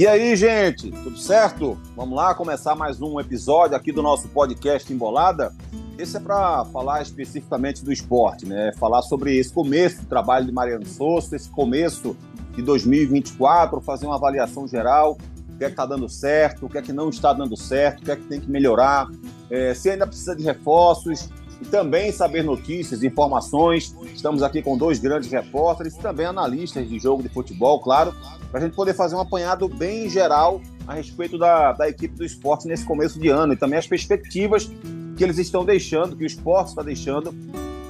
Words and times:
E 0.00 0.06
aí, 0.06 0.34
gente, 0.34 0.90
tudo 0.90 1.18
certo? 1.18 1.78
Vamos 1.94 2.16
lá 2.16 2.34
começar 2.34 2.74
mais 2.74 3.02
um 3.02 3.20
episódio 3.20 3.76
aqui 3.76 3.92
do 3.92 4.00
nosso 4.02 4.28
podcast 4.28 4.90
Embolada. 4.90 5.54
Esse 5.98 6.16
é 6.16 6.20
para 6.20 6.64
falar 6.72 7.02
especificamente 7.02 7.84
do 7.84 7.92
esporte, 7.92 8.46
né? 8.46 8.72
Falar 8.78 9.02
sobre 9.02 9.36
esse 9.36 9.52
começo 9.52 10.00
do 10.00 10.06
trabalho 10.06 10.46
de 10.46 10.52
Mariano 10.52 10.86
Souza, 10.86 11.36
esse 11.36 11.50
começo 11.50 12.16
de 12.56 12.62
2024, 12.62 13.78
fazer 13.82 14.06
uma 14.06 14.14
avaliação 14.14 14.66
geral, 14.66 15.18
o 15.50 15.58
que 15.58 15.64
é 15.64 15.66
que 15.66 15.74
está 15.74 15.84
dando 15.84 16.08
certo, 16.08 16.64
o 16.64 16.68
que 16.70 16.78
é 16.78 16.82
que 16.82 16.94
não 16.94 17.10
está 17.10 17.34
dando 17.34 17.54
certo, 17.54 18.00
o 18.00 18.04
que 18.06 18.10
é 18.10 18.16
que 18.16 18.24
tem 18.24 18.40
que 18.40 18.50
melhorar, 18.50 19.06
é, 19.50 19.74
se 19.74 19.90
ainda 19.90 20.06
precisa 20.06 20.34
de 20.34 20.42
reforços, 20.42 21.28
e 21.60 21.64
também 21.66 22.10
saber 22.10 22.42
notícias, 22.42 23.02
informações. 23.02 23.94
Estamos 24.14 24.42
aqui 24.42 24.62
com 24.62 24.76
dois 24.76 24.98
grandes 24.98 25.30
repórteres 25.30 25.94
e 25.94 25.98
também 26.00 26.26
analistas 26.26 26.88
de 26.88 26.98
jogo 26.98 27.22
de 27.22 27.28
futebol, 27.28 27.80
claro, 27.80 28.14
para 28.50 28.60
a 28.60 28.62
gente 28.62 28.74
poder 28.74 28.94
fazer 28.94 29.14
um 29.14 29.20
apanhado 29.20 29.68
bem 29.68 30.08
geral 30.08 30.60
a 30.86 30.94
respeito 30.94 31.38
da, 31.38 31.72
da 31.72 31.88
equipe 31.88 32.16
do 32.16 32.24
esporte 32.24 32.66
nesse 32.66 32.84
começo 32.84 33.18
de 33.20 33.28
ano 33.28 33.52
e 33.52 33.56
também 33.56 33.78
as 33.78 33.86
perspectivas 33.86 34.70
que 35.16 35.22
eles 35.22 35.38
estão 35.38 35.64
deixando, 35.64 36.16
que 36.16 36.24
o 36.24 36.26
esporte 36.26 36.68
está 36.68 36.82
deixando 36.82 37.34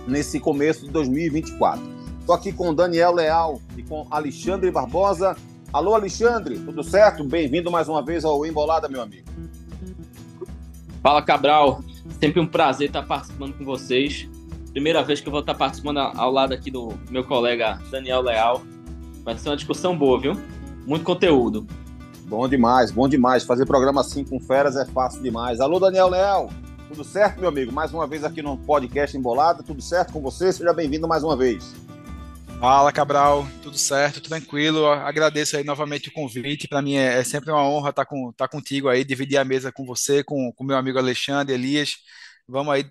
nesse 0.06 0.40
começo 0.40 0.84
de 0.84 0.90
2024. 0.90 1.82
Estou 2.20 2.34
aqui 2.34 2.52
com 2.52 2.74
Daniel 2.74 3.12
Leal 3.12 3.60
e 3.76 3.82
com 3.82 4.06
Alexandre 4.10 4.70
Barbosa. 4.70 5.36
Alô, 5.72 5.94
Alexandre, 5.94 6.58
tudo 6.58 6.82
certo? 6.82 7.22
Bem-vindo 7.22 7.70
mais 7.70 7.88
uma 7.88 8.04
vez 8.04 8.24
ao 8.24 8.44
Embolada, 8.44 8.88
meu 8.88 9.00
amigo. 9.00 9.28
Fala, 11.02 11.22
Cabral. 11.22 11.82
Sempre 12.20 12.40
um 12.40 12.46
prazer 12.46 12.88
estar 12.88 13.02
participando 13.02 13.54
com 13.54 13.64
vocês. 13.64 14.28
Primeira 14.72 15.02
vez 15.02 15.20
que 15.20 15.28
eu 15.28 15.32
vou 15.32 15.40
estar 15.40 15.54
participando 15.54 15.98
ao 15.98 16.30
lado 16.30 16.54
aqui 16.54 16.70
do 16.70 16.92
meu 17.10 17.24
colega 17.24 17.80
Daniel 17.90 18.20
Leal. 18.20 18.62
Vai 19.24 19.36
ser 19.36 19.48
uma 19.48 19.56
discussão 19.56 19.96
boa, 19.96 20.18
viu? 20.20 20.40
Muito 20.86 21.04
conteúdo. 21.04 21.66
Bom 22.24 22.48
demais, 22.48 22.90
bom 22.90 23.08
demais. 23.08 23.44
Fazer 23.44 23.66
programa 23.66 24.00
assim 24.00 24.24
com 24.24 24.38
feras 24.38 24.76
é 24.76 24.84
fácil 24.86 25.22
demais. 25.22 25.60
Alô, 25.60 25.80
Daniel 25.80 26.08
Leal. 26.08 26.50
Tudo 26.88 27.04
certo, 27.04 27.40
meu 27.40 27.48
amigo? 27.48 27.72
Mais 27.72 27.92
uma 27.92 28.06
vez 28.06 28.24
aqui 28.24 28.40
no 28.42 28.56
podcast 28.56 29.16
Embolada. 29.16 29.62
Tudo 29.62 29.82
certo 29.82 30.12
com 30.12 30.20
você? 30.20 30.52
Seja 30.52 30.72
bem-vindo 30.72 31.06
mais 31.06 31.22
uma 31.22 31.36
vez. 31.36 31.74
Fala, 32.60 32.92
Cabral, 32.92 33.46
tudo 33.62 33.78
certo, 33.78 34.20
tranquilo. 34.20 34.84
Agradeço 34.86 35.56
aí 35.56 35.64
novamente 35.64 36.10
o 36.10 36.12
convite. 36.12 36.68
Para 36.68 36.82
mim 36.82 36.94
é, 36.94 37.18
é, 37.18 37.24
sempre 37.24 37.50
uma 37.50 37.66
honra 37.66 37.88
estar, 37.88 38.04
com, 38.04 38.28
estar 38.28 38.48
contigo 38.48 38.86
aí, 38.86 39.02
dividir 39.02 39.38
a 39.38 39.44
mesa 39.46 39.72
com 39.72 39.82
você, 39.86 40.22
com 40.22 40.52
o 40.54 40.64
meu 40.64 40.76
amigo 40.76 40.98
Alexandre, 40.98 41.54
Elias. 41.54 41.94
Vamos 42.46 42.74
aí 42.74 42.84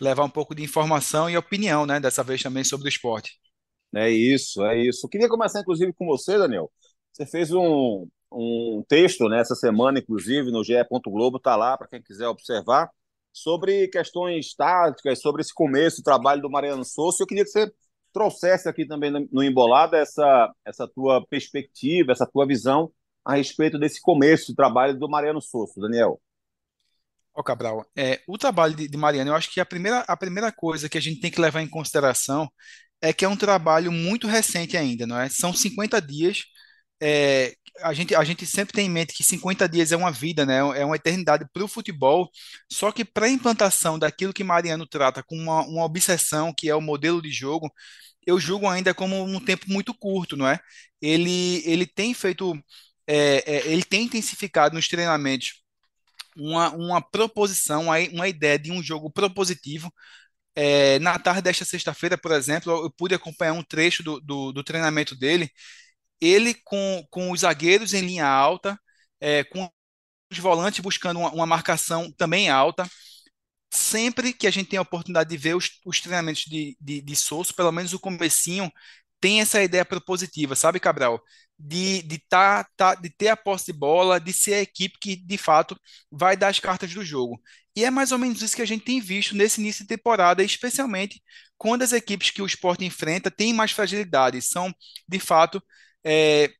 levar 0.00 0.24
um 0.24 0.28
pouco 0.28 0.52
de 0.52 0.64
informação 0.64 1.30
e 1.30 1.36
opinião, 1.36 1.86
né? 1.86 2.00
Dessa 2.00 2.24
vez 2.24 2.42
também 2.42 2.64
sobre 2.64 2.86
o 2.86 2.88
esporte. 2.88 3.38
É 3.94 4.10
isso, 4.10 4.64
é 4.64 4.80
isso. 4.82 5.08
Queria 5.08 5.28
começar, 5.28 5.60
inclusive, 5.60 5.92
com 5.92 6.06
você, 6.06 6.36
Daniel. 6.36 6.68
Você 7.12 7.24
fez 7.24 7.52
um, 7.52 8.08
um 8.32 8.82
texto 8.88 9.28
nessa 9.28 9.54
né, 9.54 9.60
semana, 9.60 10.00
inclusive, 10.00 10.50
no 10.50 10.64
GE. 10.64 10.74
Globo, 11.06 11.38
tá 11.38 11.54
lá 11.54 11.78
para 11.78 11.86
quem 11.86 12.02
quiser 12.02 12.26
observar, 12.26 12.90
sobre 13.32 13.86
questões 13.86 14.56
táticas, 14.56 15.20
sobre 15.20 15.40
esse 15.40 15.54
começo 15.54 15.98
do 15.98 16.02
trabalho 16.02 16.42
do 16.42 16.50
Mariano 16.50 16.84
Souza. 16.84 17.18
Eu 17.20 17.28
queria 17.28 17.44
que 17.44 17.50
você 17.50 17.70
trouxesse 18.14 18.68
aqui 18.68 18.86
também 18.86 19.10
no 19.10 19.42
Embolada 19.42 19.98
essa, 19.98 20.50
essa 20.64 20.88
tua 20.88 21.26
perspectiva, 21.26 22.12
essa 22.12 22.24
tua 22.24 22.46
visão 22.46 22.90
a 23.24 23.34
respeito 23.34 23.78
desse 23.78 24.00
começo 24.00 24.46
de 24.46 24.54
trabalho 24.54 24.98
do 24.98 25.08
Mariano 25.08 25.42
Souza, 25.42 25.80
Daniel. 25.80 26.20
Ó, 27.34 27.40
oh, 27.40 27.42
Cabral, 27.42 27.84
é, 27.96 28.22
o 28.28 28.38
trabalho 28.38 28.74
de, 28.74 28.86
de, 28.86 28.96
Mariano, 28.96 29.30
eu 29.30 29.34
acho 29.34 29.52
que 29.52 29.60
a 29.60 29.66
primeira, 29.66 30.00
a 30.06 30.16
primeira 30.16 30.52
coisa 30.52 30.88
que 30.88 30.96
a 30.96 31.00
gente 31.00 31.20
tem 31.20 31.30
que 31.30 31.40
levar 31.40 31.62
em 31.62 31.68
consideração 31.68 32.48
é 33.02 33.12
que 33.12 33.24
é 33.24 33.28
um 33.28 33.36
trabalho 33.36 33.90
muito 33.90 34.28
recente 34.28 34.76
ainda, 34.76 35.06
não 35.06 35.18
é? 35.18 35.28
São 35.28 35.52
50 35.52 36.00
dias 36.00 36.44
é, 37.04 37.54
a 37.82 37.92
gente, 37.92 38.14
a 38.14 38.24
gente 38.24 38.46
sempre 38.46 38.72
tem 38.72 38.86
em 38.86 38.90
mente 38.90 39.12
que 39.12 39.22
50 39.22 39.68
dias 39.68 39.92
é 39.92 39.96
uma 39.96 40.10
vida, 40.10 40.46
né? 40.46 40.58
É 40.58 40.84
uma 40.84 40.96
eternidade 40.96 41.44
para 41.52 41.64
o 41.64 41.68
futebol. 41.68 42.30
Só 42.72 42.90
que 42.90 43.04
para 43.04 43.26
a 43.26 43.30
implantação 43.30 43.98
daquilo 43.98 44.32
que 44.32 44.44
Mariano 44.44 44.86
trata 44.86 45.22
com 45.22 45.36
uma, 45.36 45.62
uma 45.66 45.84
obsessão, 45.84 46.52
que 46.56 46.68
é 46.68 46.74
o 46.74 46.80
modelo 46.80 47.20
de 47.20 47.30
jogo, 47.30 47.70
eu 48.26 48.40
julgo 48.40 48.68
ainda 48.68 48.94
como 48.94 49.22
um 49.22 49.40
tempo 49.40 49.66
muito 49.68 49.92
curto, 49.94 50.36
não 50.36 50.48
é? 50.48 50.58
Ele, 51.00 51.62
ele 51.66 51.86
tem 51.86 52.14
feito, 52.14 52.54
é, 53.06 53.44
é, 53.46 53.66
ele 53.68 53.84
tem 53.84 54.04
intensificado 54.04 54.74
nos 54.74 54.88
treinamentos 54.88 55.62
uma, 56.36 56.70
uma 56.70 57.02
proposição, 57.02 57.84
uma, 58.12 58.28
ideia 58.28 58.58
de 58.58 58.72
um 58.72 58.82
jogo 58.82 59.10
propositivo. 59.10 59.92
É, 60.56 60.98
na 61.00 61.18
tarde 61.18 61.42
desta 61.42 61.64
sexta-feira, 61.64 62.16
por 62.18 62.32
exemplo, 62.32 62.72
eu 62.72 62.90
pude 62.90 63.14
acompanhar 63.14 63.52
um 63.54 63.62
trecho 63.62 64.02
do, 64.02 64.20
do, 64.20 64.52
do 64.52 64.64
treinamento 64.64 65.16
dele 65.16 65.50
ele 66.20 66.54
com, 66.54 67.06
com 67.10 67.30
os 67.32 67.40
zagueiros 67.40 67.94
em 67.94 68.00
linha 68.02 68.26
alta, 68.26 68.78
é, 69.20 69.44
com 69.44 69.68
os 70.30 70.38
volantes 70.38 70.80
buscando 70.80 71.20
uma, 71.20 71.30
uma, 71.32 71.46
marcação 71.46 72.12
também 72.12 72.50
alta. 72.50 72.88
Sempre 73.72 74.32
que 74.32 74.46
a 74.46 74.50
gente 74.50 74.70
tem 74.70 74.78
a 74.78 74.82
oportunidade 74.82 75.30
de 75.30 75.36
ver 75.36 75.56
os, 75.56 75.80
os 75.84 76.00
treinamentos 76.00 76.44
de, 76.44 76.76
de, 76.80 77.00
de 77.02 77.16
Souza, 77.16 77.52
pelo 77.54 77.72
menos 77.72 77.92
o 77.92 78.00
comecinho, 78.00 78.70
tem 79.20 79.40
essa 79.40 79.62
ideia 79.62 79.84
propositiva, 79.84 80.54
sabe, 80.54 80.78
Cabral? 80.80 81.20
De, 81.58 82.02
de, 82.02 82.18
tá, 82.28 82.64
tá, 82.76 82.94
de 82.94 83.10
ter 83.10 83.28
a 83.28 83.36
posse 83.36 83.66
de 83.66 83.72
bola, 83.72 84.20
de 84.20 84.32
ser 84.32 84.54
a 84.54 84.60
equipe 84.60 84.98
que, 85.00 85.16
de 85.16 85.38
fato, 85.38 85.78
vai 86.10 86.36
dar 86.36 86.48
as 86.48 86.60
cartas 86.60 86.92
do 86.92 87.04
jogo. 87.04 87.40
E 87.76 87.84
é 87.84 87.90
mais 87.90 88.12
ou 88.12 88.18
menos 88.18 88.42
isso 88.42 88.54
que 88.54 88.62
a 88.62 88.66
gente 88.66 88.84
tem 88.84 89.00
visto 89.00 89.34
nesse 89.34 89.60
início 89.60 89.82
de 89.84 89.88
temporada, 89.88 90.42
especialmente 90.42 91.22
quando 91.56 91.82
as 91.82 91.92
equipes 91.92 92.30
que 92.30 92.42
o 92.42 92.46
esporte 92.46 92.84
enfrenta 92.84 93.30
têm 93.30 93.54
mais 93.54 93.72
fragilidade, 93.72 94.42
são, 94.42 94.74
de 95.08 95.18
fato, 95.18 95.62
é, 96.04 96.50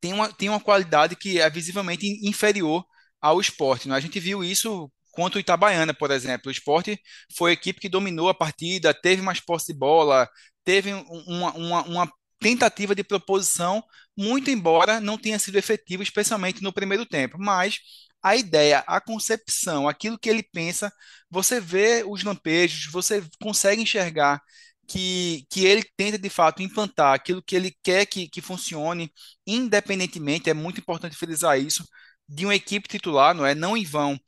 tem, 0.00 0.12
uma, 0.12 0.32
tem 0.32 0.48
uma 0.48 0.60
qualidade 0.60 1.16
que 1.16 1.40
é 1.40 1.48
visivelmente 1.50 2.06
inferior 2.26 2.84
ao 3.20 3.40
esporte. 3.40 3.88
Né? 3.88 3.94
A 3.96 4.00
gente 4.00 4.18
viu 4.20 4.42
isso 4.44 4.90
contra 5.12 5.38
o 5.38 5.40
Itabaiana, 5.40 5.94
por 5.94 6.10
exemplo. 6.10 6.48
O 6.48 6.52
esporte 6.52 7.00
foi 7.36 7.50
a 7.50 7.54
equipe 7.54 7.80
que 7.80 7.88
dominou 7.88 8.28
a 8.28 8.34
partida, 8.34 8.94
teve 8.94 9.22
mais 9.22 9.40
posse 9.40 9.72
de 9.72 9.78
bola, 9.78 10.28
teve 10.64 10.92
uma, 10.92 11.52
uma, 11.54 11.82
uma 11.84 12.12
tentativa 12.40 12.94
de 12.94 13.04
proposição, 13.04 13.82
muito 14.16 14.50
embora 14.50 15.00
não 15.00 15.18
tenha 15.18 15.38
sido 15.38 15.56
efetivo, 15.56 16.02
especialmente 16.02 16.62
no 16.62 16.72
primeiro 16.72 17.04
tempo. 17.06 17.36
Mas 17.38 17.78
a 18.22 18.36
ideia, 18.36 18.84
a 18.86 19.00
concepção, 19.00 19.88
aquilo 19.88 20.18
que 20.18 20.28
ele 20.28 20.42
pensa, 20.42 20.92
você 21.30 21.60
vê 21.60 22.04
os 22.06 22.22
lampejos, 22.22 22.90
você 22.92 23.22
consegue 23.40 23.82
enxergar 23.82 24.40
que, 24.90 25.46
que 25.48 25.64
ele 25.64 25.84
tenta 25.96 26.18
de 26.18 26.28
fato 26.28 26.62
implantar 26.62 27.14
aquilo 27.14 27.42
que 27.42 27.54
ele 27.54 27.72
quer 27.82 28.06
que, 28.06 28.28
que 28.28 28.40
funcione, 28.40 29.12
independentemente, 29.46 30.50
é 30.50 30.54
muito 30.54 30.80
importante 30.80 31.16
frisar 31.16 31.60
isso, 31.60 31.84
de 32.28 32.44
uma 32.44 32.54
equipe 32.56 32.88
titular, 32.88 33.32
não 33.34 33.46
é? 33.46 33.54
Não 33.54 33.76
em 33.76 33.84
vão. 33.84 34.18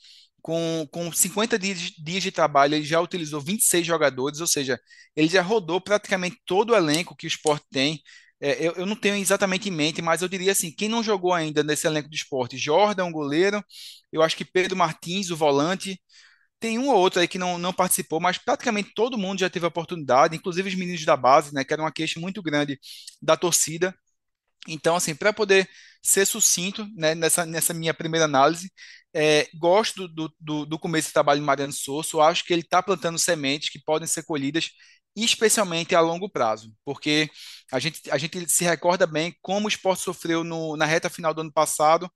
Com, 0.40 0.86
com 0.92 1.12
50 1.12 1.58
dias, 1.58 1.78
dias 1.98 2.22
de 2.22 2.32
trabalho, 2.32 2.74
ele 2.76 2.84
já 2.84 3.00
utilizou 3.00 3.40
26 3.40 3.86
jogadores, 3.86 4.40
ou 4.40 4.46
seja, 4.46 4.78
ele 5.16 5.28
já 5.28 5.42
rodou 5.42 5.80
praticamente 5.80 6.38
todo 6.46 6.70
o 6.70 6.76
elenco 6.76 7.16
que 7.16 7.26
o 7.26 7.28
esporte 7.28 7.66
tem. 7.70 8.00
É, 8.40 8.66
eu, 8.66 8.72
eu, 8.72 8.86
não 8.86 8.96
tenho 8.96 9.16
exatamente 9.16 9.68
em 9.68 9.72
mente, 9.72 10.02
mas 10.02 10.22
eu 10.22 10.28
diria 10.28 10.52
assim: 10.52 10.72
quem 10.72 10.88
não 10.88 11.02
jogou 11.02 11.32
ainda 11.32 11.62
nesse 11.62 11.86
elenco 11.86 12.08
de 12.08 12.16
esporte? 12.16 12.56
Jordan, 12.58 13.10
goleiro, 13.12 13.64
eu 14.12 14.22
acho 14.22 14.36
que 14.36 14.44
Pedro 14.44 14.76
Martins, 14.76 15.30
o 15.30 15.36
volante, 15.36 16.00
tem 16.62 16.78
um 16.78 16.88
ou 16.88 16.96
outro 16.96 17.20
aí 17.20 17.26
que 17.26 17.38
não, 17.38 17.58
não 17.58 17.72
participou, 17.72 18.20
mas 18.20 18.38
praticamente 18.38 18.92
todo 18.94 19.18
mundo 19.18 19.40
já 19.40 19.50
teve 19.50 19.64
a 19.66 19.68
oportunidade, 19.68 20.36
inclusive 20.36 20.68
os 20.68 20.74
meninos 20.76 21.04
da 21.04 21.16
base, 21.16 21.52
né, 21.52 21.64
que 21.64 21.72
era 21.72 21.82
uma 21.82 21.90
queixa 21.90 22.20
muito 22.20 22.40
grande 22.40 22.78
da 23.20 23.36
torcida. 23.36 23.92
Então, 24.68 24.94
assim, 24.94 25.14
para 25.14 25.32
poder 25.32 25.68
ser 26.02 26.24
sucinto 26.24 26.86
né, 26.96 27.14
nessa, 27.16 27.44
nessa 27.44 27.74
minha 27.74 27.92
primeira 27.92 28.26
análise, 28.26 28.72
é, 29.14 29.48
gosto 29.58 30.06
do, 30.06 30.32
do, 30.40 30.64
do, 30.64 30.78
começo 30.78 31.10
do 31.10 31.12
trabalho 31.12 31.40
de 31.40 31.46
Mariano 31.46 31.72
Souza, 31.72 32.22
acho 32.22 32.44
que 32.44 32.52
ele 32.52 32.62
está 32.62 32.80
plantando 32.82 33.18
sementes 33.18 33.68
que 33.68 33.80
podem 33.82 34.06
ser 34.06 34.22
colhidas, 34.24 34.70
especialmente 35.16 35.94
a 35.96 36.00
longo 36.00 36.30
prazo, 36.30 36.72
porque 36.84 37.28
a 37.72 37.78
gente, 37.80 38.08
a 38.10 38.16
gente 38.18 38.48
se 38.48 38.64
recorda 38.64 39.06
bem 39.06 39.34
como 39.42 39.66
o 39.66 39.68
esporte 39.68 40.02
sofreu 40.02 40.44
no, 40.44 40.76
na 40.76 40.86
reta 40.86 41.10
final 41.10 41.34
do 41.34 41.40
ano 41.40 41.52
passado, 41.52 42.10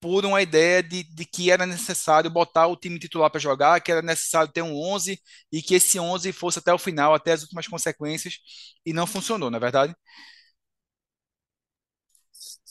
por 0.00 0.24
uma 0.24 0.40
ideia 0.42 0.82
de, 0.82 1.02
de 1.04 1.24
que 1.26 1.50
era 1.50 1.66
necessário 1.66 2.30
botar 2.30 2.66
o 2.66 2.76
time 2.76 2.98
titular 2.98 3.30
para 3.30 3.40
jogar, 3.40 3.80
que 3.80 3.92
era 3.92 4.02
necessário 4.02 4.50
ter 4.52 4.62
um 4.62 4.74
11 4.74 5.20
e 5.52 5.62
que 5.62 5.74
esse 5.74 5.98
11 6.00 6.32
fosse 6.32 6.58
até 6.58 6.72
o 6.72 6.78
final, 6.78 7.14
até 7.14 7.32
as 7.32 7.42
últimas 7.42 7.68
consequências, 7.68 8.38
e 8.84 8.92
não 8.92 9.06
funcionou, 9.06 9.50
na 9.50 9.58
é 9.58 9.60
verdade? 9.60 9.94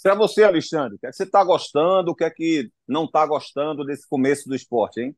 Para 0.02 0.16
você, 0.16 0.44
Alexandre, 0.44 0.96
o 0.96 1.00
que, 1.00 1.08
é 1.08 1.10
que 1.10 1.16
você 1.16 1.24
está 1.24 1.44
gostando, 1.44 2.12
o 2.12 2.16
que 2.16 2.24
é 2.24 2.30
que 2.30 2.72
não 2.88 3.06
está 3.06 3.26
gostando 3.26 3.86
desse 3.86 4.08
começo 4.08 4.48
do 4.48 4.56
esporte, 4.56 5.02
hein? 5.02 5.16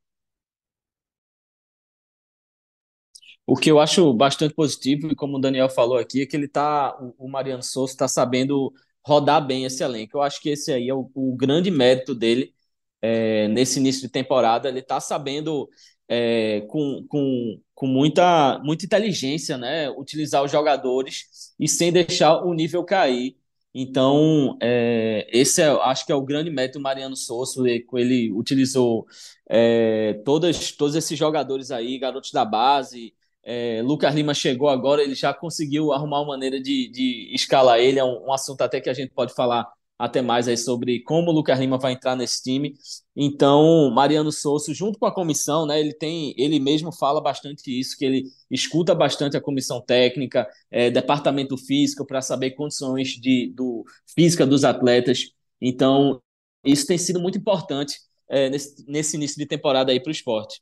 O 3.45 3.55
que 3.55 3.69
eu 3.69 3.79
acho 3.79 4.13
bastante 4.13 4.53
positivo, 4.53 5.07
e 5.11 5.15
como 5.15 5.37
o 5.37 5.41
Daniel 5.41 5.69
falou 5.69 5.97
aqui, 5.97 6.21
é 6.21 6.25
que 6.25 6.35
ele 6.35 6.47
tá, 6.47 6.95
o 7.17 7.27
Mariano 7.29 7.63
Souza 7.63 7.93
está 7.93 8.07
sabendo 8.07 8.71
rodar 9.03 9.45
bem 9.45 9.65
esse 9.65 9.83
elenco. 9.83 10.17
Eu 10.17 10.21
acho 10.21 10.41
que 10.41 10.49
esse 10.49 10.71
aí 10.71 10.89
é 10.89 10.93
o, 10.93 11.09
o 11.13 11.35
grande 11.35 11.71
mérito 11.71 12.13
dele 12.15 12.53
é, 13.01 13.47
nesse 13.47 13.79
início 13.79 14.01
de 14.01 14.09
temporada. 14.09 14.69
Ele 14.69 14.79
está 14.79 14.99
sabendo, 14.99 15.69
é, 16.07 16.61
com, 16.67 17.05
com, 17.09 17.59
com 17.73 17.87
muita, 17.87 18.59
muita 18.63 18.85
inteligência, 18.85 19.57
né, 19.57 19.89
utilizar 19.91 20.43
os 20.43 20.51
jogadores 20.51 21.53
e 21.59 21.67
sem 21.67 21.91
deixar 21.91 22.43
o 22.45 22.53
nível 22.53 22.83
cair. 22.83 23.37
Então, 23.73 24.57
é, 24.61 25.27
esse 25.31 25.61
é, 25.61 25.67
acho 25.67 26.05
que 26.05 26.11
é 26.11 26.15
o 26.15 26.21
grande 26.21 26.49
mérito 26.49 26.77
do 26.77 26.81
Mariano 26.81 27.15
Souza. 27.15 27.61
Ele 27.67 28.31
utilizou 28.33 29.05
é, 29.49 30.21
todas, 30.25 30.71
todos 30.73 30.95
esses 30.95 31.17
jogadores 31.17 31.71
aí, 31.71 31.97
garotos 31.97 32.31
da 32.31 32.43
base. 32.43 33.13
É, 33.43 33.81
Lucas 33.83 34.13
Lima 34.13 34.33
chegou 34.33 34.69
agora, 34.69 35.01
ele 35.03 35.15
já 35.15 35.33
conseguiu 35.33 35.91
arrumar 35.93 36.19
uma 36.21 36.27
maneira 36.29 36.61
de, 36.61 36.89
de 36.89 37.31
escalar 37.33 37.79
ele. 37.79 37.99
É 37.99 38.03
um, 38.03 38.27
um 38.27 38.33
assunto 38.33 38.61
até 38.61 38.79
que 38.81 38.89
a 38.89 38.93
gente 38.93 39.13
pode 39.13 39.33
falar 39.33 39.67
até 39.97 40.19
mais 40.21 40.47
aí 40.47 40.57
sobre 40.57 41.01
como 41.03 41.29
o 41.29 41.33
Lucas 41.33 41.59
Lima 41.59 41.77
vai 41.77 41.93
entrar 41.93 42.15
nesse 42.15 42.41
time. 42.41 42.73
Então, 43.15 43.91
Mariano 43.91 44.31
Souza, 44.31 44.73
junto 44.73 44.97
com 44.97 45.05
a 45.05 45.13
comissão, 45.13 45.65
né, 45.65 45.79
ele 45.79 45.93
tem, 45.93 46.33
ele 46.37 46.59
mesmo 46.59 46.91
fala 46.91 47.21
bastante 47.21 47.67
isso, 47.79 47.95
que 47.97 48.05
ele 48.05 48.23
escuta 48.49 48.95
bastante 48.95 49.37
a 49.37 49.41
comissão 49.41 49.79
técnica, 49.79 50.47
é, 50.71 50.89
departamento 50.89 51.55
físico, 51.55 52.05
para 52.05 52.21
saber 52.21 52.51
condições 52.51 53.09
de 53.09 53.53
do, 53.55 53.85
física 54.15 54.45
dos 54.45 54.63
atletas. 54.63 55.31
Então, 55.61 56.19
isso 56.65 56.87
tem 56.87 56.97
sido 56.97 57.19
muito 57.19 57.37
importante 57.37 57.99
é, 58.27 58.49
nesse, 58.49 58.83
nesse 58.87 59.15
início 59.17 59.37
de 59.37 59.45
temporada 59.45 59.91
aí 59.91 59.99
para 59.99 60.09
o 60.09 60.11
esporte. 60.11 60.61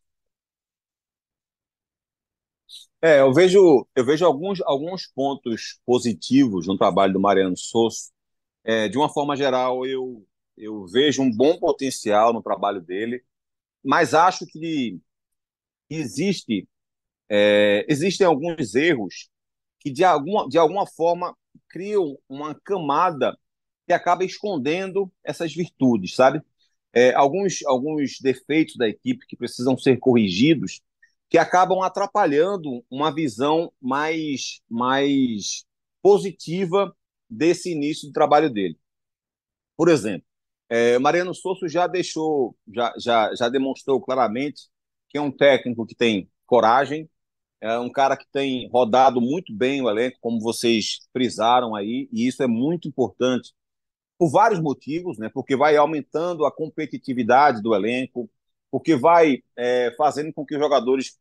É, 3.02 3.22
eu 3.22 3.34
vejo, 3.34 3.88
eu 3.96 4.06
vejo 4.06 4.26
alguns, 4.26 4.60
alguns 4.62 5.08
pontos 5.08 5.80
positivos 5.86 6.68
no 6.68 6.78
trabalho 6.78 7.14
do 7.14 7.20
Mariano 7.20 7.56
Souza 7.56 8.10
é, 8.64 8.90
de 8.90 8.98
uma 8.98 9.10
forma 9.10 9.36
geral, 9.38 9.86
eu, 9.86 10.26
eu 10.58 10.88
vejo 10.88 11.22
um 11.24 11.32
bom 11.32 11.60
potencial 11.60 12.34
no 12.34 12.44
trabalho 12.44 12.82
dele, 12.82 13.24
mas 13.84 14.14
acho 14.14 14.46
que 14.48 15.00
existe, 15.90 16.68
é, 17.30 17.86
existem 17.90 18.28
alguns 18.28 18.76
erros 18.76 19.30
que, 19.80 19.92
de 19.92 20.04
alguma, 20.04 20.50
de 20.50 20.58
alguma 20.58 20.88
forma, 20.88 21.36
criam 21.70 22.18
uma 22.30 22.56
camada 22.56 23.38
que 23.88 23.94
acaba 23.94 24.24
escondendo 24.26 25.12
essas 25.24 25.54
virtudes, 25.54 26.16
sabe? 26.16 26.42
É, 26.94 27.14
alguns, 27.14 27.64
alguns 27.66 28.20
defeitos 28.22 28.76
da 28.78 28.88
equipe 28.90 29.26
que 29.28 29.38
precisam 29.38 29.78
ser 29.78 29.98
corrigidos, 30.00 30.82
que 31.30 31.38
acabam 31.38 31.82
atrapalhando 31.82 32.84
uma 32.90 33.14
visão 33.14 33.72
mais, 33.80 34.62
mais 34.70 35.66
positiva 36.02 36.96
desse 37.30 37.72
início 37.72 38.08
de 38.08 38.14
trabalho 38.14 38.50
dele. 38.50 38.78
Por 39.78 39.90
exemplo, 39.90 40.28
é, 40.68 40.98
Mariano 41.00 41.34
Souza 41.34 41.68
já 41.68 41.88
deixou, 41.88 42.56
já, 42.74 42.94
já, 42.98 43.36
já 43.36 43.50
demonstrou 43.50 44.02
claramente 44.02 44.70
que 45.08 45.18
é 45.18 45.22
um 45.22 45.32
técnico 45.32 45.86
que 45.86 45.96
tem 45.96 46.30
coragem, 46.46 47.10
é 47.62 47.78
um 47.80 47.92
cara 47.92 48.16
que 48.16 48.26
tem 48.32 48.70
rodado 48.70 49.20
muito 49.20 49.54
bem 49.54 49.82
o 49.82 49.90
elenco, 49.90 50.18
como 50.22 50.40
vocês 50.40 51.00
frisaram 51.12 51.76
aí, 51.76 52.08
e 52.12 52.28
isso 52.28 52.42
é 52.42 52.48
muito 52.48 52.88
importante 52.88 53.54
por 54.18 54.30
vários 54.32 54.62
motivos, 54.62 55.18
né? 55.18 55.30
Porque 55.34 55.56
vai 55.56 55.78
aumentando 55.78 56.46
a 56.46 56.52
competitividade 56.52 57.62
do 57.62 57.74
elenco, 57.74 58.30
porque 58.72 58.96
vai 58.96 59.44
é, 59.58 59.94
fazendo 59.98 60.34
com 60.34 60.46
que 60.46 60.56
os 60.56 60.62
jogadores 60.62 61.18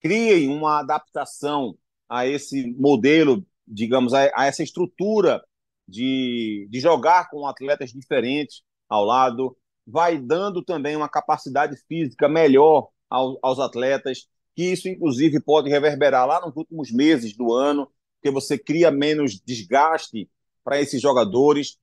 criem 0.00 0.48
uma 0.48 0.80
adaptação 0.80 1.76
a 2.08 2.26
esse 2.26 2.72
modelo 2.78 3.44
digamos, 3.70 4.12
a, 4.12 4.30
a 4.34 4.46
essa 4.46 4.62
estrutura 4.62 5.42
de, 5.86 6.66
de 6.70 6.80
jogar 6.80 7.30
com 7.30 7.46
atletas 7.46 7.92
diferentes 7.92 8.62
ao 8.88 9.04
lado, 9.04 9.56
vai 9.86 10.18
dando 10.18 10.62
também 10.62 10.96
uma 10.96 11.08
capacidade 11.08 11.76
física 11.88 12.28
melhor 12.28 12.88
aos, 13.08 13.38
aos 13.40 13.58
atletas, 13.60 14.28
que 14.54 14.64
isso, 14.64 14.88
inclusive, 14.88 15.40
pode 15.40 15.70
reverberar 15.70 16.26
lá 16.26 16.40
nos 16.44 16.56
últimos 16.56 16.90
meses 16.90 17.36
do 17.36 17.52
ano, 17.52 17.88
porque 18.16 18.32
você 18.32 18.58
cria 18.58 18.90
menos 18.90 19.40
desgaste 19.40 20.28
para 20.64 20.80
esses 20.80 21.00
jogadores. 21.00 21.78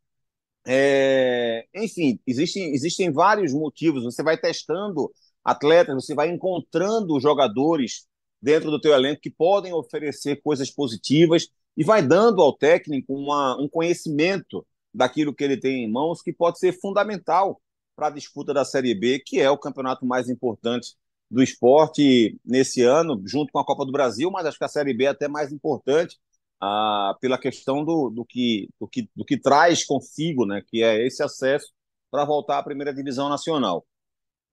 É, 0.70 1.66
enfim, 1.74 2.20
existem, 2.28 2.74
existem 2.74 3.12
vários 3.12 3.54
motivos. 3.54 4.04
Você 4.04 4.22
vai 4.22 4.38
testando 4.38 5.10
atletas, 5.44 5.96
você 5.96 6.14
vai 6.14 6.30
encontrando 6.30 7.20
jogadores 7.22 8.06
dentro 8.42 8.70
do 8.70 8.80
teu 8.80 8.94
elenco 8.94 9.22
que 9.22 9.30
podem 9.30 9.72
oferecer 9.74 10.42
coisas 10.42 10.70
positivas 10.70 11.48
e 11.76 11.84
vai 11.86 12.06
dando 12.06 12.42
ao 12.42 12.52
técnico 12.52 13.14
uma, 13.14 13.56
um 13.58 13.70
conhecimento 13.70 14.66
daquilo 14.94 15.34
que 15.34 15.44
ele 15.44 15.58
tem 15.58 15.86
em 15.86 15.92
mãos 15.92 16.22
que 16.22 16.34
pode 16.34 16.60
ser 16.60 16.74
fundamental 16.74 17.62
para 17.96 18.08
a 18.08 18.12
disputa 18.12 18.54
da 18.54 18.66
Série 18.66 18.94
B, 18.94 19.20
que 19.26 19.40
é 19.40 19.50
o 19.50 19.58
campeonato 19.58 20.06
mais 20.06 20.30
importante 20.30 20.96
do 21.32 21.42
esporte 21.42 22.38
nesse 22.44 22.82
ano, 22.82 23.22
junto 23.26 23.52
com 23.52 23.60
a 23.60 23.66
Copa 23.66 23.86
do 23.86 23.92
Brasil, 23.92 24.30
mas 24.30 24.46
acho 24.46 24.58
que 24.58 24.64
a 24.66 24.70
Série 24.70 24.94
B 24.94 25.06
é 25.06 25.08
até 25.08 25.28
mais 25.28 25.52
importante 25.52 26.18
ah, 26.62 27.16
pela 27.22 27.38
questão 27.38 27.84
do, 27.84 28.10
do, 28.10 28.26
que, 28.26 28.70
do, 28.80 28.88
que, 28.88 29.10
do 29.16 29.26
que 29.26 29.40
traz 29.40 29.86
consigo, 29.86 30.46
né, 30.46 30.62
que 30.68 30.84
é 30.84 31.06
esse 31.06 31.24
acesso 31.24 31.72
para 32.12 32.26
voltar 32.26 32.60
à 32.60 32.64
primeira 32.64 32.94
divisão 32.94 33.30
nacional. 33.30 33.86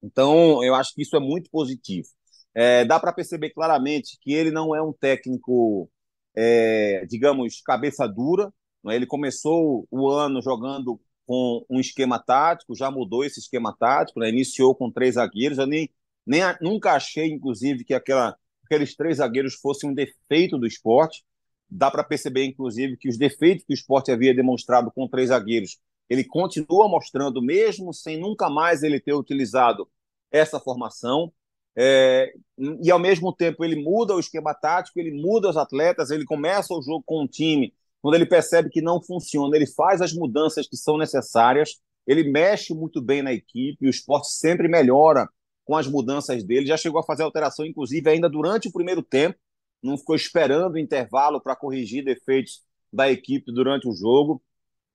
Então, 0.03 0.63
eu 0.63 0.75
acho 0.75 0.95
que 0.95 1.03
isso 1.03 1.17
é 1.17 1.21
muito 1.21 1.51
positivo. 1.51 2.09
É, 2.55 2.85
dá 2.85 3.01
para 3.01 3.13
perceber 3.13 3.51
claramente 3.51 4.19
que 4.21 4.33
ele 4.33 4.51
não 4.51 4.75
é 4.75 4.83
um 4.83 4.93
técnico 4.93 5.91
é, 6.35 7.07
digamos, 7.07 7.61
cabeça 7.63 8.07
dura. 8.07 8.53
Né? 8.83 8.97
Ele 8.97 9.07
começou 9.07 9.87
o 9.91 10.09
ano 10.11 10.43
jogando 10.43 11.01
com 11.27 11.65
um 11.71 11.81
esquema 11.81 12.19
tático, 12.19 12.75
já 12.75 12.91
mudou 12.91 13.25
esse 13.25 13.41
esquema 13.41 13.75
tático, 13.79 14.21
né? 14.21 14.29
iniciou 14.29 14.75
com 14.75 14.91
três 14.91 15.15
zagueiros. 15.15 15.59
Eu 15.59 15.67
nem, 15.67 15.89
nem 16.27 16.43
nunca 16.61 16.93
achei, 16.93 17.31
inclusive, 17.33 17.85
que 17.85 17.95
aquela, 17.95 18.37
aqueles 18.65 18.95
três 18.95 19.19
zagueiros 19.19 19.55
fossem 19.55 19.91
um 19.91 19.95
defeito 19.95 20.59
do 20.59 20.67
esporte. 20.67 21.25
Dá 21.77 21.91
para 21.91 22.05
perceber, 22.05 22.45
inclusive, 22.45 22.97
que 22.97 23.09
os 23.09 23.19
defeitos 23.19 23.65
que 23.65 23.73
o 23.73 23.75
esporte 23.75 24.13
havia 24.13 24.33
demonstrado 24.33 24.93
com 24.93 25.09
três 25.09 25.31
zagueiros, 25.31 25.79
ele 26.09 26.23
continua 26.23 26.89
mostrando, 26.89 27.43
mesmo 27.43 27.93
sem 27.93 28.17
nunca 28.17 28.49
mais 28.49 28.85
ele 28.85 29.01
ter 29.01 29.13
utilizado 29.13 29.89
essa 30.31 30.61
formação. 30.61 31.33
É, 31.77 32.33
e 32.81 32.89
ao 32.93 33.01
mesmo 33.01 33.33
tempo 33.33 33.65
ele 33.65 33.75
muda 33.75 34.15
o 34.15 34.21
esquema 34.21 34.55
tático, 34.55 35.01
ele 35.01 35.11
muda 35.11 35.51
os 35.51 35.57
atletas, 35.57 36.11
ele 36.11 36.25
começa 36.25 36.73
o 36.73 36.81
jogo 36.81 37.03
com 37.05 37.23
um 37.23 37.27
time, 37.27 37.75
quando 38.01 38.15
ele 38.15 38.27
percebe 38.27 38.71
que 38.71 38.81
não 38.81 39.03
funciona, 39.03 39.57
ele 39.57 39.67
faz 39.67 40.01
as 40.01 40.13
mudanças 40.13 40.69
que 40.69 40.77
são 40.77 40.97
necessárias, 40.97 41.81
ele 42.07 42.31
mexe 42.31 42.73
muito 42.73 43.03
bem 43.03 43.23
na 43.23 43.33
equipe, 43.33 43.87
o 43.87 43.91
esporte 43.91 44.29
sempre 44.29 44.69
melhora 44.69 45.29
com 45.65 45.75
as 45.75 45.89
mudanças 45.89 46.45
dele, 46.45 46.67
já 46.67 46.77
chegou 46.77 47.01
a 47.01 47.05
fazer 47.05 47.25
alteração, 47.25 47.67
inclusive, 47.67 48.09
ainda 48.09 48.29
durante 48.29 48.69
o 48.69 48.73
primeiro 48.73 49.03
tempo, 49.03 49.37
não 49.85 49.99
ficou 49.99 50.17
esperando 50.17 50.75
o 50.75 50.79
intervalo 50.79 51.41
para 51.41 51.57
corrigir 51.57 52.05
defeitos 52.05 52.63
da 52.93 53.11
equipe 53.11 53.53
durante 53.53 53.89
o 53.89 53.95
jogo. 53.95 54.43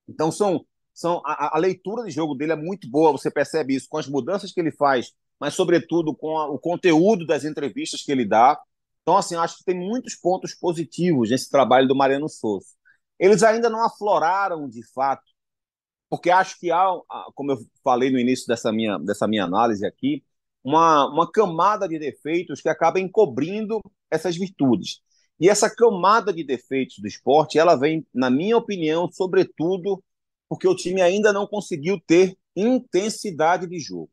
Então, 0.07 0.31
são, 0.31 0.65
são 0.93 1.21
a, 1.25 1.55
a 1.55 1.59
leitura 1.59 2.03
de 2.03 2.11
jogo 2.11 2.35
dele 2.35 2.53
é 2.53 2.55
muito 2.55 2.89
boa, 2.89 3.11
você 3.11 3.29
percebe 3.29 3.75
isso, 3.75 3.87
com 3.89 3.97
as 3.97 4.07
mudanças 4.07 4.51
que 4.51 4.59
ele 4.59 4.71
faz 4.71 5.13
mas 5.39 5.53
sobretudo 5.53 6.13
com 6.13 6.37
a, 6.37 6.47
o 6.49 6.59
conteúdo 6.59 7.25
das 7.25 7.45
entrevistas 7.45 8.03
que 8.03 8.11
ele 8.11 8.25
dá. 8.25 8.59
Então, 9.01 9.17
assim, 9.17 9.35
acho 9.35 9.57
que 9.57 9.63
tem 9.63 9.75
muitos 9.75 10.15
pontos 10.15 10.53
positivos 10.53 11.29
nesse 11.29 11.49
trabalho 11.49 11.87
do 11.87 11.95
Mariano 11.95 12.27
Souza. 12.27 12.67
Eles 13.17 13.41
ainda 13.41 13.69
não 13.69 13.83
afloraram 13.83 14.67
de 14.67 14.85
fato, 14.93 15.23
porque 16.09 16.29
acho 16.29 16.59
que 16.59 16.71
há, 16.71 16.85
como 17.33 17.53
eu 17.53 17.57
falei 17.83 18.11
no 18.11 18.19
início 18.19 18.47
dessa 18.47 18.71
minha, 18.71 18.97
dessa 18.99 19.27
minha 19.27 19.45
análise 19.45 19.85
aqui, 19.85 20.23
uma, 20.63 21.07
uma 21.07 21.31
camada 21.31 21.87
de 21.87 21.97
defeitos 21.97 22.61
que 22.61 22.69
acaba 22.69 22.99
encobrindo 22.99 23.79
essas 24.11 24.35
virtudes. 24.35 25.01
E 25.39 25.49
essa 25.49 25.73
camada 25.73 26.33
de 26.33 26.43
defeitos 26.43 26.97
do 26.99 27.07
esporte, 27.07 27.57
ela 27.57 27.75
vem, 27.75 28.05
na 28.13 28.29
minha 28.29 28.57
opinião, 28.57 29.09
sobretudo 29.11 30.03
porque 30.49 30.67
o 30.67 30.75
time 30.75 31.01
ainda 31.01 31.31
não 31.31 31.47
conseguiu 31.47 31.99
ter 32.05 32.37
intensidade 32.55 33.67
de 33.67 33.79
jogo. 33.79 34.09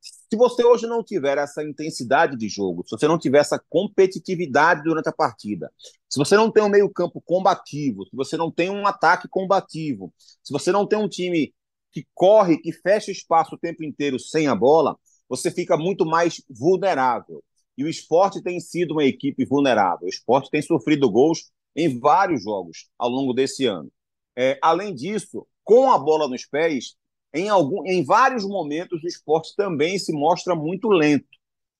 Se 0.00 0.36
você 0.36 0.62
hoje 0.64 0.86
não 0.86 1.02
tiver 1.02 1.38
essa 1.38 1.64
intensidade 1.64 2.36
de 2.36 2.48
jogo, 2.48 2.84
se 2.84 2.90
você 2.90 3.08
não 3.08 3.18
tiver 3.18 3.38
essa 3.38 3.58
competitividade 3.70 4.82
durante 4.82 5.08
a 5.08 5.12
partida, 5.12 5.72
se 6.08 6.18
você 6.18 6.36
não 6.36 6.50
tem 6.50 6.62
um 6.62 6.68
meio-campo 6.68 7.22
combativo, 7.22 8.04
se 8.04 8.14
você 8.14 8.36
não 8.36 8.50
tem 8.50 8.68
um 8.68 8.86
ataque 8.86 9.26
combativo, 9.28 10.12
se 10.18 10.52
você 10.52 10.70
não 10.70 10.86
tem 10.86 10.98
um 10.98 11.08
time 11.08 11.54
que 11.90 12.06
corre, 12.12 12.58
que 12.58 12.72
fecha 12.72 13.10
espaço 13.10 13.54
o 13.54 13.58
tempo 13.58 13.82
inteiro 13.82 14.18
sem 14.18 14.46
a 14.46 14.54
bola, 14.54 14.98
você 15.28 15.50
fica 15.50 15.76
muito 15.76 16.04
mais 16.04 16.42
vulnerável. 16.50 17.42
E 17.76 17.84
o 17.84 17.88
esporte 17.88 18.42
tem 18.42 18.60
sido 18.60 18.92
uma 18.92 19.04
equipe 19.04 19.44
vulnerável. 19.44 20.06
O 20.06 20.10
esporte 20.10 20.50
tem 20.50 20.62
sofrido 20.62 21.10
gols 21.10 21.50
em 21.74 21.98
vários 21.98 22.42
jogos 22.42 22.88
ao 22.98 23.08
longo 23.08 23.32
desse 23.32 23.66
ano. 23.66 23.90
É, 24.36 24.58
além 24.62 24.94
disso, 24.94 25.46
com 25.62 25.90
a 25.90 25.98
bola 25.98 26.28
nos 26.28 26.44
pés, 26.46 26.96
em, 27.32 27.48
algum, 27.48 27.84
em 27.84 28.04
vários 28.04 28.44
momentos 28.44 29.02
o 29.02 29.08
esporte 29.08 29.54
também 29.56 29.98
se 29.98 30.12
mostra 30.12 30.54
muito 30.54 30.88
lento. 30.88 31.26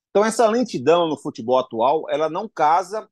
Então 0.09 0.23
essa 0.23 0.47
lentidão 0.47 1.07
no 1.07 1.17
futebol 1.17 1.59
atual, 1.59 2.09
ela 2.09 2.29
não 2.29 2.47
casa 2.47 3.07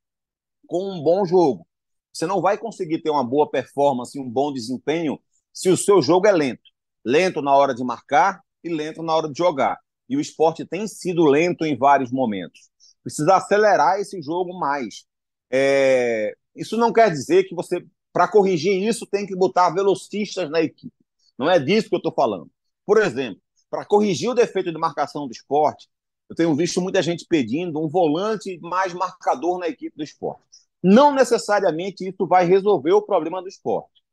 com 0.67 0.91
um 0.91 1.01
bom 1.01 1.25
jogo. 1.25 1.67
Você 2.11 2.25
não 2.25 2.41
vai 2.41 2.57
conseguir 2.57 2.99
ter 2.99 3.09
uma 3.09 3.23
boa 3.23 3.49
performance, 3.49 4.19
um 4.19 4.29
bom 4.29 4.53
desempenho, 4.53 5.19
se 5.51 5.69
o 5.69 5.77
seu 5.77 6.01
jogo 6.01 6.27
é 6.27 6.31
lento. 6.31 6.61
Lento 7.03 7.41
na 7.41 7.55
hora 7.55 7.73
de 7.73 7.83
marcar 7.83 8.41
e 8.63 8.69
lento 8.69 9.01
na 9.01 9.15
hora 9.15 9.29
de 9.29 9.37
jogar. 9.37 9.77
E 10.07 10.15
o 10.15 10.21
esporte 10.21 10.65
tem 10.65 10.87
sido 10.87 11.25
lento 11.25 11.65
em 11.65 11.77
vários 11.77 12.11
momentos. 12.11 12.69
Precisa 13.03 13.35
acelerar 13.35 13.99
esse 13.99 14.21
jogo 14.21 14.57
mais. 14.57 15.05
É... 15.51 16.35
Isso 16.55 16.77
não 16.77 16.93
quer 16.93 17.11
dizer 17.11 17.43
que 17.43 17.55
você 17.55 17.85
para 18.13 18.27
corrigir 18.27 18.87
isso, 18.87 19.07
tem 19.07 19.25
que 19.25 19.35
botar 19.35 19.71
velocistas 19.71 20.49
na 20.49 20.61
equipe. 20.61 20.93
Não 21.37 21.49
é 21.49 21.59
disso 21.59 21.89
que 21.89 21.95
eu 21.95 21.97
estou 21.97 22.13
falando. 22.13 22.49
Por 22.85 23.01
exemplo, 23.01 23.41
para 23.71 23.83
corrigir 23.83 24.29
o 24.29 24.35
defeito 24.35 24.71
de 24.71 24.77
marcação 24.77 25.25
do 25.25 25.31
esporte, 25.31 25.89
eu 26.29 26.35
tenho 26.35 26.55
visto 26.55 26.79
muita 26.79 27.01
gente 27.01 27.25
pedindo 27.27 27.81
um 27.83 27.89
volante 27.89 28.59
mais 28.61 28.93
marcador 28.93 29.57
na 29.57 29.67
equipe 29.67 29.97
do 29.97 30.03
esporte. 30.03 30.43
Não 30.81 31.11
necessariamente 31.13 32.07
isso 32.07 32.27
vai 32.27 32.45
resolver 32.45 32.91
o 32.91 33.01
problema 33.01 33.41
do 33.41 33.47
esporte. 33.47 34.03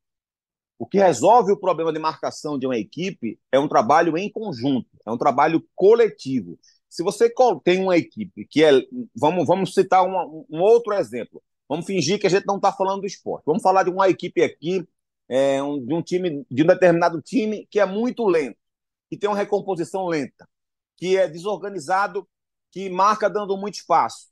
O 0.78 0.86
que 0.86 0.98
resolve 0.98 1.52
o 1.52 1.58
problema 1.58 1.92
de 1.92 1.98
marcação 1.98 2.58
de 2.58 2.64
uma 2.64 2.78
equipe 2.78 3.38
é 3.52 3.58
um 3.58 3.68
trabalho 3.68 4.16
em 4.16 4.30
conjunto, 4.30 4.88
é 5.04 5.10
um 5.10 5.18
trabalho 5.18 5.62
coletivo. 5.74 6.58
Se 6.90 7.04
você 7.04 7.32
tem 7.64 7.80
uma 7.80 7.96
equipe 7.96 8.44
que 8.46 8.64
é. 8.64 8.72
Vamos, 9.14 9.46
vamos 9.46 9.72
citar 9.72 10.04
um 10.04 10.60
outro 10.60 10.92
exemplo. 10.92 11.40
Vamos 11.68 11.86
fingir 11.86 12.18
que 12.18 12.26
a 12.26 12.30
gente 12.30 12.44
não 12.46 12.56
está 12.56 12.72
falando 12.72 13.02
do 13.02 13.06
esporte. 13.06 13.44
Vamos 13.46 13.62
falar 13.62 13.84
de 13.84 13.90
uma 13.90 14.08
equipe 14.08 14.42
aqui, 14.42 14.84
é, 15.28 15.62
um, 15.62 15.86
de 15.86 15.94
um 15.94 16.02
time, 16.02 16.44
de 16.50 16.62
um 16.64 16.66
determinado 16.66 17.22
time 17.22 17.64
que 17.70 17.78
é 17.78 17.86
muito 17.86 18.26
lento, 18.26 18.58
que 19.08 19.16
tem 19.16 19.30
uma 19.30 19.36
recomposição 19.36 20.06
lenta, 20.08 20.48
que 20.96 21.16
é 21.16 21.28
desorganizado, 21.28 22.28
que 22.72 22.90
marca 22.90 23.30
dando 23.30 23.56
muito 23.56 23.74
espaço. 23.74 24.28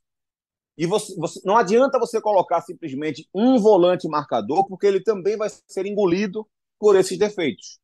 E 0.77 0.85
você, 0.85 1.15
você, 1.15 1.39
não 1.45 1.57
adianta 1.57 1.97
você 1.97 2.21
colocar 2.21 2.61
simplesmente 2.61 3.27
um 3.33 3.57
volante 3.57 4.07
marcador, 4.09 4.67
porque 4.67 4.85
ele 4.85 5.01
também 5.01 5.37
vai 5.37 5.49
ser 5.49 5.85
engolido 5.85 6.45
por 6.77 6.97
esses 6.97 7.17
defeitos. 7.17 7.79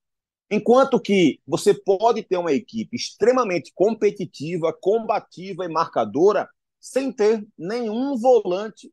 Enquanto 0.49 0.99
que 0.99 1.39
você 1.47 1.73
pode 1.73 2.23
ter 2.23 2.37
uma 2.37 2.51
equipe 2.51 2.95
extremamente 2.95 3.71
competitiva, 3.73 4.75
combativa 4.79 5.65
e 5.65 5.69
marcadora, 5.69 6.47
sem 6.79 7.11
ter 7.11 7.45
nenhum 7.57 8.15
volante 8.15 8.91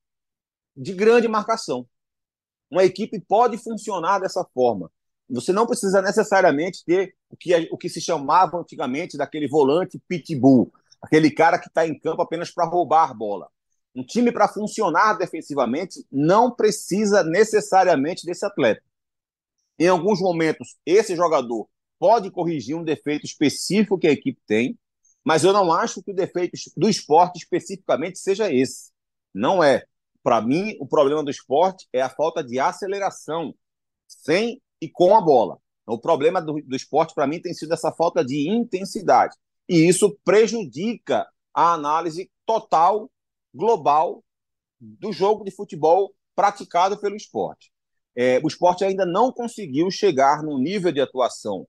de 0.74 0.94
grande 0.94 1.28
marcação. 1.28 1.86
Uma 2.70 2.84
equipe 2.84 3.20
pode 3.20 3.58
funcionar 3.58 4.18
dessa 4.18 4.42
forma. 4.54 4.90
Você 5.28 5.52
não 5.52 5.66
precisa 5.66 6.00
necessariamente 6.00 6.84
ter 6.86 7.14
o 7.28 7.36
que, 7.36 7.68
o 7.70 7.76
que 7.76 7.88
se 7.88 8.00
chamava 8.00 8.58
antigamente 8.58 9.16
daquele 9.18 9.46
volante 9.46 10.00
pitbull, 10.08 10.72
aquele 11.02 11.30
cara 11.30 11.58
que 11.58 11.68
está 11.68 11.86
em 11.86 11.98
campo 11.98 12.22
apenas 12.22 12.50
para 12.50 12.66
roubar 12.66 13.10
a 13.10 13.14
bola. 13.14 13.48
Um 13.94 14.02
time 14.02 14.32
para 14.32 14.48
funcionar 14.48 15.14
defensivamente 15.18 16.02
não 16.10 16.50
precisa 16.50 17.22
necessariamente 17.22 18.24
desse 18.24 18.44
atleta. 18.44 18.82
Em 19.78 19.88
alguns 19.88 20.20
momentos, 20.20 20.76
esse 20.84 21.16
jogador 21.16 21.68
pode 21.98 22.30
corrigir 22.30 22.76
um 22.76 22.84
defeito 22.84 23.24
específico 23.24 23.98
que 23.98 24.06
a 24.06 24.12
equipe 24.12 24.40
tem, 24.46 24.78
mas 25.24 25.44
eu 25.44 25.52
não 25.52 25.72
acho 25.72 26.02
que 26.02 26.10
o 26.10 26.14
defeito 26.14 26.52
do 26.76 26.88
esporte 26.88 27.38
especificamente 27.38 28.18
seja 28.18 28.52
esse. 28.52 28.90
Não 29.32 29.62
é. 29.62 29.84
Para 30.22 30.40
mim, 30.40 30.76
o 30.80 30.86
problema 30.86 31.22
do 31.22 31.30
esporte 31.30 31.86
é 31.92 32.02
a 32.02 32.08
falta 32.08 32.42
de 32.42 32.58
aceleração 32.58 33.54
sem 34.06 34.60
e 34.80 34.88
com 34.88 35.16
a 35.16 35.20
bola. 35.20 35.58
O 35.86 35.98
problema 35.98 36.40
do, 36.40 36.60
do 36.62 36.76
esporte, 36.76 37.14
para 37.14 37.26
mim, 37.26 37.40
tem 37.40 37.54
sido 37.54 37.72
essa 37.72 37.92
falta 37.92 38.24
de 38.24 38.48
intensidade. 38.48 39.36
E 39.68 39.88
isso 39.88 40.16
prejudica 40.24 41.26
a 41.54 41.72
análise 41.72 42.30
total 42.46 43.10
global 43.54 44.24
do 44.80 45.12
jogo 45.12 45.44
de 45.44 45.50
futebol 45.50 46.14
praticado 46.34 46.98
pelo 46.98 47.16
esporte. 47.16 47.71
É, 48.14 48.40
o 48.42 48.48
esporte 48.48 48.84
ainda 48.84 49.06
não 49.06 49.32
conseguiu 49.32 49.90
chegar 49.90 50.42
no 50.42 50.58
nível 50.58 50.92
de 50.92 51.00
atuação 51.00 51.66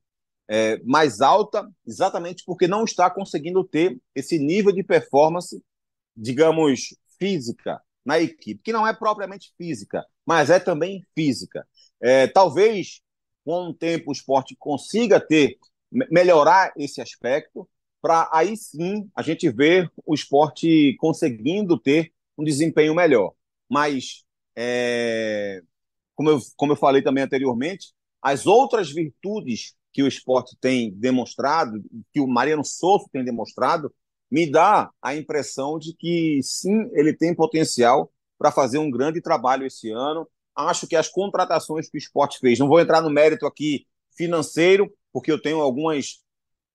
é, 0.49 0.77
mais 0.83 1.21
alta, 1.21 1.67
exatamente 1.85 2.43
porque 2.45 2.67
não 2.67 2.83
está 2.83 3.09
conseguindo 3.09 3.63
ter 3.63 3.97
esse 4.13 4.37
nível 4.37 4.71
de 4.71 4.83
performance, 4.83 5.63
digamos, 6.15 6.95
física 7.17 7.81
na 8.05 8.19
equipe, 8.19 8.61
que 8.61 8.73
não 8.73 8.85
é 8.85 8.93
propriamente 8.93 9.53
física, 9.57 10.05
mas 10.25 10.49
é 10.49 10.59
também 10.59 11.05
física. 11.15 11.65
É, 12.01 12.27
talvez 12.27 13.01
com 13.45 13.69
o 13.69 13.73
tempo 13.73 14.09
o 14.09 14.13
esporte 14.13 14.55
consiga 14.57 15.19
ter 15.19 15.57
melhorar 16.11 16.73
esse 16.75 17.01
aspecto, 17.01 17.69
para 18.01 18.29
aí 18.33 18.57
sim 18.57 19.09
a 19.15 19.21
gente 19.21 19.49
ver 19.49 19.89
o 20.05 20.13
esporte 20.13 20.95
conseguindo 20.97 21.79
ter 21.79 22.11
um 22.37 22.43
desempenho 22.43 22.95
melhor. 22.95 23.33
Mas, 23.69 24.25
é, 24.55 25.61
como, 26.15 26.29
eu, 26.29 26.39
como 26.55 26.73
eu 26.73 26.77
falei 26.77 27.01
também 27.01 27.23
anteriormente, 27.23 27.93
as 28.21 28.45
outras 28.45 28.91
virtudes 28.91 29.75
que 29.91 30.01
o 30.01 30.07
esporte 30.07 30.57
tem 30.59 30.91
demonstrado, 30.91 31.83
que 32.11 32.19
o 32.19 32.27
Mariano 32.27 32.65
Souza 32.65 33.05
tem 33.11 33.23
demonstrado, 33.23 33.93
me 34.31 34.49
dá 34.49 34.89
a 35.01 35.15
impressão 35.15 35.77
de 35.77 35.95
que 35.95 36.39
sim, 36.41 36.89
ele 36.93 37.13
tem 37.13 37.35
potencial 37.35 38.11
para 38.37 38.51
fazer 38.51 38.79
um 38.79 38.89
grande 38.89 39.21
trabalho 39.21 39.65
esse 39.65 39.91
ano. 39.91 40.27
Acho 40.55 40.87
que 40.87 40.95
as 40.95 41.07
contratações 41.07 41.89
que 41.89 41.97
o 41.97 41.99
esporte 41.99 42.39
fez, 42.39 42.57
não 42.57 42.67
vou 42.67 42.79
entrar 42.79 43.01
no 43.01 43.09
mérito 43.09 43.45
aqui 43.45 43.85
financeiro, 44.17 44.91
porque 45.11 45.31
eu 45.31 45.41
tenho 45.41 45.59
algumas 45.61 46.23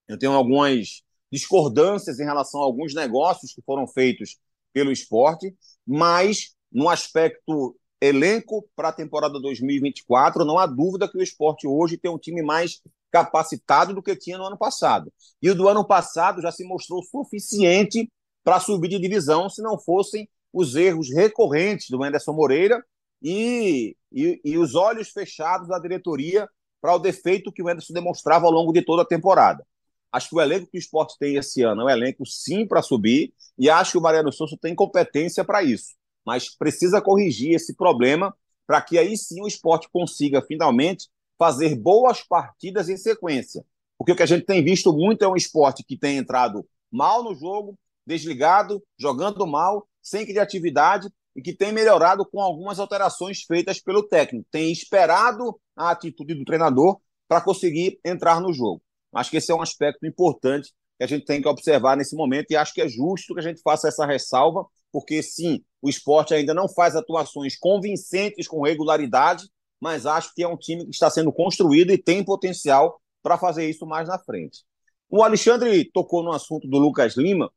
eu 0.07 0.18
tenho 0.18 0.33
algumas 0.33 1.02
discordâncias 1.30 2.18
em 2.18 2.25
relação 2.25 2.62
a 2.62 2.64
alguns 2.64 2.95
negócios 2.95 3.52
que 3.52 3.61
foram 3.61 3.87
feitos 3.87 4.38
pelo 4.73 4.90
esporte, 4.90 5.54
mas 5.87 6.54
no 6.73 6.88
aspecto 6.88 7.76
elenco 8.00 8.69
para 8.76 8.88
a 8.88 8.93
temporada 8.93 9.40
2024, 9.40 10.45
não 10.45 10.59
há 10.59 10.67
dúvida 10.67 11.09
que 11.09 11.19
o 11.19 11.23
esporte 11.23 11.67
hoje 11.67 11.97
tem 11.97 12.11
um 12.11 12.19
time 12.19 12.43
mais 12.43 12.81
capacitado 13.11 13.95
do 13.95 14.02
que 14.02 14.14
tinha 14.14 14.38
no 14.38 14.45
ano 14.45 14.57
passado. 14.57 15.12
E 15.43 15.50
o 15.50 15.55
do 15.55 15.69
ano 15.69 15.85
passado 15.85 16.40
já 16.40 16.52
se 16.52 16.64
mostrou 16.64 17.02
suficiente 17.02 18.11
para 18.45 18.61
subir 18.61 18.88
de 18.88 18.99
divisão 18.99 19.49
se 19.49 19.62
não 19.62 19.78
fossem 19.78 20.28
os 20.52 20.75
erros 20.75 21.11
recorrentes 21.12 21.88
do 21.90 22.02
Anderson 22.02 22.33
Moreira 22.33 22.85
e, 23.23 23.97
e, 24.12 24.40
e 24.45 24.59
os 24.59 24.75
olhos 24.75 25.11
fechados 25.11 25.69
da 25.69 25.78
diretoria 25.78 26.49
para 26.81 26.95
o 26.95 26.99
defeito 26.99 27.52
que 27.52 27.62
o 27.62 27.69
Anderson 27.69 27.93
demonstrava 27.93 28.47
ao 28.47 28.52
longo 28.52 28.73
de 28.73 28.83
toda 28.83 29.02
a 29.02 29.07
temporada. 29.07 29.67
Acho 30.11 30.31
que 30.31 30.37
o 30.37 30.40
elenco 30.40 30.71
que 30.71 30.78
o 30.78 30.81
esporte 30.81 31.17
tem 31.19 31.37
esse 31.37 31.62
ano 31.62 31.83
é 31.83 31.85
um 31.85 31.90
elenco 31.90 32.25
sim 32.25 32.67
para 32.67 32.81
subir 32.81 33.33
e 33.59 33.69
acho 33.69 33.93
que 33.93 33.99
o 33.99 34.00
Mariano 34.00 34.33
Souza 34.33 34.57
tem 34.61 34.75
competência 34.75 35.45
para 35.45 35.62
isso. 35.62 35.98
Mas 36.29 36.55
precisa 36.55 37.01
corrigir 37.01 37.55
esse 37.55 37.75
problema 37.75 38.37
para 38.67 38.83
que 38.83 38.99
aí 38.99 39.17
sim 39.17 39.41
o 39.41 39.49
esporte 39.49 39.89
consiga 39.91 40.43
finalmente 40.43 41.09
fazer 41.39 41.75
boas 41.75 42.23
partidas 42.23 42.91
em 42.91 42.99
sequência. 42.99 43.65
Porque 43.97 44.13
o 44.13 44.15
que 44.15 44.23
a 44.23 44.27
gente 44.27 44.45
tem 44.45 44.63
visto 44.63 44.93
muito 44.93 45.25
é 45.25 45.29
um 45.29 45.37
esporte 45.37 45.83
que 45.83 45.97
tem 45.97 46.19
entrado 46.19 46.69
mal 46.93 47.25
no 47.25 47.35
jogo, 47.35 47.79
desligado, 48.07 48.85
jogando 48.99 49.47
mal, 49.47 49.89
sem 50.03 50.27
criatividade 50.27 51.09
e 51.35 51.41
que 51.41 51.55
tem 51.55 51.73
melhorado 51.73 52.27
com 52.27 52.43
algumas 52.43 52.79
alterações 52.79 53.45
feitas 53.45 53.81
pelo 53.81 54.03
técnico. 54.03 54.47
Tem 54.51 54.71
esperado 54.71 55.59
a 55.75 55.93
atitude 55.93 56.35
do 56.35 56.45
treinador 56.45 57.01
para 57.27 57.41
conseguir 57.41 57.99
entrar 58.05 58.39
no 58.39 58.53
jogo. 58.53 58.83
Acho 59.15 59.31
que 59.31 59.39
esse 59.39 59.51
é 59.51 59.55
um 59.55 59.63
aspecto 59.63 60.05
importante 60.05 60.75
que 60.99 61.05
a 61.05 61.07
gente 61.07 61.25
tem 61.25 61.41
que 61.41 61.49
observar 61.49 61.97
nesse 61.97 62.15
momento 62.15 62.51
e 62.51 62.57
acho 62.57 62.75
que 62.75 62.83
é 62.83 62.89
justo 62.89 63.33
que 63.33 63.41
a 63.41 63.43
gente 63.43 63.63
faça 63.63 63.89
essa 63.89 64.05
ressalva, 64.05 64.67
porque 64.92 65.23
sim, 65.23 65.62
o 65.80 65.88
esporte 65.88 66.35
ainda 66.35 66.54
não 66.54 66.68
faz 66.68 66.97
atuações 66.97 67.57
convincentes 67.59 68.49
com 68.49 68.62
regularidade, 68.62 69.49
mas 69.80 70.07
acho 70.07 70.35
que 70.35 70.42
é 70.42 70.49
um 70.49 70.57
time 70.57 70.85
que 70.85 70.90
está 70.90 71.09
sendo 71.11 71.33
construído 71.33 71.92
e 71.92 71.99
tem 71.99 72.25
potencial 72.25 73.00
para 73.23 73.38
fazer 73.38 73.68
isso 73.68 73.87
mais 73.87 74.09
na 74.09 74.18
frente. 74.18 74.64
O 75.09 75.23
Alexandre 75.23 75.85
tocou 75.92 76.23
no 76.23 76.33
assunto 76.33 76.68
do 76.68 76.78
Lucas 76.78 77.16
Lima, 77.16 77.50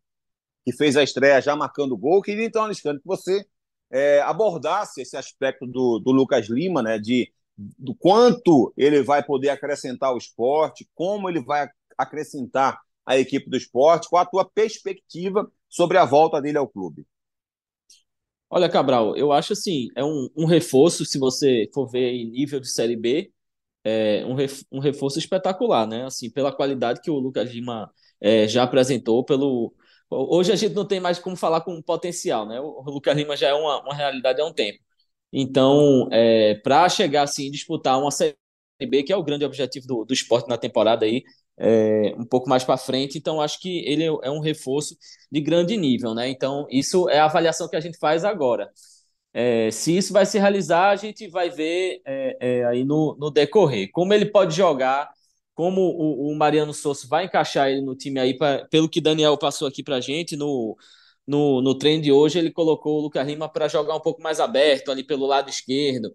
que 0.64 0.72
fez 0.72 0.96
a 0.96 1.04
estreia 1.04 1.42
já 1.42 1.56
marcando 1.56 1.98
gol. 1.98 2.22
Queria 2.22 2.46
então, 2.46 2.64
Alexandre, 2.64 3.02
que 3.02 3.08
você 3.08 3.46
é, 3.92 4.22
abordasse 4.22 5.02
esse 5.02 5.18
aspecto 5.18 5.66
do, 5.66 6.00
do 6.00 6.12
Lucas 6.12 6.48
Lima, 6.48 6.82
né, 6.82 7.00
de 7.00 7.32
do 7.58 7.94
quanto 7.94 8.74
ele 8.76 9.04
vai 9.04 9.24
poder 9.24 9.50
acrescentar 9.50 10.10
ao 10.10 10.18
esporte, 10.18 10.88
como 10.96 11.30
ele 11.30 11.44
vai 11.44 11.70
acrescentar 11.98 12.80
a 13.06 13.18
equipe 13.18 13.50
do 13.50 13.58
esporte, 13.58 14.10
qual 14.10 14.24
a 14.24 14.26
tua 14.26 14.46
perspectiva 14.46 15.52
sobre 15.70 15.98
a 15.98 16.06
volta 16.06 16.42
dele 16.42 16.58
ao 16.58 16.68
clube? 16.68 17.06
Olha, 18.52 18.70
Cabral, 18.70 19.16
eu 19.16 19.32
acho 19.32 19.54
assim, 19.54 19.88
é 19.96 20.04
um, 20.04 20.28
um 20.36 20.46
reforço, 20.46 21.06
se 21.06 21.18
você 21.18 21.70
for 21.74 21.88
ver 21.90 22.12
em 22.12 22.30
nível 22.30 22.60
de 22.60 22.70
Série 22.70 22.98
B, 22.98 23.32
é 23.84 24.26
um, 24.26 24.34
ref, 24.36 24.64
um 24.72 24.80
reforço 24.80 25.20
espetacular, 25.20 25.88
né? 25.88 26.06
Assim, 26.06 26.30
pela 26.32 26.52
qualidade 26.56 27.02
que 27.02 27.12
o 27.12 27.20
Lucas 27.20 27.52
Lima 27.52 27.92
é, 28.22 28.48
já 28.48 28.64
apresentou, 28.64 29.24
pelo... 29.26 29.74
Hoje 30.10 30.52
a 30.52 30.56
gente 30.58 30.74
não 30.76 30.86
tem 30.88 31.00
mais 31.00 31.20
como 31.20 31.36
falar 31.38 31.62
com 31.62 31.82
potencial, 31.82 32.48
né? 32.48 32.60
O 32.62 32.82
Lucas 32.84 33.16
Lima 33.18 33.38
já 33.38 33.50
é 33.50 33.54
uma, 33.54 33.82
uma 33.84 33.96
realidade 33.96 34.42
há 34.42 34.46
um 34.46 34.54
tempo. 34.54 34.80
Então, 35.34 36.08
é, 36.12 36.56
para 36.56 36.90
chegar 36.90 37.24
assim, 37.24 37.50
disputar 37.52 38.00
uma 38.00 38.12
Série 38.12 38.36
B, 38.90 39.04
que 39.04 39.14
é 39.14 39.18
o 39.18 39.24
grande 39.24 39.46
objetivo 39.46 39.88
do, 39.88 40.06
do 40.06 40.14
esporte 40.14 40.50
na 40.50 40.58
temporada 40.58 41.06
aí, 41.06 41.24
é, 41.62 42.16
um 42.18 42.26
pouco 42.26 42.50
mais 42.50 42.64
para 42.64 42.76
frente, 42.76 43.18
então 43.20 43.40
acho 43.40 43.60
que 43.60 43.86
ele 43.88 44.04
é 44.04 44.32
um 44.32 44.40
reforço 44.40 44.98
de 45.32 45.40
grande 45.40 45.78
nível, 45.78 46.16
né? 46.16 46.28
Então, 46.28 46.66
isso 46.72 47.08
é 47.08 47.20
a 47.20 47.26
avaliação 47.26 47.70
que 47.70 47.76
a 47.76 47.80
gente 47.80 48.00
faz 48.00 48.26
agora. 48.26 48.72
É, 49.34 49.72
se 49.72 49.96
isso 49.96 50.12
vai 50.12 50.26
se 50.26 50.40
realizar, 50.40 50.90
a 50.90 50.96
gente 50.96 51.28
vai 51.28 51.50
ver 51.50 52.02
é, 52.06 52.38
é 52.62 52.66
aí 52.66 52.84
no, 52.84 53.16
no, 53.20 53.32
decorrer. 53.32 53.90
Como 53.92 54.14
ele 54.14 54.26
pode 54.26 54.56
jogar, 54.56 55.10
como 55.54 55.82
o, 55.82 56.32
o 56.32 56.36
Mariano 56.36 56.74
Souza 56.74 57.08
vai 57.08 57.26
encaixar 57.26 57.70
ele 57.70 57.82
no 57.82 57.96
time 57.96 58.20
aí, 58.20 58.38
pra, 58.38 58.66
pelo 58.70 58.90
que 58.90 59.00
Daniel 59.00 59.38
passou 59.38 59.68
aqui 59.68 59.84
para 59.84 59.98
a 59.98 60.02
gente 60.02 60.36
no, 60.36 60.76
no, 61.28 61.62
no 61.62 61.78
treino 61.78 62.04
de 62.04 62.12
hoje, 62.12 62.40
ele 62.40 62.52
colocou 62.52 63.00
o 63.00 63.02
Lucas 63.02 63.26
Lima 63.28 63.48
para 63.48 63.68
jogar 63.68 63.96
um 63.96 64.02
pouco 64.02 64.22
mais 64.22 64.40
aberto 64.40 64.92
ali 64.92 65.04
pelo 65.04 65.28
lado 65.28 65.50
esquerdo. 65.50 66.12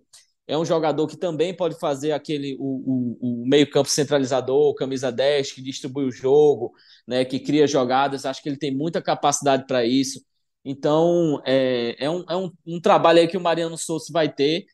É 0.46 0.56
um 0.56 0.64
jogador 0.64 1.06
que 1.08 1.16
também 1.16 1.54
pode 1.54 1.78
fazer 1.78 2.12
aquele 2.12 2.56
o, 2.60 3.16
o, 3.20 3.42
o 3.42 3.48
meio-campo 3.48 3.88
centralizador, 3.88 4.74
camisa 4.74 5.10
10, 5.10 5.52
que 5.52 5.62
distribui 5.62 6.04
o 6.04 6.12
jogo, 6.12 6.72
né, 7.06 7.24
que 7.24 7.40
cria 7.40 7.66
jogadas. 7.66 8.24
Acho 8.24 8.42
que 8.42 8.48
ele 8.48 8.58
tem 8.58 8.74
muita 8.74 9.02
capacidade 9.02 9.66
para 9.66 9.84
isso. 9.84 10.20
Então, 10.64 11.42
é, 11.44 11.96
é, 11.98 12.10
um, 12.10 12.24
é 12.28 12.36
um, 12.36 12.50
um, 12.66 12.80
trabalho 12.80 13.20
aí 13.20 13.28
que 13.28 13.36
o 13.36 13.40
Mariano 13.40 13.76
Souza 13.76 14.06
vai 14.12 14.32
ter. 14.32 14.66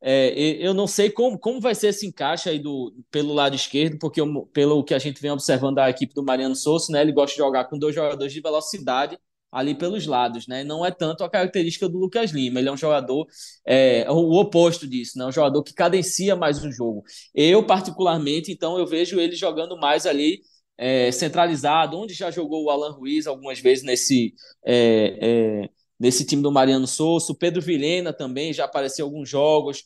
É, 0.00 0.30
eu 0.64 0.72
não 0.72 0.86
sei 0.86 1.10
como, 1.10 1.38
como 1.38 1.60
vai 1.60 1.74
ser 1.74 1.88
esse 1.88 2.06
encaixe 2.06 2.48
aí 2.48 2.58
do, 2.58 2.94
pelo 3.10 3.34
lado 3.34 3.56
esquerdo, 3.56 3.98
porque 3.98 4.20
eu, 4.20 4.46
pelo 4.52 4.84
que 4.84 4.94
a 4.94 4.98
gente 4.98 5.20
vem 5.20 5.30
observando 5.30 5.76
da 5.76 5.90
equipe 5.90 6.14
do 6.14 6.22
Mariano 6.22 6.54
Souza, 6.54 6.92
né, 6.92 7.02
ele 7.02 7.12
gosta 7.12 7.32
de 7.32 7.38
jogar 7.38 7.64
com 7.64 7.78
dois 7.78 7.94
jogadores 7.94 8.32
de 8.32 8.40
velocidade 8.40 9.18
ali 9.50 9.74
pelos 9.74 10.06
lados, 10.06 10.46
né? 10.46 10.62
Não 10.64 10.84
é 10.84 10.90
tanto 10.90 11.24
a 11.24 11.30
característica 11.30 11.88
do 11.88 11.98
Lucas 11.98 12.30
Lima. 12.30 12.60
Ele 12.60 12.68
é 12.68 12.72
um 12.72 12.76
jogador 12.76 13.26
é, 13.66 14.06
o 14.10 14.38
oposto 14.38 14.86
disso, 14.86 15.18
né? 15.18 15.26
Um 15.26 15.32
jogador 15.32 15.62
que 15.62 15.72
cadencia 15.74 16.36
mais 16.36 16.62
o 16.62 16.70
jogo. 16.70 17.02
Eu 17.34 17.64
particularmente, 17.64 18.52
então, 18.52 18.78
eu 18.78 18.86
vejo 18.86 19.18
ele 19.18 19.34
jogando 19.34 19.76
mais 19.76 20.06
ali 20.06 20.40
é, 20.76 21.10
centralizado, 21.10 21.98
onde 21.98 22.14
já 22.14 22.30
jogou 22.30 22.64
o 22.64 22.70
Alan 22.70 22.92
Ruiz 22.92 23.26
algumas 23.26 23.58
vezes 23.58 23.84
nesse 23.84 24.34
é, 24.64 25.64
é 25.64 25.68
nesse 25.98 26.24
time 26.24 26.42
do 26.42 26.52
Mariano 26.52 26.86
Souza. 26.86 27.34
Pedro 27.34 27.60
Vilhena 27.60 28.12
também 28.12 28.52
já 28.52 28.64
apareceu 28.64 29.06
em 29.06 29.08
alguns 29.08 29.28
jogos. 29.28 29.84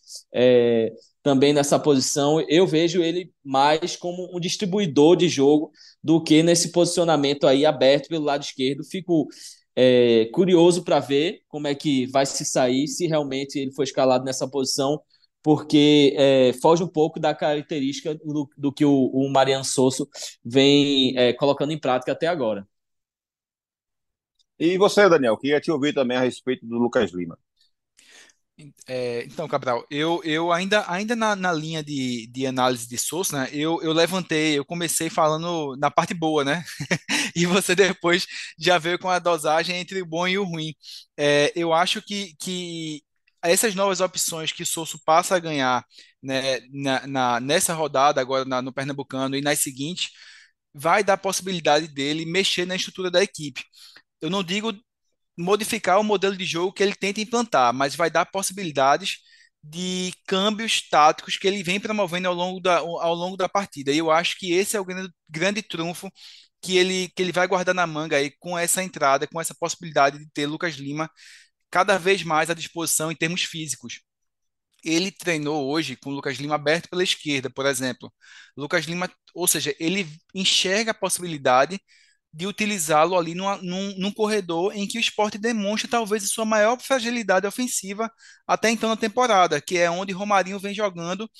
Também 1.23 1.53
nessa 1.53 1.79
posição, 1.79 2.41
eu 2.49 2.67
vejo 2.67 3.01
ele 3.03 3.33
mais 3.45 3.95
como 3.95 4.29
um 4.35 4.41
distribuidor 4.41 5.17
de 5.17 5.29
jogo 5.29 5.71
do 6.03 6.23
que 6.23 6.43
nesse 6.43 6.73
posicionamento 6.73 7.47
aí 7.47 7.65
aberto 7.65 8.09
pelo 8.09 8.25
lado 8.25 8.43
esquerdo. 8.43 8.83
Fico 8.83 9.29
é, 9.77 10.29
curioso 10.33 10.83
para 10.85 10.99
ver 11.01 11.43
como 11.49 11.67
é 11.69 11.75
que 11.75 12.07
vai 12.07 12.27
se 12.27 12.45
sair, 12.45 12.89
se 12.89 13.07
realmente 13.07 13.59
ele 13.59 13.73
foi 13.73 13.85
escalado 13.85 14.25
nessa 14.25 14.49
posição, 14.49 15.01
porque 15.43 16.15
é, 16.17 16.53
foge 16.61 16.83
um 16.83 16.89
pouco 16.89 17.21
da 17.21 17.35
característica 17.35 18.15
do, 18.17 18.49
do 18.57 18.73
que 18.73 18.85
o, 18.85 19.07
o 19.07 19.29
Mariano 19.31 19.65
Sosso 19.65 20.09
vem 20.45 21.17
é, 21.17 21.33
colocando 21.33 21.73
em 21.73 21.79
prática 21.79 22.13
até 22.13 22.27
agora. 22.27 22.67
E 24.59 24.79
você, 24.79 25.09
Daniel, 25.09 25.37
queria 25.37 25.61
te 25.61 25.71
ouvir 25.71 25.93
também 25.93 26.17
a 26.17 26.21
respeito 26.21 26.67
do 26.67 26.79
Lucas 26.79 27.13
Lima. 27.13 27.39
É, 28.87 29.25
então, 29.25 29.49
Cabral, 29.49 29.85
eu, 29.91 30.21
eu 30.25 30.53
ainda, 30.53 30.85
ainda 30.91 31.17
na, 31.17 31.35
na 31.35 31.53
linha 31.53 31.83
de, 31.83 32.27
de 32.29 32.47
análise 32.47 32.89
de 32.89 32.97
source, 32.99 33.33
né, 33.33 33.49
eu, 33.53 33.81
eu 33.83 33.93
levantei, 33.93 34.57
eu 34.59 34.65
comecei 34.65 35.11
falando 35.11 35.75
na 35.77 35.91
parte 35.91 36.15
boa, 36.15 36.45
né? 36.45 36.63
e 37.37 37.47
você 37.47 37.75
depois 37.75 38.27
já 38.59 38.79
veio 38.79 38.99
com 38.99 39.09
a 39.09 39.19
dosagem 39.19 39.77
entre 39.77 40.01
o 40.03 40.07
bom 40.07 40.29
e 40.29 40.39
o 40.39 40.45
ruim. 40.45 40.75
É, 41.17 41.53
eu 41.57 41.73
acho 41.73 42.01
que, 42.03 42.35
que 42.41 43.03
essas 43.43 43.75
novas 43.75 44.01
opções 44.01 44.53
que 44.53 44.63
o 44.63 44.67
Souza 44.67 44.99
passa 45.05 45.35
a 45.37 45.39
ganhar 45.41 45.85
né, 46.23 46.61
na, 46.73 47.07
na, 47.07 47.41
nessa 47.41 47.75
rodada, 47.75 48.21
agora 48.21 48.45
na, 48.45 48.63
no 48.63 48.73
Pernambucano 48.73 49.35
e 49.37 49.41
nas 49.43 49.59
seguintes, 49.61 50.11
vai 50.75 51.03
dar 51.05 51.15
a 51.15 51.19
possibilidade 51.19 51.89
dele 51.89 52.25
mexer 52.27 52.67
na 52.67 52.77
estrutura 52.77 53.11
da 53.11 53.23
equipe. 53.23 53.65
Eu 54.21 54.31
não 54.31 54.43
digo 54.45 54.73
modificar 55.37 55.99
o 56.01 56.05
modelo 56.05 56.37
de 56.37 56.45
jogo 56.45 56.73
que 56.73 56.83
ele 56.83 56.95
tenta 56.95 57.21
implantar, 57.21 57.73
mas 57.73 57.95
vai 57.97 58.11
dar 58.11 58.27
possibilidades 58.27 59.19
de 59.63 60.13
câmbios 60.27 60.89
táticos 60.89 61.37
que 61.39 61.47
ele 61.47 61.63
vem 61.63 61.79
promovendo 61.81 62.29
ao 62.29 62.35
longo 62.35 62.61
da, 62.61 62.79
ao 62.79 63.15
longo 63.15 63.37
da 63.37 63.49
partida. 63.49 63.93
E 63.93 63.99
eu 63.99 64.11
acho 64.11 64.37
que 64.39 64.53
esse 64.53 64.77
é 64.77 64.81
o 64.81 64.85
grande, 64.85 65.11
grande 65.29 65.63
trunfo 65.63 66.11
que 66.61 66.77
ele, 66.77 67.09
que 67.17 67.23
ele 67.23 67.33
vai 67.33 67.47
guardar 67.47 67.75
na 67.75 67.87
manga 67.87 68.17
aí 68.17 68.31
com 68.39 68.59
essa 68.59 68.83
entrada, 68.83 69.27
com 69.27 69.41
essa 69.41 69.55
possibilidade 69.55 70.19
de 70.19 70.29
ter 70.33 70.47
Lucas 70.47 70.75
Lima 70.77 71.11
cada 71.71 71.99
vez 71.99 72.23
mais 72.23 72.51
à 72.51 72.55
disposição 72.55 73.11
em 73.13 73.17
termos 73.17 73.43
físicos. 73.45 74.01
Ele 74.85 75.13
treinou 75.13 75.69
hoje 75.71 75.97
com 75.97 76.11
o 76.11 76.15
Lucas 76.15 76.39
Lima 76.39 76.57
aberto 76.57 76.89
pela 76.89 77.05
esquerda, 77.05 77.51
por 77.51 77.67
exemplo. 77.67 78.13
Lucas 78.57 78.85
Lima, 78.87 79.11
ou 79.35 79.47
seja, 79.47 79.75
ele 79.79 80.09
enxerga 80.35 80.91
a 80.93 80.95
possibilidade 80.95 81.81
de 82.33 82.47
utilizá-lo 82.47 83.17
ali 83.17 83.35
numa, 83.35 83.57
num, 83.59 83.95
num, 83.99 84.13
corredor 84.13 84.75
em 84.75 84.87
que 84.87 84.97
o 84.99 85.01
esporte 85.01 85.37
demonstra 85.39 85.89
talvez 85.91 86.25
a 86.25 86.27
sua 86.27 86.45
maior 86.45 86.81
fragilidade 86.81 87.47
ofensiva 87.47 88.11
até 88.47 88.71
então 88.71 88.89
na 88.89 88.97
temporada, 88.97 89.61
que 89.61 89.77
é 89.79 89.91
onde 89.91 90.13
Romarinho 90.13 90.59
vem 90.59 90.75
jogando. 90.75 91.31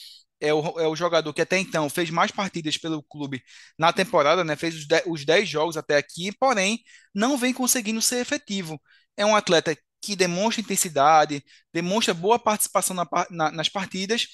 É 0.41 0.53
o, 0.53 0.81
é 0.81 0.89
o 0.89 0.97
jogador 0.97 1.33
que 1.33 1.41
até 1.41 1.59
então 1.59 1.89
fez 1.89 2.11
mais 2.11 2.33
partidas 2.33 2.77
pelo 2.77 3.03
clube 3.05 3.43
na 3.79 3.93
temporada, 3.93 4.43
né? 4.45 4.57
fez 4.57 4.75
os 4.75 4.87
10, 4.89 5.05
os 5.07 5.25
10 5.25 5.49
jogos 5.49 5.77
até 5.77 5.97
aqui, 5.97 6.33
porém 6.33 6.81
não 7.15 7.37
vem 7.39 7.55
conseguindo 7.55 8.03
ser 8.03 8.19
efetivo. 8.21 8.81
É 9.17 9.25
um 9.25 9.37
atleta 9.37 9.77
que 10.01 10.17
demonstra 10.17 10.61
intensidade, 10.61 11.45
demonstra 11.73 12.13
boa 12.13 12.39
participação 12.39 12.95
na, 12.97 13.07
na, 13.31 13.53
nas 13.53 13.69
partidas, 13.69 14.27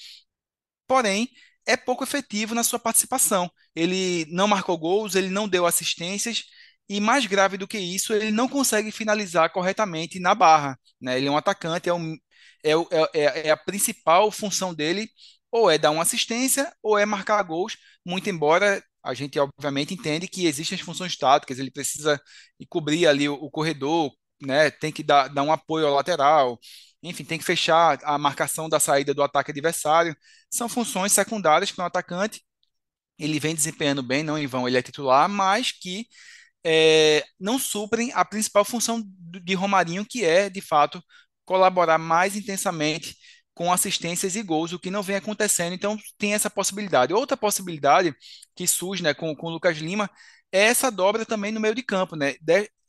porém 0.87 1.29
é 1.69 1.77
pouco 1.77 2.03
efetivo 2.03 2.55
na 2.55 2.63
sua 2.63 2.79
participação. 2.79 3.49
Ele 3.75 4.25
não 4.29 4.47
marcou 4.47 4.77
gols, 4.77 5.15
ele 5.15 5.29
não 5.29 5.47
deu 5.47 5.65
assistências 5.65 6.43
e 6.89 6.99
mais 6.99 7.25
grave 7.27 7.57
do 7.57 7.67
que 7.67 7.77
isso, 7.77 8.13
ele 8.13 8.31
não 8.31 8.49
consegue 8.49 8.91
finalizar 8.91 9.51
corretamente 9.51 10.19
na 10.19 10.33
barra. 10.33 10.79
Né? 10.99 11.17
Ele 11.17 11.27
é 11.27 11.31
um 11.31 11.37
atacante, 11.37 11.87
é, 11.87 11.93
um, 11.93 12.15
é, 12.63 12.71
é, 13.13 13.47
é, 13.47 13.51
a 13.51 13.57
principal 13.57 14.31
função 14.31 14.73
dele, 14.73 15.07
ou 15.51 15.69
é 15.69 15.77
dar 15.77 15.91
uma 15.91 16.01
assistência, 16.01 16.71
ou 16.81 16.97
é 16.97 17.05
marcar 17.05 17.41
gols, 17.43 17.77
muito 18.05 18.29
embora 18.29 18.83
a 19.03 19.13
gente 19.13 19.39
obviamente 19.39 19.93
entende 19.93 20.27
que 20.27 20.45
existem 20.45 20.75
as 20.75 20.81
funções 20.81 21.15
táticas, 21.15 21.59
ele 21.59 21.71
precisa 21.71 22.19
cobrir 22.67 23.07
ali 23.07 23.29
o, 23.29 23.35
o 23.35 23.49
corredor, 23.51 24.11
né? 24.41 24.71
tem 24.71 24.91
que 24.91 25.03
dar, 25.03 25.27
dar 25.27 25.43
um 25.43 25.51
apoio 25.51 25.87
ao 25.87 25.93
lateral, 25.95 26.59
enfim, 27.01 27.23
tem 27.23 27.37
que 27.39 27.45
fechar 27.45 27.99
a 28.03 28.17
marcação 28.17 28.69
da 28.69 28.79
saída 28.79 29.13
do 29.13 29.23
ataque 29.23 29.51
adversário. 29.51 30.15
São 30.49 30.67
funções 30.69 31.11
secundárias 31.11 31.71
para 31.71 31.83
um 31.83 31.87
atacante. 31.87 32.43
Ele 33.17 33.39
vem 33.39 33.55
desempenhando 33.55 34.03
bem, 34.03 34.23
não 34.23 34.37
em 34.37 34.47
vão, 34.47 34.67
ele 34.67 34.77
é 34.77 34.81
titular, 34.81 35.29
mas 35.29 35.71
que 35.71 36.07
é, 36.63 37.23
não 37.39 37.59
suprem 37.59 38.11
a 38.13 38.25
principal 38.25 38.65
função 38.65 39.03
de 39.43 39.53
Romarinho, 39.55 40.05
que 40.05 40.25
é, 40.25 40.49
de 40.49 40.61
fato, 40.61 41.03
colaborar 41.45 41.97
mais 41.97 42.35
intensamente 42.35 43.15
com 43.53 43.73
assistências 43.73 44.35
e 44.35 44.43
gols, 44.43 44.71
o 44.71 44.79
que 44.79 44.91
não 44.91 45.03
vem 45.03 45.17
acontecendo. 45.17 45.73
Então, 45.73 45.97
tem 46.17 46.33
essa 46.33 46.49
possibilidade. 46.49 47.13
Outra 47.13 47.35
possibilidade 47.37 48.15
que 48.55 48.67
surge 48.67 49.03
né, 49.03 49.13
com, 49.13 49.35
com 49.35 49.47
o 49.47 49.49
Lucas 49.51 49.77
Lima 49.77 50.09
é 50.51 50.63
essa 50.65 50.89
dobra 50.91 51.25
também 51.25 51.51
no 51.51 51.59
meio 51.59 51.75
de 51.75 51.83
campo. 51.83 52.15
Né? 52.15 52.35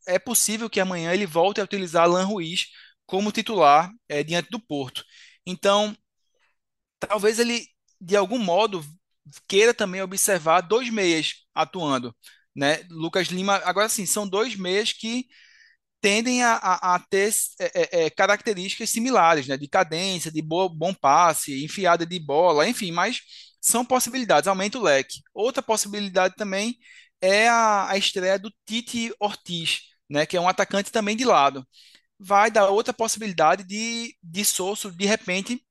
é 0.06 0.18
possível 0.18 0.68
que 0.70 0.80
amanhã 0.80 1.12
ele 1.12 1.26
volte 1.26 1.60
a 1.60 1.64
utilizar 1.64 2.04
Alan 2.04 2.24
Ruiz 2.24 2.66
como 3.10 3.32
titular 3.32 3.90
é, 4.08 4.22
diante 4.22 4.50
do 4.50 4.60
Porto. 4.60 5.04
Então, 5.44 5.96
talvez 7.00 7.40
ele, 7.40 7.66
de 8.00 8.16
algum 8.16 8.38
modo, 8.38 8.84
queira 9.48 9.74
também 9.74 10.00
observar 10.00 10.60
dois 10.60 10.88
meias 10.90 11.44
atuando. 11.52 12.14
Né? 12.54 12.84
Lucas 12.88 13.26
Lima, 13.28 13.56
agora 13.64 13.88
sim, 13.88 14.06
são 14.06 14.28
dois 14.28 14.54
meias 14.54 14.92
que 14.92 15.26
tendem 16.00 16.44
a, 16.44 16.54
a, 16.54 16.94
a 16.96 16.98
ter 17.00 17.32
é, 17.60 18.04
é, 18.06 18.10
características 18.10 18.90
similares, 18.90 19.48
né? 19.48 19.56
de 19.56 19.66
cadência, 19.68 20.30
de 20.30 20.40
boa, 20.40 20.68
bom 20.68 20.94
passe, 20.94 21.64
enfiada 21.64 22.06
de 22.06 22.18
bola, 22.20 22.68
enfim, 22.68 22.92
mas 22.92 23.20
são 23.60 23.84
possibilidades, 23.84 24.46
aumenta 24.46 24.78
o 24.78 24.82
leque. 24.82 25.20
Outra 25.34 25.62
possibilidade 25.62 26.36
também 26.36 26.76
é 27.20 27.48
a, 27.48 27.90
a 27.90 27.98
estreia 27.98 28.38
do 28.38 28.52
Tite 28.64 29.12
Ortiz, 29.18 29.80
né? 30.08 30.26
que 30.26 30.36
é 30.36 30.40
um 30.40 30.48
atacante 30.48 30.92
também 30.92 31.16
de 31.16 31.24
lado 31.24 31.66
vai 32.20 32.50
dar 32.50 32.68
outra 32.68 32.92
possibilidade 32.92 33.64
de, 33.64 34.14
de 34.22 34.42
de 34.96 35.06
repente, 35.06 35.64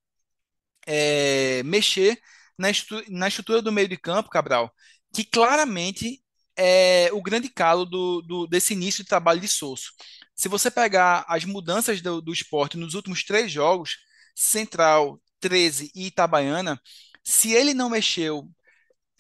é, 0.88 1.62
mexer 1.64 2.20
na 2.58 2.70
estrutura, 2.72 3.06
na 3.10 3.28
estrutura 3.28 3.62
do 3.62 3.72
meio 3.72 3.88
de 3.88 3.98
campo, 3.98 4.30
Cabral, 4.30 4.74
que 5.14 5.24
claramente 5.24 6.24
é 6.58 7.10
o 7.14 7.22
grande 7.22 7.50
calo 7.50 7.86
do, 7.86 8.22
do, 8.22 8.48
desse 8.48 8.74
início 8.74 9.04
de 9.04 9.10
trabalho 9.10 9.40
de 9.40 9.48
Sosso. 9.48 9.94
Se 10.36 10.50
você 10.50 10.72
pegar 10.72 11.26
as 11.28 11.46
mudanças 11.46 12.02
do, 12.02 12.22
do 12.22 12.34
esporte 12.34 12.78
nos 12.78 12.96
últimos 12.96 13.24
três 13.24 13.52
jogos, 13.52 13.98
Central, 14.36 15.22
13 15.40 15.92
e 15.96 16.08
Itabaiana, 16.08 16.82
se 17.24 17.54
ele 17.54 17.74
não 17.74 17.90
mexeu 17.90 18.50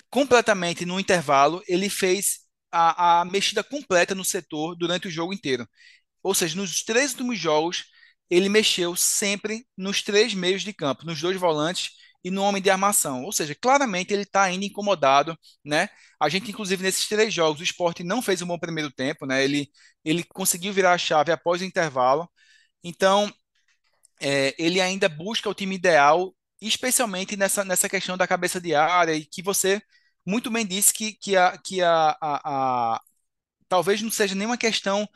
completamente 0.09 0.85
no 0.85 0.99
intervalo, 0.99 1.61
ele 1.67 1.89
fez 1.89 2.39
a, 2.71 3.21
a 3.21 3.25
mexida 3.25 3.63
completa 3.63 4.15
no 4.15 4.25
setor 4.25 4.75
durante 4.75 5.07
o 5.07 5.11
jogo 5.11 5.33
inteiro. 5.33 5.67
Ou 6.23 6.33
seja, 6.33 6.55
nos 6.55 6.83
três 6.83 7.11
últimos 7.11 7.39
jogos, 7.39 7.85
ele 8.29 8.49
mexeu 8.49 8.95
sempre 8.95 9.65
nos 9.77 10.01
três 10.01 10.33
meios 10.33 10.61
de 10.63 10.73
campo, 10.73 11.05
nos 11.05 11.19
dois 11.21 11.37
volantes 11.37 11.91
e 12.23 12.29
no 12.29 12.43
homem 12.43 12.61
de 12.61 12.69
armação. 12.69 13.23
Ou 13.23 13.31
seja, 13.31 13.55
claramente 13.55 14.13
ele 14.13 14.23
está 14.23 14.43
ainda 14.43 14.65
incomodado, 14.65 15.37
né? 15.63 15.89
A 16.19 16.29
gente, 16.29 16.51
inclusive, 16.51 16.83
nesses 16.83 17.07
três 17.07 17.33
jogos, 17.33 17.59
o 17.61 17.63
esporte 17.63 18.03
não 18.03 18.21
fez 18.21 18.41
um 18.41 18.47
bom 18.47 18.59
primeiro 18.59 18.91
tempo, 18.91 19.25
né? 19.25 19.43
Ele, 19.43 19.69
ele 20.03 20.23
conseguiu 20.23 20.73
virar 20.73 20.93
a 20.93 20.97
chave 20.97 21.31
após 21.31 21.61
o 21.61 21.65
intervalo. 21.65 22.29
Então, 22.83 23.31
é, 24.21 24.53
ele 24.57 24.81
ainda 24.81 25.09
busca 25.09 25.49
o 25.49 25.53
time 25.53 25.75
ideal, 25.75 26.35
especialmente 26.61 27.37
nessa, 27.37 27.63
nessa 27.63 27.89
questão 27.89 28.17
da 28.17 28.27
cabeça 28.27 28.59
de 28.59 28.75
área, 28.75 29.13
e 29.15 29.25
que 29.25 29.41
você 29.41 29.81
muito 30.25 30.51
bem 30.51 30.65
disse 30.65 30.93
que, 30.93 31.13
que, 31.13 31.35
a, 31.37 31.57
que 31.57 31.81
a, 31.81 32.17
a, 32.21 32.95
a 32.95 33.01
talvez 33.69 34.01
não 34.01 34.11
seja 34.11 34.35
nenhuma 34.35 34.57
questão 34.57 35.07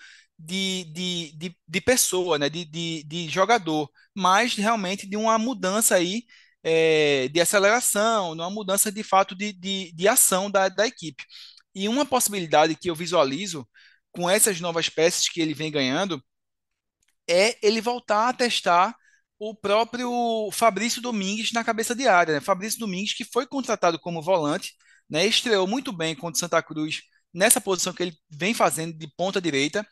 de, 0.43 0.85
de, 0.93 1.31
de, 1.37 1.57
de 1.67 1.81
pessoa, 1.81 2.37
né? 2.37 2.49
de, 2.49 2.65
de, 2.65 3.03
de 3.03 3.29
jogador, 3.29 3.89
mas 4.15 4.55
realmente 4.55 5.07
de 5.07 5.17
uma 5.17 5.37
mudança 5.37 5.95
aí 5.95 6.23
é, 6.63 7.27
de 7.29 7.41
aceleração, 7.41 8.35
numa 8.35 8.49
mudança 8.49 8.91
de 8.91 9.03
fato 9.03 9.35
de, 9.35 9.53
de, 9.53 9.91
de 9.93 10.07
ação 10.07 10.49
da, 10.51 10.69
da 10.69 10.87
equipe. 10.87 11.23
E 11.75 11.87
uma 11.89 12.05
possibilidade 12.05 12.75
que 12.75 12.89
eu 12.89 12.95
visualizo 12.95 13.67
com 14.11 14.29
essas 14.29 14.59
novas 14.61 14.89
peças 14.89 15.27
que 15.29 15.41
ele 15.41 15.53
vem 15.53 15.71
ganhando 15.71 16.23
é 17.27 17.57
ele 17.65 17.81
voltar 17.81 18.29
a 18.29 18.33
testar 18.33 18.95
o 19.39 19.55
próprio 19.55 20.49
Fabrício 20.51 21.01
Domingues 21.01 21.51
na 21.51 21.63
cabeça 21.63 21.95
de 21.95 22.07
área. 22.07 22.33
Né? 22.35 22.41
Fabrício 22.41 22.79
Domingues, 22.79 23.13
que 23.13 23.25
foi 23.25 23.45
contratado 23.47 23.99
como 23.99 24.21
volante, 24.21 24.73
né? 25.09 25.25
estreou 25.25 25.67
muito 25.67 25.91
bem 25.91 26.15
contra 26.15 26.35
o 26.37 26.39
Santa 26.39 26.61
Cruz 26.61 27.01
nessa 27.33 27.59
posição 27.59 27.93
que 27.93 28.03
ele 28.03 28.17
vem 28.29 28.53
fazendo 28.53 28.97
de 28.97 29.07
ponta 29.17 29.41
direita, 29.41 29.85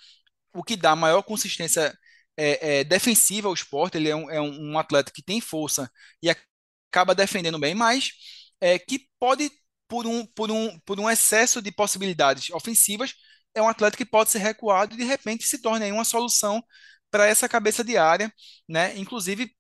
o 0.54 0.64
que 0.64 0.76
dá 0.76 0.96
maior 0.96 1.22
consistência 1.24 1.94
é, 2.38 2.80
é, 2.80 2.84
defensiva 2.84 3.48
ao 3.48 3.54
esporte. 3.54 3.98
Ele 3.98 4.10
é 4.10 4.16
um, 4.16 4.30
é 4.30 4.42
um, 4.42 4.78
atleta 4.78 5.12
que 5.14 5.24
tem 5.24 5.42
força 5.42 5.90
e 6.22 6.30
acaba 6.30 7.16
defendendo 7.16 7.60
bem, 7.60 7.76
mas 7.76 8.12
é, 8.60 8.80
que 8.80 9.08
pode, 9.20 9.52
por 9.88 10.06
um, 10.08 10.26
por, 10.26 10.52
um, 10.52 10.80
por 10.82 11.00
um 11.00 11.10
excesso 11.10 11.62
de 11.62 11.72
possibilidades 11.72 12.50
ofensivas, 12.52 13.14
é 13.54 13.62
um 13.62 13.68
atleta 13.68 13.98
que 13.98 14.06
pode 14.06 14.30
ser 14.32 14.40
recuado 14.40 14.94
e 14.94 14.98
de 14.98 15.04
repente 15.04 15.46
se 15.46 15.62
torna 15.62 15.86
uma 15.88 16.06
solução 16.06 16.64
para 17.10 17.28
essa 17.28 17.50
cabeça 17.50 17.84
de 17.84 17.98
área, 17.98 18.34
né? 18.68 18.98
Inclusive 18.98 19.52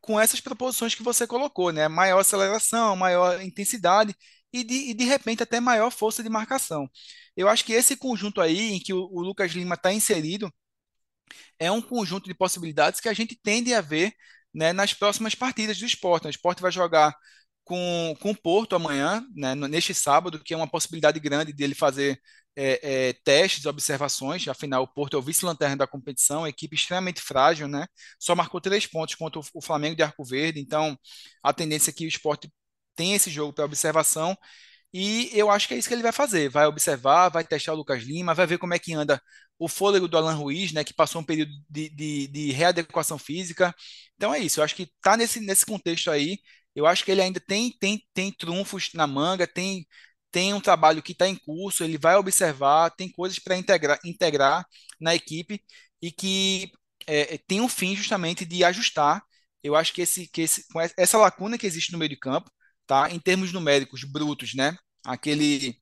com 0.00 0.20
essas 0.20 0.40
proposições 0.40 0.94
que 0.94 1.02
você 1.02 1.26
colocou, 1.26 1.72
né? 1.72 1.88
Maior 1.88 2.20
aceleração, 2.20 2.96
maior 2.96 3.42
intensidade 3.42 4.14
e 4.54 4.64
de, 4.64 4.74
e 4.90 4.94
de 4.94 5.04
repente 5.04 5.42
até 5.42 5.60
maior 5.60 5.90
força 5.90 6.22
de 6.22 6.28
marcação. 6.28 6.88
Eu 7.36 7.48
acho 7.48 7.64
que 7.64 7.72
esse 7.72 7.96
conjunto 7.96 8.40
aí 8.40 8.74
em 8.74 8.80
que 8.80 8.92
o, 8.92 9.08
o 9.12 9.20
Lucas 9.20 9.52
Lima 9.52 9.74
está 9.74 9.92
inserido 9.92 10.52
é 11.58 11.70
um 11.70 11.82
conjunto 11.82 12.26
de 12.28 12.34
possibilidades 12.34 13.00
que 13.00 13.08
a 13.08 13.12
gente 13.12 13.36
tende 13.42 13.74
a 13.74 13.80
ver 13.80 14.12
né, 14.54 14.72
nas 14.72 14.94
próximas 14.94 15.34
partidas 15.34 15.78
do 15.78 15.86
esporte. 15.86 16.26
O 16.26 16.30
esporte 16.30 16.62
vai 16.62 16.70
jogar 16.70 17.14
com, 17.64 18.14
com 18.20 18.30
o 18.30 18.36
Porto 18.36 18.76
amanhã, 18.76 19.26
né, 19.34 19.54
neste 19.54 19.94
sábado, 19.94 20.38
que 20.42 20.54
é 20.54 20.56
uma 20.56 20.68
possibilidade 20.70 21.18
grande 21.18 21.52
dele 21.52 21.74
fazer 21.74 22.20
é, 22.56 23.08
é, 23.08 23.12
testes, 23.24 23.66
observações. 23.66 24.46
Afinal, 24.48 24.84
o 24.84 24.88
Porto 24.88 25.16
é 25.16 25.18
o 25.18 25.22
vice-lanterna 25.22 25.78
da 25.78 25.86
competição, 25.86 26.46
equipe 26.46 26.76
extremamente 26.76 27.20
frágil, 27.20 27.66
né? 27.66 27.86
Só 28.18 28.34
marcou 28.36 28.60
três 28.60 28.86
pontos 28.86 29.14
contra 29.16 29.40
o 29.52 29.62
Flamengo 29.62 29.96
de 29.96 30.02
Arco 30.02 30.24
Verde. 30.24 30.60
Então, 30.60 30.96
a 31.42 31.52
tendência 31.52 31.90
é 31.90 31.94
que 31.94 32.04
o 32.04 32.08
esporte 32.08 32.48
tem 32.96 33.14
esse 33.14 33.30
jogo 33.30 33.52
para 33.52 33.64
observação. 33.64 34.36
E 34.92 35.30
eu 35.34 35.50
acho 35.50 35.66
que 35.68 35.74
é 35.74 35.78
isso 35.78 35.88
que 35.88 35.94
ele 35.94 36.02
vai 36.02 36.12
fazer. 36.12 36.48
Vai 36.48 36.66
observar, 36.66 37.28
vai 37.28 37.44
testar 37.44 37.72
o 37.72 37.76
Lucas 37.76 38.02
Lima, 38.04 38.34
vai 38.34 38.46
ver 38.46 38.58
como 38.58 38.74
é 38.74 38.78
que 38.78 38.94
anda 38.94 39.20
o 39.58 39.68
fôlego 39.68 40.08
do 40.08 40.16
Alan 40.16 40.34
Ruiz, 40.34 40.72
né, 40.72 40.84
que 40.84 40.94
passou 40.94 41.20
um 41.20 41.24
período 41.24 41.52
de, 41.68 41.88
de, 41.90 42.28
de 42.28 42.52
readequação 42.52 43.18
física. 43.18 43.74
Então 44.16 44.34
é 44.34 44.38
isso. 44.40 44.60
Eu 44.60 44.64
acho 44.64 44.74
que 44.76 44.90
tá 45.02 45.16
nesse, 45.16 45.40
nesse 45.40 45.66
contexto 45.66 46.10
aí. 46.10 46.38
Eu 46.74 46.86
acho 46.86 47.04
que 47.04 47.10
ele 47.10 47.22
ainda 47.22 47.40
tem, 47.40 47.70
tem, 47.78 48.02
tem 48.12 48.32
trunfos 48.32 48.90
na 48.94 49.06
manga, 49.06 49.46
tem, 49.46 49.86
tem 50.30 50.52
um 50.54 50.60
trabalho 50.60 51.02
que 51.02 51.12
está 51.12 51.28
em 51.28 51.36
curso, 51.36 51.84
ele 51.84 51.96
vai 51.98 52.16
observar, 52.16 52.90
tem 52.90 53.10
coisas 53.10 53.38
para 53.38 53.56
integrar, 53.56 53.98
integrar 54.04 54.66
na 55.00 55.14
equipe 55.14 55.62
e 56.02 56.10
que 56.10 56.72
é, 57.06 57.38
tem 57.46 57.60
um 57.60 57.68
fim 57.68 57.94
justamente 57.96 58.44
de 58.44 58.64
ajustar. 58.64 59.22
Eu 59.62 59.74
acho 59.76 59.92
que, 59.94 60.02
esse, 60.02 60.28
que 60.28 60.42
esse, 60.42 60.64
essa 60.96 61.18
lacuna 61.18 61.56
que 61.56 61.66
existe 61.66 61.92
no 61.92 61.98
meio 61.98 62.08
de 62.10 62.16
campo, 62.18 62.50
tá, 62.86 63.10
em 63.10 63.18
termos 63.20 63.52
numéricos 63.52 64.04
brutos, 64.04 64.54
né, 64.54 64.76
aquele, 65.04 65.76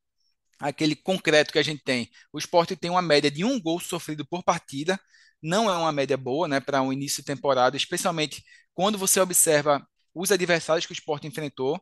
aquele 0.59 0.97
concreto 0.97 1.53
que 1.53 1.59
a 1.59 1.63
gente 1.63 1.83
tem, 1.85 2.11
o 2.33 2.39
esporte 2.39 2.77
tem 2.77 2.91
uma 2.91 3.03
média 3.03 3.31
de 3.31 3.45
um 3.45 3.61
gol 3.61 3.81
sofrido 3.81 4.27
por 4.27 4.43
partida, 4.45 5.01
não 5.43 5.71
é 5.71 5.77
uma 5.77 5.93
média 5.93 6.17
boa 6.17 6.49
né, 6.49 6.61
para 6.61 6.83
um 6.83 6.93
início 6.93 7.23
de 7.23 7.27
temporada, 7.27 7.77
especialmente 7.77 8.43
quando 8.75 8.99
você 8.99 9.21
observa 9.21 9.87
os 10.15 10.31
adversários 10.33 10.87
que 10.87 10.93
o 10.93 10.95
esporte 10.95 11.27
enfrentou. 11.27 11.81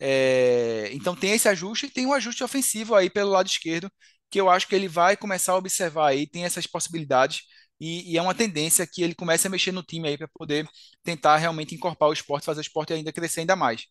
É, 0.00 0.90
então 0.92 1.16
tem 1.16 1.32
esse 1.32 1.48
ajuste 1.48 1.86
e 1.86 1.90
tem 1.90 2.06
um 2.06 2.12
ajuste 2.12 2.44
ofensivo 2.44 2.94
aí 2.94 3.08
pelo 3.10 3.30
lado 3.30 3.46
esquerdo, 3.48 3.90
que 4.30 4.40
eu 4.40 4.50
acho 4.50 4.68
que 4.68 4.74
ele 4.74 4.88
vai 4.88 5.16
começar 5.16 5.52
a 5.52 5.56
observar 5.56 6.08
aí, 6.08 6.26
tem 6.26 6.44
essas 6.44 6.66
possibilidades, 6.66 7.42
e, 7.80 8.12
e 8.12 8.18
é 8.18 8.22
uma 8.22 8.34
tendência 8.34 8.86
que 8.86 9.02
ele 9.02 9.14
comece 9.14 9.46
a 9.46 9.50
mexer 9.50 9.72
no 9.72 9.82
time 9.82 10.08
aí 10.08 10.18
para 10.18 10.28
poder 10.28 10.68
tentar 11.02 11.36
realmente 11.36 11.74
incorporar 11.74 12.10
o 12.10 12.12
esporte, 12.12 12.44
fazer 12.44 12.60
o 12.60 12.62
esporte 12.62 12.92
ainda 12.92 13.12
crescer 13.12 13.40
ainda 13.40 13.56
mais. 13.56 13.86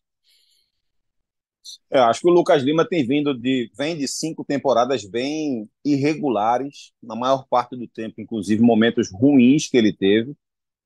É, 1.90 1.98
acho 1.98 2.20
que 2.20 2.28
o 2.28 2.32
Lucas 2.32 2.62
Lima 2.62 2.86
tem 2.88 3.06
vindo 3.06 3.34
de 3.34 3.70
vem 3.76 3.96
de 3.96 4.06
cinco 4.08 4.44
temporadas 4.44 5.04
bem 5.04 5.68
irregulares, 5.84 6.92
na 7.02 7.16
maior 7.16 7.46
parte 7.48 7.76
do 7.76 7.88
tempo, 7.88 8.20
inclusive 8.20 8.62
momentos 8.62 9.10
ruins 9.12 9.68
que 9.68 9.76
ele 9.76 9.92
teve. 9.92 10.34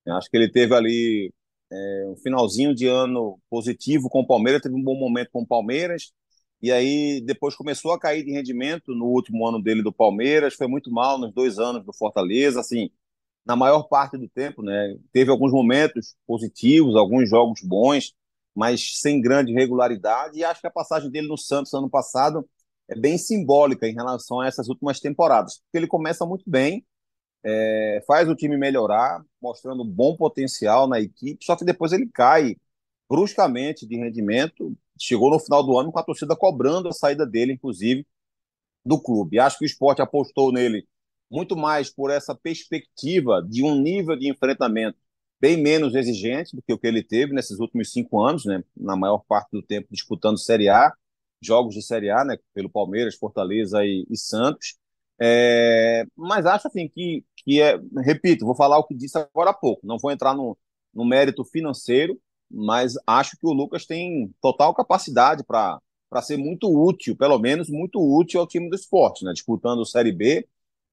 Acho 0.09 0.31
que 0.31 0.37
ele 0.37 0.51
teve 0.51 0.75
ali 0.75 1.33
é, 1.71 2.07
um 2.09 2.17
finalzinho 2.17 2.75
de 2.75 2.87
ano 2.87 3.39
positivo 3.49 4.09
com 4.09 4.21
o 4.21 4.27
Palmeiras, 4.27 4.63
teve 4.63 4.75
um 4.75 4.83
bom 4.83 4.99
momento 4.99 5.31
com 5.33 5.43
o 5.43 5.47
Palmeiras, 5.47 6.13
e 6.63 6.73
aí 6.73 7.21
depois 7.23 7.55
começou 7.55 7.93
a 7.93 7.99
cair 7.99 8.25
de 8.25 8.33
rendimento 8.33 8.95
no 8.95 9.07
último 9.07 9.47
ano 9.47 9.63
dele 9.63 9.83
do 9.83 9.93
Palmeiras, 9.93 10.55
foi 10.55 10.67
muito 10.67 10.91
mal 10.91 11.19
nos 11.19 11.33
dois 11.33 11.59
anos 11.59 11.85
do 11.85 11.93
Fortaleza, 11.93 12.61
assim, 12.61 12.91
na 13.47 13.57
maior 13.57 13.85
parte 13.85 14.19
do 14.19 14.29
tempo, 14.29 14.63
né? 14.63 14.97
Teve 15.13 15.31
alguns 15.31 15.53
momentos 15.53 16.15
positivos, 16.27 16.97
alguns 16.97 17.29
jogos 17.29 17.61
bons, 17.63 18.15
mas 18.55 19.01
sem 19.01 19.21
grande 19.21 19.53
regularidade, 19.53 20.39
e 20.39 20.45
acho 20.45 20.61
que 20.61 20.67
a 20.67 20.71
passagem 20.71 21.11
dele 21.11 21.29
no 21.29 21.39
Santos 21.39 21.73
ano 21.75 21.89
passado 21.89 22.49
é 22.89 22.99
bem 22.99 23.17
simbólica 23.19 23.87
em 23.89 23.95
relação 23.95 24.41
a 24.41 24.47
essas 24.47 24.69
últimas 24.69 25.01
temporadas, 25.01 25.59
porque 25.59 25.79
ele 25.79 25.87
começa 25.87 26.27
muito 26.27 26.45
bem, 26.47 26.85
é, 27.45 28.03
faz 28.07 28.29
o 28.29 28.35
time 28.35 28.57
melhorar, 28.57 29.25
mostrando 29.41 29.85
bom 29.85 30.17
potencial 30.17 30.87
na 30.89 31.01
equipe, 31.01 31.45
só 31.45 31.57
que 31.57 31.65
depois 31.65 31.93
ele 31.93 32.09
cai 32.13 32.57
bruscamente 33.09 33.87
de 33.87 33.97
rendimento. 33.97 34.77
Chegou 34.99 35.31
no 35.31 35.41
final 35.41 35.65
do 35.65 35.79
ano 35.79 35.91
com 35.91 35.99
a 35.99 36.03
torcida 36.03 36.37
cobrando 36.37 36.89
a 36.89 36.93
saída 36.93 37.27
dele, 37.27 37.55
inclusive, 37.55 38.07
do 38.85 39.01
clube. 39.01 39.39
Acho 39.39 39.59
que 39.59 39.65
o 39.65 39.67
esporte 39.67 40.03
apostou 40.03 40.53
nele 40.53 40.87
muito 41.31 41.57
mais 41.57 41.91
por 41.91 42.11
essa 42.11 42.35
perspectiva 42.35 43.43
de 43.49 43.63
um 43.65 43.81
nível 43.81 44.17
de 44.17 44.31
enfrentamento 44.31 44.99
bem 45.41 45.57
menos 45.57 45.95
exigente 45.95 46.55
do 46.55 46.63
que 46.63 46.73
o 46.73 46.79
que 46.79 46.87
ele 46.87 47.03
teve 47.03 47.33
nesses 47.33 47.59
últimos 47.59 47.93
cinco 47.93 48.23
anos, 48.23 48.45
né? 48.45 48.63
na 48.77 48.95
maior 48.95 49.25
parte 49.27 49.51
do 49.53 49.63
tempo 49.63 49.89
disputando 49.91 50.39
Série 50.39 50.69
A, 50.69 50.93
jogos 51.41 51.75
de 51.75 51.83
Série 51.83 52.11
A, 52.11 52.25
né? 52.25 52.39
pelo 52.53 52.69
Palmeiras, 52.69 53.17
Fortaleza 53.17 53.85
e, 53.85 54.07
e 54.11 54.17
Santos. 54.17 54.77
É, 55.19 56.05
mas 56.17 56.47
acho 56.47 56.69
assim 56.69 56.89
que, 56.89 57.25
que 57.37 57.61
é, 57.61 57.79
repito, 58.05 58.45
vou 58.45 58.55
falar 58.55 58.79
o 58.79 58.85
que 58.85 58.95
disse 58.95 59.19
agora 59.19 59.51
há 59.51 59.55
pouco, 59.55 59.87
não 59.87 59.99
vou 59.99 60.11
entrar 60.11 60.35
no, 60.35 60.57
no 60.95 61.05
mérito 61.05 61.45
financeiro, 61.45 62.19
mas 62.51 62.95
acho 63.07 63.37
que 63.37 63.47
o 63.47 63.53
Lucas 63.53 63.87
tem 63.87 64.35
total 64.41 64.75
capacidade 64.75 65.45
para 65.45 65.81
ser 66.23 66.37
muito 66.37 66.69
útil, 66.69 67.17
pelo 67.17 67.39
menos 67.39 67.69
muito 67.71 68.01
útil 68.01 68.41
ao 68.41 68.47
time 68.47 68.69
do 68.69 68.75
esporte, 68.75 69.25
né? 69.25 69.33
disputando 69.33 69.87
Série 69.87 70.13
B. 70.13 70.47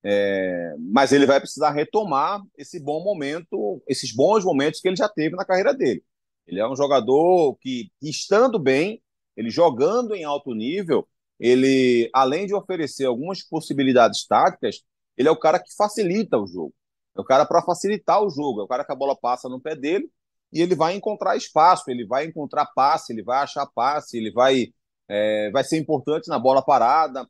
É, 0.04 0.76
mas 0.80 1.12
ele 1.12 1.26
vai 1.26 1.40
precisar 1.40 1.72
retomar 1.72 2.42
esse 2.58 2.80
bom 2.80 3.04
momento, 3.04 3.82
esses 3.88 4.14
bons 4.14 4.44
momentos 4.46 4.80
que 4.80 4.88
ele 4.88 4.96
já 4.96 5.10
teve 5.10 5.36
na 5.36 5.46
carreira 5.46 5.74
dele. 5.74 6.04
Ele 6.46 6.60
é 6.60 6.68
um 6.68 6.76
jogador 6.76 7.56
que, 7.60 7.92
estando 8.02 8.58
bem, 8.58 9.02
ele 9.36 9.50
jogando 9.50 10.16
em 10.16 10.24
alto 10.24 10.54
nível, 10.54 11.08
ele, 11.40 12.10
além 12.14 12.48
de 12.48 12.56
oferecer 12.56 13.06
algumas 13.06 13.44
possibilidades 13.44 14.26
táticas, 14.26 14.82
ele 15.18 15.28
é 15.28 15.32
o 15.32 15.40
cara 15.40 15.60
que 15.60 15.76
facilita 15.76 16.38
o 16.38 16.48
jogo. 16.48 16.74
É 17.16 17.22
o 17.22 17.26
cara 17.26 17.46
para 17.46 17.64
facilitar 17.64 18.24
o 18.24 18.30
jogo, 18.30 18.62
é 18.62 18.64
o 18.64 18.68
cara 18.68 18.86
que 18.86 18.92
a 18.92 18.96
bola 18.96 19.16
passa 19.16 19.50
no 19.50 19.60
pé 19.60 19.76
dele 19.76 20.10
e 20.52 20.62
ele 20.62 20.76
vai 20.76 20.96
encontrar 20.96 21.36
espaço, 21.36 21.90
ele 21.90 22.06
vai 22.06 22.26
encontrar 22.26 22.68
passe, 22.76 23.12
ele 23.12 23.24
vai 23.24 23.40
achar 23.40 23.66
passe, 23.66 24.18
ele 24.18 24.32
vai, 24.32 24.68
é, 25.08 25.52
vai 25.52 25.64
ser 25.64 25.78
importante 25.78 26.28
na 26.30 26.40
bola 26.40 26.62
parada. 26.64 27.28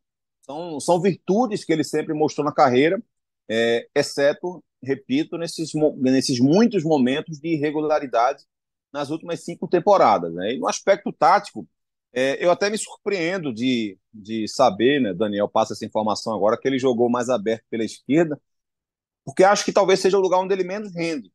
São, 0.47 0.79
são 0.79 1.01
virtudes 1.01 1.65
que 1.65 1.73
ele 1.73 1.83
sempre 1.83 2.13
mostrou 2.13 2.45
na 2.45 2.53
carreira, 2.53 3.01
é, 3.49 3.88
exceto, 3.93 4.63
repito, 4.81 5.38
nesses, 5.38 5.71
nesses 5.97 6.39
muitos 6.39 6.83
momentos 6.83 7.39
de 7.39 7.49
irregularidade 7.49 8.43
nas 8.91 9.10
últimas 9.10 9.43
cinco 9.43 9.67
temporadas. 9.67 10.33
Né? 10.33 10.53
E 10.53 10.60
no 10.60 10.67
aspecto 10.67 11.12
tático, 11.12 11.67
é, 12.13 12.43
eu 12.43 12.49
até 12.51 12.69
me 12.69 12.77
surpreendo 12.77 13.53
de, 13.53 13.97
de 14.13 14.47
saber, 14.47 15.01
né, 15.01 15.13
Daniel 15.13 15.49
passa 15.49 15.73
essa 15.73 15.86
informação 15.86 16.33
agora, 16.33 16.57
que 16.57 16.67
ele 16.67 16.79
jogou 16.79 17.10
mais 17.10 17.29
aberto 17.29 17.63
pela 17.69 17.83
esquerda, 17.83 18.39
porque 19.25 19.43
acho 19.43 19.65
que 19.65 19.73
talvez 19.73 19.99
seja 19.99 20.17
o 20.17 20.21
lugar 20.21 20.39
onde 20.39 20.53
ele 20.53 20.63
menos 20.63 20.93
rende, 20.95 21.31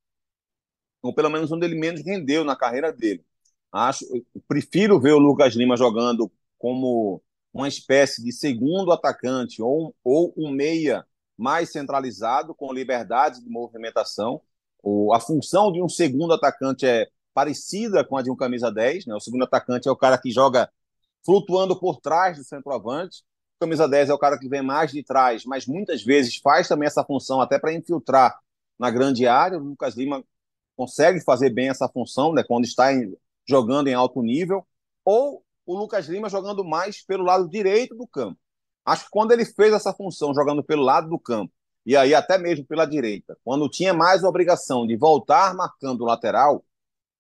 ou 1.03 1.15
pelo 1.15 1.31
menos 1.31 1.53
onde 1.53 1.67
ele 1.67 1.79
menos 1.79 2.03
rendeu 2.03 2.45
na 2.45 2.57
carreira 2.57 2.93
dele. 2.93 3.25
Acho, 3.71 4.05
prefiro 4.49 5.01
ver 5.01 5.13
o 5.13 5.19
Lucas 5.19 5.55
Lima 5.55 5.77
jogando 5.77 6.31
como 6.59 7.23
uma 7.53 7.69
espécie 7.69 8.23
de 8.23 8.33
segundo 8.33 8.93
atacante 8.93 9.63
ou, 9.63 9.95
ou 10.03 10.33
um 10.37 10.51
meia 10.51 11.05
mais 11.37 11.71
centralizado, 11.71 12.55
com 12.55 12.73
liberdade 12.73 13.43
de 13.43 13.51
movimentação. 13.51 14.41
O, 14.83 15.13
a 15.13 15.21
função 15.21 15.73
de 15.73 15.83
um 15.83 15.89
segundo 15.89 16.33
atacante 16.33 16.87
é 16.87 17.09
parecida 17.35 18.05
com 18.05 18.17
a 18.17 18.23
de 18.23 18.31
um 18.31 18.37
camisa 18.37 18.71
10, 18.71 19.07
né? 19.07 19.15
O 19.15 19.21
segundo 19.21 19.45
atacante 19.45 19.89
é 19.89 19.91
o 19.91 19.97
cara 19.97 20.19
que 20.19 20.31
joga 20.31 20.71
flutuando 21.25 21.79
por 21.79 22.01
trás 22.01 22.39
do 22.39 22.45
centroavante. 22.45 23.23
O 23.57 23.61
camisa 23.61 23.89
10 23.89 24.11
é 24.11 24.15
o 24.15 24.19
cara 24.19 24.39
que 24.39 24.49
vem 24.49 24.63
mais 24.63 24.93
de 24.93 25.03
trás, 25.03 25.45
mas 25.45 25.67
muitas 25.67 26.03
vezes 26.03 26.37
faz 26.37 26.69
também 26.69 26.87
essa 26.87 27.05
função 27.05 27.41
até 27.41 27.59
para 27.59 27.73
infiltrar 27.73 28.39
na 28.79 28.91
grande 28.91 29.27
área. 29.27 29.59
O 29.59 29.65
Lucas 29.65 29.97
Lima 29.97 30.25
consegue 30.77 31.21
fazer 31.21 31.51
bem 31.51 31.69
essa 31.69 31.89
função, 31.89 32.33
né? 32.33 32.43
Quando 32.43 32.65
está 32.65 32.93
em, 32.93 33.17
jogando 33.49 33.89
em 33.89 33.95
alto 33.95 34.23
nível, 34.23 34.67
ou 35.05 35.45
o 35.67 35.77
Lucas 35.77 36.07
Lima 36.07 36.29
jogando 36.29 36.65
mais 36.65 37.05
pelo 37.05 37.25
lado 37.25 37.49
direito 37.49 37.95
do 37.95 38.07
campo. 38.07 38.39
Acho 38.85 39.05
que 39.05 39.11
quando 39.11 39.33
ele 39.33 39.45
fez 39.45 39.73
essa 39.73 39.93
função 39.93 40.35
jogando 40.35 40.63
pelo 40.63 40.83
lado 40.83 41.09
do 41.09 41.19
campo, 41.19 41.53
e 41.87 41.97
aí 41.97 42.15
até 42.15 42.39
mesmo 42.39 42.65
pela 42.65 42.85
direita, 42.87 43.37
quando 43.45 43.69
tinha 43.69 43.95
mais 43.95 44.25
obrigação 44.25 44.87
de 44.87 44.97
voltar 44.97 45.55
marcando 45.55 46.03
o 46.03 46.07
lateral, 46.07 46.65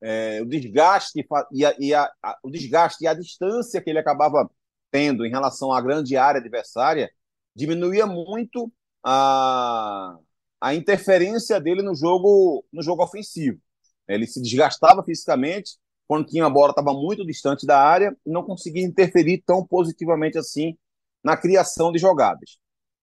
é, 0.00 0.40
o 0.42 0.46
desgaste 0.46 1.24
e, 1.52 1.64
a, 1.64 1.76
e 1.78 1.94
a, 1.94 2.10
a, 2.22 2.38
o 2.42 2.50
desgaste 2.50 3.04
e 3.04 3.06
a 3.06 3.14
distância 3.14 3.80
que 3.80 3.88
ele 3.88 4.00
acabava 4.00 4.50
tendo 4.90 5.24
em 5.24 5.30
relação 5.30 5.72
à 5.72 5.80
grande 5.80 6.16
área 6.16 6.40
adversária 6.40 7.10
diminuía 7.54 8.06
muito 8.06 8.72
a, 9.04 10.16
a 10.60 10.74
interferência 10.74 11.60
dele 11.60 11.82
no 11.82 11.94
jogo 11.94 12.64
no 12.72 12.82
jogo 12.82 13.02
ofensivo. 13.02 13.60
Ele 14.08 14.26
se 14.26 14.42
desgastava 14.42 15.02
fisicamente 15.04 15.76
quando 16.12 16.26
tinha 16.26 16.44
a 16.44 16.50
bola 16.50 16.72
estava 16.72 16.92
muito 16.92 17.24
distante 17.24 17.64
da 17.64 17.80
área 17.80 18.14
não 18.26 18.42
conseguia 18.42 18.84
interferir 18.84 19.42
tão 19.46 19.66
positivamente 19.66 20.36
assim 20.36 20.76
na 21.24 21.38
criação 21.38 21.90
de 21.90 21.98
jogadas. 21.98 22.58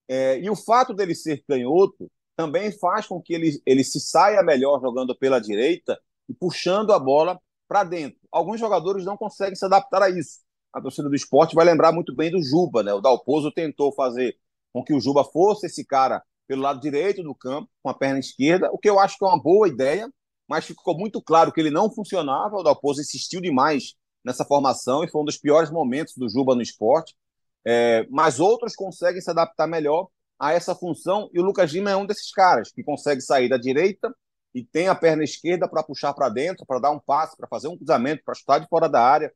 É, 0.07 0.39
e 0.39 0.47
o 0.47 0.55
fato 0.55 0.93
dele 0.93 1.15
ser 1.15 1.43
canhoto 1.47 2.07
também 2.35 2.71
faz 2.71 3.07
com 3.07 3.19
que 3.19 3.33
ele, 3.33 3.59
ele 3.65 3.83
se 3.83 3.99
saia 3.99 4.43
melhor 4.43 4.79
jogando 4.79 5.17
pela 5.17 5.39
direita 5.39 5.99
e 6.29 6.35
puxando 6.35 6.93
a 6.93 6.99
bola 6.99 7.39
para 7.67 7.83
dentro. 7.83 8.19
Alguns 8.31 8.59
jogadores 8.59 9.03
não 9.05 9.17
conseguem 9.17 9.55
se 9.55 9.65
adaptar 9.65 10.03
a 10.03 10.09
isso. 10.11 10.41
A 10.71 10.79
torcida 10.79 11.09
do 11.09 11.15
esporte 11.15 11.55
vai 11.55 11.65
lembrar 11.65 11.91
muito 11.91 12.15
bem 12.15 12.29
do 12.29 12.43
Juba, 12.43 12.83
né? 12.83 12.93
O 12.93 13.01
Dalpozo 13.01 13.51
tentou 13.51 13.91
fazer 13.91 14.37
com 14.71 14.83
que 14.83 14.93
o 14.93 15.01
Juba 15.01 15.23
fosse 15.23 15.65
esse 15.65 15.83
cara 15.83 16.21
pelo 16.47 16.61
lado 16.61 16.79
direito 16.79 17.23
do 17.23 17.33
campo, 17.33 17.67
com 17.81 17.89
a 17.89 17.93
perna 17.95 18.19
esquerda, 18.19 18.69
o 18.71 18.77
que 18.77 18.87
eu 18.87 18.99
acho 18.99 19.17
que 19.17 19.25
é 19.25 19.27
uma 19.27 19.41
boa 19.41 19.67
ideia, 19.67 20.07
mas 20.49 20.65
ficou 20.65 20.97
muito 20.97 21.21
claro 21.21 21.51
que 21.51 21.59
ele 21.59 21.69
não 21.69 21.91
funcionava. 21.91 22.55
O 22.57 22.63
Dalpozo 22.63 23.01
insistiu 23.01 23.39
demais 23.39 23.93
nessa 24.25 24.43
formação 24.43 25.03
e 25.03 25.07
foi 25.07 25.21
um 25.21 25.25
dos 25.25 25.37
piores 25.37 25.69
momentos 25.69 26.15
do 26.17 26.27
Juba 26.27 26.55
no 26.55 26.61
esporte. 26.61 27.15
É, 27.63 28.07
mas 28.09 28.39
outros 28.39 28.75
conseguem 28.75 29.21
se 29.21 29.29
adaptar 29.29 29.67
melhor 29.67 30.07
a 30.39 30.53
essa 30.53 30.73
função 30.73 31.29
e 31.33 31.39
o 31.39 31.43
Lucas 31.43 31.71
Lima 31.71 31.91
é 31.91 31.95
um 31.95 32.05
desses 32.05 32.31
caras 32.31 32.71
que 32.71 32.83
consegue 32.83 33.21
sair 33.21 33.47
da 33.47 33.57
direita 33.57 34.11
e 34.55 34.63
tem 34.63 34.87
a 34.87 34.95
perna 34.95 35.23
esquerda 35.23 35.69
para 35.69 35.83
puxar 35.83 36.13
para 36.13 36.29
dentro, 36.29 36.65
para 36.65 36.79
dar 36.79 36.91
um 36.91 36.99
passe, 36.99 37.37
para 37.37 37.47
fazer 37.47 37.67
um 37.67 37.77
cruzamento, 37.77 38.23
para 38.23 38.33
chutar 38.33 38.59
de 38.59 38.67
fora 38.67 38.89
da 38.89 39.01
área 39.03 39.31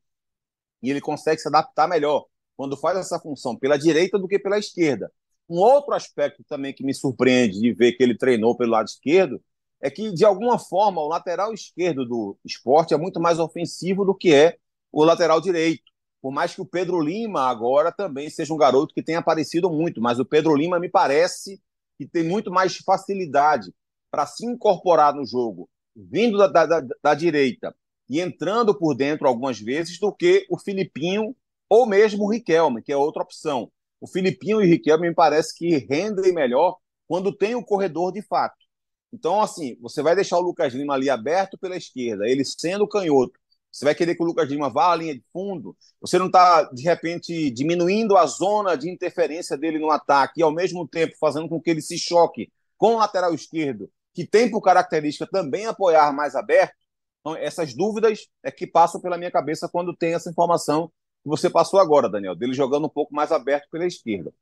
e 0.82 0.90
ele 0.90 1.02
consegue 1.02 1.40
se 1.40 1.48
adaptar 1.48 1.88
melhor 1.88 2.26
quando 2.56 2.78
faz 2.78 2.98
essa 2.98 3.20
função 3.20 3.56
pela 3.56 3.78
direita 3.78 4.18
do 4.18 4.28
que 4.28 4.40
pela 4.40 4.58
esquerda. 4.58 5.12
Um 5.48 5.58
outro 5.58 5.94
aspecto 5.94 6.44
também 6.48 6.74
que 6.74 6.84
me 6.84 6.94
surpreende 6.94 7.60
de 7.60 7.74
ver 7.74 7.92
que 7.92 8.02
ele 8.02 8.18
treinou 8.18 8.58
pelo 8.58 8.72
lado 8.72 8.88
esquerdo 8.88 9.40
é 9.84 9.92
que, 9.92 10.14
de 10.14 10.24
alguma 10.24 10.58
forma, 10.58 11.02
o 11.02 11.10
lateral 11.10 11.54
esquerdo 11.54 12.06
do 12.06 12.38
esporte 12.46 12.94
é 12.94 12.98
muito 12.98 13.20
mais 13.20 13.38
ofensivo 13.38 14.06
do 14.06 14.16
que 14.16 14.34
é 14.34 14.56
o 14.90 15.04
lateral 15.04 15.42
direito. 15.42 15.84
Por 16.22 16.32
mais 16.32 16.56
que 16.56 16.62
o 16.62 16.66
Pedro 16.66 17.02
Lima 17.02 17.50
agora 17.50 17.92
também 17.92 18.30
seja 18.30 18.54
um 18.54 18.58
garoto 18.58 18.94
que 18.94 19.04
tem 19.04 19.18
aparecido 19.18 19.70
muito, 19.70 20.00
mas 20.00 20.20
o 20.20 20.26
Pedro 20.26 20.56
Lima 20.56 20.80
me 20.80 20.88
parece 20.88 21.62
que 21.98 22.08
tem 22.08 22.24
muito 22.24 22.50
mais 22.50 22.78
facilidade 22.78 23.74
para 24.10 24.26
se 24.26 24.46
incorporar 24.46 25.14
no 25.14 25.26
jogo, 25.26 25.70
vindo 25.94 26.38
da, 26.38 26.66
da, 26.66 26.82
da, 27.04 27.14
direita 27.14 27.76
e 28.10 28.22
entrando 28.22 28.74
por 28.74 28.96
dentro 28.96 29.28
algumas 29.28 29.60
vezes, 29.60 30.00
do 30.00 30.14
que 30.14 30.46
o 30.50 30.58
Filipinho 30.58 31.36
ou 31.68 31.86
mesmo 31.86 32.24
o 32.24 32.32
Riquelme, 32.32 32.82
que 32.82 32.94
é 32.94 32.96
outra 32.96 33.22
opção. 33.22 33.70
O 34.00 34.08
Filipinho 34.08 34.62
e 34.62 34.66
o 34.66 34.70
Riquelme 34.70 35.10
me 35.10 35.14
parece 35.14 35.54
que 35.58 35.78
rendem 35.78 36.34
melhor 36.34 36.78
quando 37.06 37.36
tem 37.36 37.54
o 37.54 37.66
corredor 37.66 38.14
de 38.14 38.22
fato. 38.22 38.63
Então, 39.14 39.42
assim, 39.42 39.78
você 39.80 40.02
vai 40.02 40.16
deixar 40.16 40.40
o 40.40 40.42
Lucas 40.42 40.74
Lima 40.74 40.96
ali 40.96 41.08
aberto 41.08 41.56
pela 41.56 41.78
esquerda, 41.78 42.28
ele 42.28 42.44
sendo 42.44 42.88
canhoto, 42.88 43.40
você 43.72 43.86
vai 43.86 43.94
querer 43.94 44.16
que 44.16 44.24
o 44.24 44.26
Lucas 44.26 44.50
Lima 44.50 44.70
vá 44.70 44.92
à 44.92 44.96
linha 44.96 45.14
de 45.14 45.24
fundo, 45.32 45.78
você 46.02 46.18
não 46.18 46.26
está, 46.28 46.64
de 46.64 46.82
repente, 46.84 47.52
diminuindo 47.52 48.18
a 48.18 48.26
zona 48.26 48.76
de 48.76 48.90
interferência 48.90 49.56
dele 49.56 49.78
no 49.78 49.92
ataque 49.92 50.40
e, 50.40 50.44
ao 50.44 50.52
mesmo 50.52 50.88
tempo, 50.88 51.16
fazendo 51.20 51.48
com 51.48 51.62
que 51.62 51.70
ele 51.70 51.82
se 51.82 51.98
choque 51.98 52.52
com 52.76 52.96
o 52.96 52.98
lateral 52.98 53.34
esquerdo, 53.34 53.90
que 54.14 54.26
tem 54.26 54.50
por 54.50 54.62
característica 54.62 55.28
também 55.32 55.68
apoiar 55.68 56.12
mais 56.12 56.36
aberto. 56.36 56.76
Então, 57.20 57.36
essas 57.36 57.74
dúvidas 57.74 58.28
é 58.44 58.52
que 58.52 58.68
passam 58.68 59.00
pela 59.00 59.18
minha 59.18 59.32
cabeça 59.32 59.70
quando 59.70 59.96
tem 59.96 60.14
essa 60.14 60.30
informação 60.30 60.92
que 61.24 61.30
você 61.30 61.50
passou 61.50 61.80
agora, 61.80 62.10
Daniel, 62.10 62.36
dele 62.36 62.54
jogando 62.54 62.86
um 62.86 62.90
pouco 62.90 63.14
mais 63.14 63.32
aberto 63.32 63.68
pela 63.72 63.86
esquerda. 63.86 64.34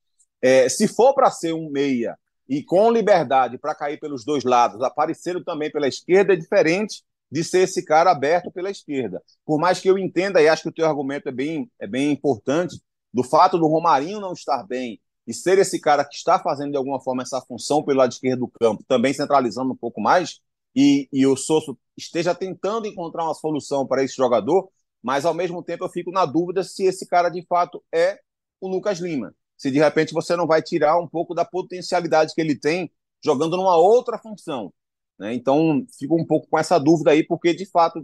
É, 0.41 0.67
se 0.67 0.88
for 0.88 1.13
para 1.13 1.29
ser 1.29 1.53
um 1.53 1.69
meia 1.69 2.17
e 2.52 2.62
com 2.62 2.92
liberdade 2.92 3.58
para 3.58 3.74
cair 3.74 3.98
pelos 3.98 4.26
dois 4.26 4.44
lados, 4.44 4.82
aparecendo 4.82 5.42
também 5.42 5.72
pela 5.72 5.88
esquerda, 5.88 6.34
é 6.34 6.36
diferente 6.36 7.02
de 7.32 7.46
ser 7.46 7.60
esse 7.60 7.82
cara 7.86 8.12
aberto 8.12 8.52
pela 8.52 8.70
esquerda. 8.70 9.24
Por 9.46 9.58
mais 9.58 9.80
que 9.80 9.90
eu 9.90 9.98
entenda, 9.98 10.42
e 10.42 10.50
acho 10.50 10.64
que 10.64 10.68
o 10.68 10.74
teu 10.74 10.86
argumento 10.86 11.30
é 11.30 11.32
bem, 11.32 11.72
é 11.80 11.88
bem 11.88 12.12
importante, 12.12 12.78
do 13.14 13.24
fato 13.24 13.58
do 13.58 13.68
Romarinho 13.68 14.20
não 14.20 14.34
estar 14.34 14.68
bem 14.68 15.00
e 15.26 15.34
ser 15.34 15.60
esse 15.60 15.80
cara 15.80 16.04
que 16.04 16.14
está 16.14 16.40
fazendo 16.40 16.72
de 16.72 16.78
alguma 16.78 17.02
forma 17.02 17.24
essa 17.24 17.40
função 17.40 17.82
pelo 17.86 18.00
lado 18.00 18.12
esquerdo 18.12 18.42
do 18.42 18.52
campo, 18.60 18.84
também 18.86 19.14
centralizando 19.14 19.72
um 19.72 19.78
pouco 19.78 20.02
mais, 20.02 20.42
e, 20.76 21.08
e 21.10 21.26
o 21.26 21.38
Sosso 21.38 21.78
esteja 21.96 22.36
tentando 22.36 22.86
encontrar 22.86 23.24
uma 23.24 23.34
solução 23.34 23.88
para 23.88 24.04
esse 24.04 24.18
jogador, 24.18 24.70
mas 25.02 25.24
ao 25.24 25.34
mesmo 25.34 25.64
tempo 25.64 25.86
eu 25.86 25.90
fico 25.90 26.12
na 26.12 26.26
dúvida 26.26 26.66
se 26.66 26.84
esse 26.84 27.08
cara 27.08 27.30
de 27.30 27.46
fato 27.48 27.82
é 27.94 28.20
o 28.60 28.68
Lucas 28.68 29.00
Lima 29.00 29.34
se 29.62 29.69
de 29.69 29.78
repente 29.78 30.12
você 30.12 30.36
não 30.36 30.47
vai 30.47 30.60
tirar 30.60 31.00
um 31.00 31.08
pouco 31.08 31.36
da 31.36 31.45
potencialidade 31.45 32.34
que 32.34 32.41
ele 32.41 32.56
tem 32.56 32.91
jogando 33.24 33.56
numa 33.56 33.78
outra 33.78 34.17
função. 34.17 34.74
Né? 35.19 35.36
Então, 35.36 35.86
fico 36.00 36.19
um 36.19 36.26
pouco 36.26 36.47
com 36.47 36.58
essa 36.58 36.80
dúvida 36.80 37.12
aí, 37.12 37.24
porque 37.24 37.54
de 37.54 37.67
fato, 37.67 38.04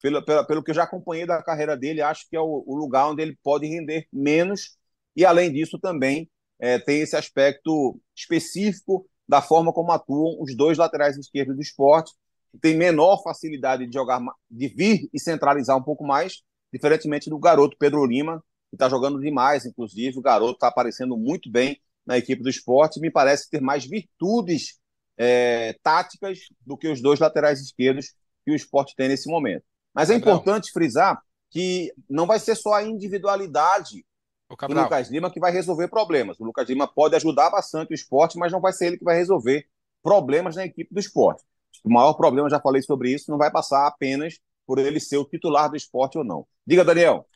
pelo, 0.00 0.24
pelo, 0.24 0.46
pelo 0.46 0.62
que 0.62 0.70
eu 0.70 0.74
já 0.76 0.84
acompanhei 0.84 1.26
da 1.26 1.42
carreira 1.42 1.76
dele, 1.76 2.00
acho 2.00 2.28
que 2.30 2.36
é 2.36 2.40
o, 2.40 2.62
o 2.64 2.76
lugar 2.76 3.10
onde 3.10 3.20
ele 3.20 3.36
pode 3.42 3.66
render 3.66 4.06
menos, 4.12 4.76
e 5.16 5.24
além 5.24 5.52
disso 5.52 5.76
também 5.76 6.30
é, 6.60 6.78
tem 6.78 7.00
esse 7.00 7.16
aspecto 7.16 8.00
específico 8.14 9.04
da 9.28 9.42
forma 9.42 9.72
como 9.72 9.90
atuam 9.90 10.40
os 10.40 10.56
dois 10.56 10.78
laterais 10.78 11.16
esquerdos 11.16 11.56
do 11.56 11.62
esporte, 11.62 12.12
que 12.52 12.58
tem 12.58 12.76
menor 12.76 13.20
facilidade 13.24 13.88
de 13.88 13.92
jogar, 13.92 14.20
de 14.48 14.68
vir 14.68 15.10
e 15.12 15.18
centralizar 15.18 15.76
um 15.76 15.82
pouco 15.82 16.06
mais, 16.06 16.42
diferentemente 16.72 17.28
do 17.28 17.40
garoto 17.40 17.76
Pedro 17.76 18.06
Lima, 18.06 18.40
que 18.72 18.76
está 18.76 18.88
jogando 18.88 19.20
demais, 19.20 19.66
inclusive. 19.66 20.18
O 20.18 20.22
garoto 20.22 20.54
está 20.54 20.68
aparecendo 20.68 21.14
muito 21.14 21.50
bem 21.50 21.78
na 22.06 22.16
equipe 22.16 22.42
do 22.42 22.48
esporte. 22.48 22.98
Me 22.98 23.10
parece 23.10 23.50
ter 23.50 23.60
mais 23.60 23.84
virtudes 23.84 24.80
é, 25.18 25.74
táticas 25.82 26.38
do 26.64 26.74
que 26.74 26.88
os 26.88 27.02
dois 27.02 27.20
laterais 27.20 27.60
esquerdos 27.60 28.14
que 28.46 28.50
o 28.50 28.54
esporte 28.54 28.94
tem 28.96 29.08
nesse 29.08 29.30
momento. 29.30 29.62
Mas 29.92 30.08
é 30.08 30.14
importante 30.14 30.72
frisar 30.72 31.20
que 31.50 31.92
não 32.08 32.26
vai 32.26 32.40
ser 32.40 32.54
só 32.54 32.72
a 32.72 32.82
individualidade 32.82 34.06
do 34.48 34.74
Lucas 34.74 35.10
Lima 35.10 35.30
que 35.30 35.38
vai 35.38 35.52
resolver 35.52 35.88
problemas. 35.88 36.40
O 36.40 36.44
Lucas 36.44 36.66
Lima 36.66 36.88
pode 36.88 37.14
ajudar 37.14 37.50
bastante 37.50 37.92
o 37.92 37.94
esporte, 37.94 38.38
mas 38.38 38.50
não 38.50 38.60
vai 38.60 38.72
ser 38.72 38.86
ele 38.86 38.96
que 38.96 39.04
vai 39.04 39.16
resolver 39.16 39.66
problemas 40.02 40.56
na 40.56 40.64
equipe 40.64 40.92
do 40.92 40.98
esporte. 40.98 41.44
O 41.84 41.92
maior 41.92 42.14
problema, 42.14 42.48
já 42.48 42.58
falei 42.58 42.80
sobre 42.80 43.12
isso, 43.12 43.30
não 43.30 43.36
vai 43.36 43.50
passar 43.50 43.86
apenas 43.86 44.38
por 44.66 44.78
ele 44.78 44.98
ser 44.98 45.18
o 45.18 45.26
titular 45.26 45.68
do 45.68 45.76
esporte 45.76 46.16
ou 46.16 46.24
não. 46.24 46.46
Diga, 46.66 46.84
Daniel. 46.84 47.26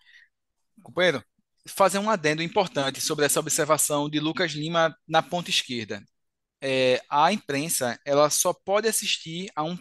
Companheiro, 0.86 1.24
fazer 1.68 1.98
um 1.98 2.08
adendo 2.08 2.42
importante 2.44 3.00
sobre 3.00 3.24
essa 3.24 3.40
observação 3.40 4.08
de 4.08 4.20
Lucas 4.20 4.52
Lima 4.52 4.96
na 5.06 5.20
ponta 5.20 5.50
esquerda. 5.50 6.00
É, 6.60 7.02
a 7.10 7.32
imprensa 7.32 7.98
ela 8.04 8.30
só 8.30 8.52
pode 8.54 8.86
assistir 8.88 9.50
a 9.56 9.64
um 9.64 9.76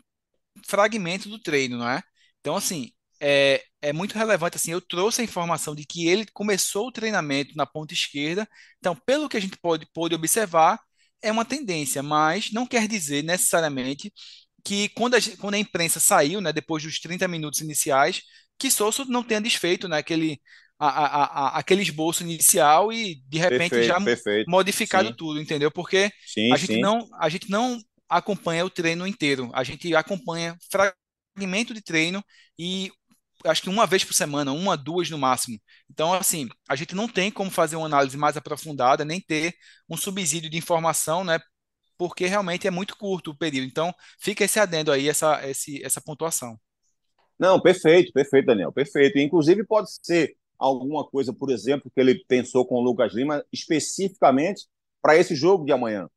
fragmento 0.68 1.30
do 1.30 1.40
treino, 1.40 1.78
não 1.78 1.88
é? 1.90 2.02
Então, 2.40 2.56
assim, 2.56 2.92
é, 3.22 3.64
é 3.84 3.94
muito 3.94 4.18
relevante. 4.18 4.58
Assim, 4.58 4.72
eu 4.72 4.82
trouxe 4.82 5.22
a 5.22 5.24
informação 5.24 5.76
de 5.76 5.86
que 5.86 6.08
ele 6.08 6.26
começou 6.34 6.88
o 6.88 6.92
treinamento 6.92 7.56
na 7.56 7.68
ponta 7.68 7.94
esquerda. 7.94 8.48
Então, 8.80 8.96
pelo 9.06 9.30
que 9.30 9.38
a 9.38 9.40
gente 9.40 9.58
pode, 9.58 9.86
pode 9.94 10.16
observar, 10.16 10.80
é 11.22 11.32
uma 11.32 11.46
tendência, 11.46 12.02
mas 12.04 12.52
não 12.52 12.66
quer 12.68 12.88
dizer 12.88 13.24
necessariamente 13.24 14.12
que 14.64 14.90
quando 14.90 15.16
a, 15.16 15.20
quando 15.40 15.54
a 15.56 15.60
imprensa 15.60 16.00
saiu, 16.00 16.42
né, 16.42 16.52
depois 16.52 16.84
dos 16.84 17.00
30 17.00 17.28
minutos 17.28 17.62
iniciais, 17.62 18.24
que 18.58 18.72
Souza 18.72 19.06
não 19.06 19.24
tenha 19.24 19.42
desfeito 19.42 19.88
né, 19.88 19.98
aquele, 19.98 20.42
a, 20.78 20.88
a, 20.88 21.24
a, 21.24 21.60
aquele 21.60 21.82
esboço 21.82 22.24
inicial 22.24 22.92
e 22.92 23.16
de 23.28 23.38
repente 23.38 23.72
perfeito, 23.72 23.88
já 23.88 24.02
perfeito. 24.02 24.50
modificado 24.50 25.10
sim. 25.10 25.16
tudo, 25.16 25.40
entendeu? 25.40 25.72
Porque 25.72 26.12
sim, 26.26 26.52
a, 26.52 26.58
gente 26.58 26.82
não, 26.82 27.08
a 27.20 27.30
gente 27.30 27.50
não 27.50 27.80
acompanha 28.10 28.66
o 28.66 28.70
treino 28.70 29.08
inteiro, 29.08 29.50
a 29.54 29.64
gente 29.64 29.96
acompanha 29.96 30.58
fragmento 30.70 31.74
de 31.74 31.82
treino 31.82 32.24
e 32.60 32.92
acho 33.46 33.62
que 33.62 33.70
uma 33.70 33.86
vez 33.86 34.04
por 34.04 34.14
semana, 34.14 34.52
uma, 34.52 34.78
duas 34.78 35.10
no 35.10 35.18
máximo. 35.18 35.60
Então, 35.90 36.14
assim, 36.14 36.50
a 36.68 36.76
gente 36.76 36.96
não 36.96 37.08
tem 37.08 37.32
como 37.32 37.52
fazer 37.52 37.76
uma 37.76 37.86
análise 37.86 38.18
mais 38.18 38.36
aprofundada, 38.36 39.06
nem 39.06 39.22
ter 39.22 39.54
um 39.90 39.98
subsídio 39.98 40.50
de 40.50 40.58
informação, 40.58 41.24
né? 41.24 41.40
Porque 41.98 42.26
realmente 42.26 42.68
é 42.68 42.72
muito 42.72 42.98
curto 42.98 43.32
o 43.32 43.38
período. 43.38 43.68
Então, 43.68 43.94
fica 44.20 44.44
esse 44.44 44.60
adendo 44.60 44.92
aí, 44.92 45.08
essa, 45.08 45.48
esse, 45.48 45.84
essa 45.84 46.02
pontuação. 46.02 46.60
Não, 47.38 47.60
perfeito, 47.60 48.12
perfeito, 48.14 48.46
Daniel, 48.46 48.72
perfeito. 48.72 49.18
Inclusive, 49.18 49.64
pode 49.66 49.90
ser 50.02 50.36
alguma 50.58 51.06
coisa, 51.06 51.34
por 51.34 51.52
exemplo, 51.52 51.92
que 51.94 52.00
ele 52.00 52.24
pensou 52.28 52.66
com 52.66 52.76
o 52.76 52.82
Lucas 52.82 53.14
Lima 53.14 53.44
especificamente 53.52 54.68
para 55.02 55.16
esse 55.16 55.36
jogo 55.36 55.66
de 55.66 55.72
amanhã. 55.72 56.10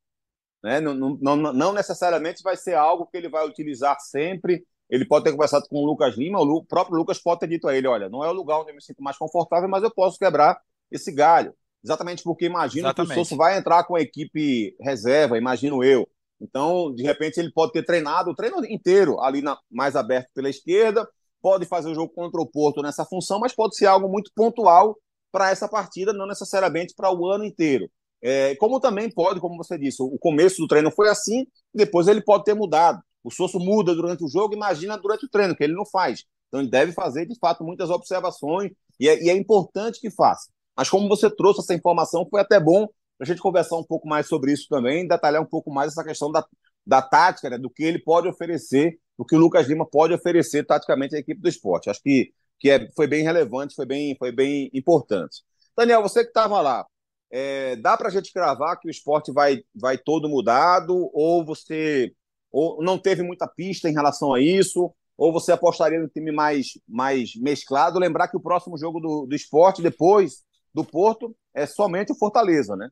Né? 0.63 0.81
Não, 0.81 0.95
não, 0.95 1.37
não, 1.37 1.73
necessariamente 1.73 2.43
vai 2.43 2.57
ser 2.57 2.75
algo 2.75 3.07
que 3.07 3.17
ele 3.17 3.29
vai 3.29 3.47
utilizar 3.47 3.99
sempre 4.01 4.65
ele 4.89 5.05
pode 5.05 5.25
ter 5.25 5.33
conversado 5.33 5.67
com 5.69 5.77
o 5.77 5.87
Lucas 5.87 6.17
Lima, 6.17 6.41
o 6.41 6.65
próprio 6.65 6.97
Lucas 6.97 7.19
pode 7.19 7.41
ter 7.41 7.49
dito 7.49 7.69
a 7.69 7.77
ele: 7.77 7.87
olha, 7.87 8.09
não 8.09 8.25
é 8.25 8.29
o 8.29 8.33
lugar 8.33 8.59
onde 8.59 8.71
eu 8.71 8.75
me 8.75 8.83
sinto 8.83 9.03
mais 9.03 9.19
confortável, 9.19 9.69
mas 9.69 9.83
eu 9.83 9.91
posso 9.91 10.19
quebrar 10.19 10.59
esse 10.91 11.13
galho. 11.13 11.55
Exatamente 11.85 12.23
porque 12.23 12.47
imagino 12.47 12.87
Exatamente. 12.89 13.15
que 13.15 13.21
o 13.21 13.25
Sosso 13.25 13.37
vai 13.37 13.57
entrar 13.57 13.85
com 13.85 13.95
a 13.95 14.01
equipe 14.01 14.75
reserva, 14.81 15.39
imagino 15.39 15.85
eu. 15.85 16.09
Então, 16.41 16.93
de 16.95 17.03
repente, 17.03 17.39
ele 17.39 17.53
pode 17.53 17.73
ter 17.73 17.85
treinado 17.85 18.31
o 18.31 18.35
treino 18.35 18.65
inteiro 18.65 19.21
ali 19.21 19.43
na, 19.43 19.59
mais 19.71 19.95
aberto 19.95 20.31
pela 20.35 20.49
esquerda, 20.49 21.09
pode 21.41 21.67
fazer 21.67 21.91
o 21.91 21.95
jogo 21.95 22.13
contra 22.13 22.41
o 22.41 22.47
Porto 22.47 22.83
nessa 22.83 23.05
função, 23.05 23.39
mas 23.39 23.55
pode 23.55 23.77
ser 23.77 23.87
algo 23.87 24.09
muito 24.09 24.31
pontual 24.35 24.97
para 25.31 25.51
essa 25.51 25.69
partida, 25.69 26.13
não 26.13 26.27
necessariamente 26.27 26.95
para 26.95 27.13
o 27.13 27.27
ano 27.27 27.45
inteiro. 27.45 27.91
É, 28.21 28.57
como 28.57 28.81
também 28.81 29.11
pode, 29.11 29.41
como 29.41 29.57
você 29.57 29.79
disse, 29.79 30.03
o 30.03 30.19
começo 30.19 30.61
do 30.61 30.67
treino 30.67 30.91
foi 30.91 31.09
assim, 31.09 31.47
depois 31.73 32.09
ele 32.09 32.21
pode 32.21 32.45
ter 32.45 32.55
mudado. 32.55 33.01
O 33.23 33.31
Sosso 33.31 33.59
muda 33.59 33.95
durante 33.95 34.25
o 34.25 34.29
jogo, 34.29 34.55
imagina 34.55 34.97
durante 34.97 35.27
o 35.27 35.29
treino, 35.29 35.55
que 35.55 35.63
ele 35.63 35.75
não 35.75 35.87
faz. 35.87 36.25
Então 36.49 36.61
ele 36.61 36.71
deve 36.71 36.93
fazer, 36.93 37.27
de 37.27 37.39
fato, 37.39 37.63
muitas 37.63 37.91
observações 37.91 38.73
e 38.99 39.09
é, 39.09 39.23
e 39.23 39.31
é 39.31 39.37
importante 39.37 40.01
que 40.01 40.11
faça. 40.11 40.51
Mas 40.77 40.89
como 40.89 41.09
você 41.09 41.31
trouxe 41.31 41.61
essa 41.61 41.75
informação, 41.75 42.27
foi 42.29 42.41
até 42.41 42.59
bom 42.59 42.87
para 42.87 43.25
a 43.25 43.27
gente 43.27 43.41
conversar 43.41 43.77
um 43.77 43.85
pouco 43.85 44.09
mais 44.09 44.29
sobre 44.29 44.53
isso 44.53 44.67
também, 44.69 45.07
detalhar 45.07 45.43
um 45.43 45.47
pouco 45.47 45.71
mais 45.71 45.93
essa 45.93 46.05
questão 46.05 46.31
da, 46.31 46.45
da 46.87 47.03
tática, 47.03 47.51
né, 47.51 47.59
do 47.59 47.69
que 47.69 47.83
ele 47.83 47.99
pode 47.99 48.29
oferecer, 48.29 48.99
do 49.19 49.25
que 49.25 49.35
o 49.35 49.39
Lucas 49.39 49.67
Lima 49.67 49.85
pode 49.85 50.15
oferecer 50.15 50.65
taticamente 50.65 51.17
à 51.17 51.19
equipe 51.19 51.41
do 51.41 51.49
esporte. 51.49 51.91
Acho 51.91 52.01
que, 52.03 52.33
que 52.59 52.71
é, 52.71 52.89
foi 52.93 53.07
bem 53.07 53.25
relevante, 53.25 53.75
foi 53.75 53.85
bem, 53.85 54.17
foi 54.17 54.31
bem 54.31 54.71
importante. 54.73 55.43
Daniel, 55.77 56.03
você 56.03 56.23
que 56.23 56.31
estava 56.31 56.61
lá, 56.61 56.87
é, 57.31 57.77
dá 57.77 57.97
para 57.97 58.09
a 58.09 58.11
gente 58.11 58.33
cravar 58.33 58.79
que 58.79 58.89
o 58.89 58.91
esporte 58.91 59.33
vai, 59.33 59.63
vai 59.75 59.99
todo 59.99 60.29
mudado, 60.29 61.11
ou 61.13 61.45
você 61.45 62.13
ou 62.51 62.83
não 62.83 62.99
teve 62.99 63.23
muita 63.23 63.47
pista 63.47 63.91
em 63.91 63.93
relação 63.93 64.33
a 64.33 64.41
isso, 64.41 64.91
ou 65.17 65.33
você 65.33 65.53
apostaria 65.53 66.01
no 66.01 66.09
time 66.09 66.33
mais, 66.33 66.79
mais 66.89 67.35
mesclado? 67.37 67.99
Lembrar 67.99 68.29
que 68.29 68.37
o 68.37 68.41
próximo 68.41 68.79
jogo 68.79 69.01
do, 69.01 69.27
do 69.27 69.35
esporte, 69.35 69.83
depois 69.83 70.45
do 70.73 70.85
Porto, 70.85 71.37
é 71.53 71.67
somente 71.67 72.13
o 72.13 72.15
Fortaleza, 72.15 72.77
né? 72.77 72.89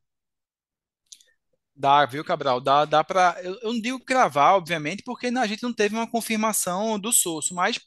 Dá, 1.78 2.06
viu, 2.06 2.24
Cabral? 2.24 2.60
Dá, 2.60 2.84
dá 2.86 3.04
para. 3.04 3.36
Eu, 3.42 3.58
eu, 3.62 3.72
não 3.74 3.80
digo 3.80 4.00
cravar, 4.00 4.54
obviamente, 4.54 5.02
porque 5.02 5.26
a 5.26 5.46
gente 5.46 5.62
não 5.62 5.72
teve 5.74 5.94
uma 5.94 6.10
confirmação 6.10 6.98
do 6.98 7.12
Sosso, 7.12 7.54
mas 7.54 7.78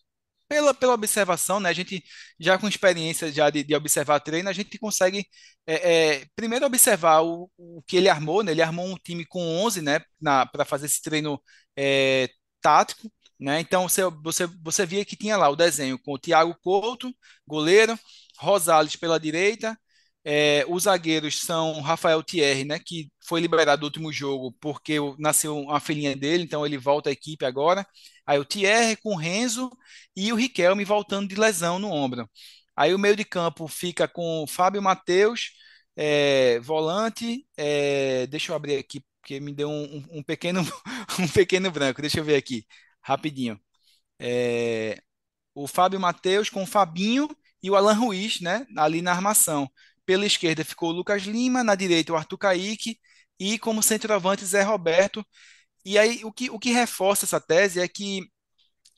pela, 0.48 0.74
pela 0.74 0.94
observação, 0.94 1.60
né, 1.60 1.70
a 1.70 1.74
gente 1.74 2.04
já 2.40 2.58
com 2.58 2.68
experiência 2.68 3.32
já 3.32 3.50
de, 3.50 3.64
de 3.64 3.76
observar 3.76 4.20
treino, 4.20 4.50
a 4.50 4.54
gente 4.54 4.78
consegue 4.80 5.26
é, 5.68 6.18
é, 6.22 6.26
primeiro 6.36 6.66
observar 6.66 7.22
o, 7.24 7.50
o 7.58 7.84
que 7.88 7.98
ele 7.98 8.10
armou, 8.10 8.44
né, 8.44 8.52
ele 8.52 8.62
armou 8.62 8.88
um 8.88 8.96
time 8.98 9.26
com 9.26 9.42
11, 9.64 9.82
né, 9.82 10.02
para 10.22 10.66
fazer 10.66 10.88
esse 10.88 11.02
treino 11.02 11.42
é, 11.76 12.30
tático, 12.62 13.12
né, 13.40 13.60
então 13.60 13.88
você, 13.88 14.04
você, 14.24 14.48
você 14.64 14.86
via 14.86 15.06
que 15.06 15.16
tinha 15.16 15.38
lá 15.38 15.50
o 15.50 15.56
desenho 15.56 16.00
com 16.00 16.14
o 16.14 16.20
Thiago 16.20 16.56
Couto, 16.64 17.14
goleiro, 17.48 17.98
Rosales 18.40 18.96
pela 18.96 19.20
direita, 19.20 19.78
é, 20.24 20.66
os 20.68 20.84
zagueiros 20.84 21.42
são 21.42 21.82
Rafael 21.82 22.22
Thierry, 22.24 22.66
né, 22.66 22.80
que 22.80 23.10
foi 23.26 23.40
liberado 23.42 23.82
do 23.82 23.86
último 23.86 24.12
jogo 24.12 24.52
porque 24.60 24.96
nasceu 25.18 25.58
uma 25.58 25.80
filhinha 25.80 26.16
dele, 26.16 26.44
então 26.44 26.66
ele 26.66 26.78
volta 26.78 27.10
à 27.10 27.14
equipe 27.14 27.46
agora. 27.46 27.86
Aí 28.26 28.38
o 28.40 28.46
Thierry 28.46 28.98
com 28.98 29.14
o 29.14 29.18
Renzo 29.18 29.70
e 30.16 30.32
o 30.32 30.36
Riquelme 30.36 30.84
voltando 30.86 31.28
de 31.28 31.36
lesão 31.36 31.80
no 31.80 31.90
ombro. 31.92 32.30
Aí 32.76 32.94
o 32.94 33.00
meio 33.00 33.16
de 33.16 33.26
campo 33.26 33.68
fica 33.68 34.08
com 34.08 34.46
Fábio 34.48 34.82
Matheus, 34.82 35.52
é, 35.96 36.60
volante. 36.62 37.46
É, 37.58 38.28
deixa 38.28 38.52
eu 38.52 38.56
abrir 38.56 38.78
aqui, 38.78 39.04
porque 39.22 39.40
me 39.40 39.54
deu 39.54 39.70
um, 39.70 40.06
um, 40.12 40.24
pequeno, 40.24 40.62
um 41.20 41.28
pequeno 41.28 41.72
branco. 41.72 42.02
Deixa 42.02 42.20
eu 42.20 42.24
ver 42.24 42.36
aqui, 42.36 42.66
rapidinho. 43.02 43.60
É, 44.20 45.02
o 45.56 45.68
Fábio 45.68 46.00
Matheus 46.00 46.50
com 46.50 46.64
o 46.64 46.68
Fabinho 46.68 47.30
e 47.62 47.70
o 47.70 47.76
Alan 47.76 47.94
Ruiz, 47.94 48.40
né, 48.42 48.66
ali 48.78 49.02
na 49.02 49.12
armação. 49.12 49.70
Pela 50.10 50.26
esquerda 50.26 50.66
ficou 50.66 50.90
o 50.90 50.92
Lucas 50.92 51.22
Lima, 51.22 51.64
na 51.64 51.76
direita 51.76 52.12
o 52.12 52.16
Arthur 52.16 52.40
Caíque 52.40 53.00
e 53.40 53.60
como 53.60 53.84
centroavante 53.84 54.44
Zé 54.44 54.64
Roberto. 54.64 55.24
E 55.86 56.00
aí 56.00 56.26
o 56.26 56.34
que, 56.34 56.50
o 56.50 56.58
que 56.58 56.72
reforça 56.72 57.26
essa 57.26 57.40
tese 57.40 57.80
é 57.80 57.88
que 57.88 58.28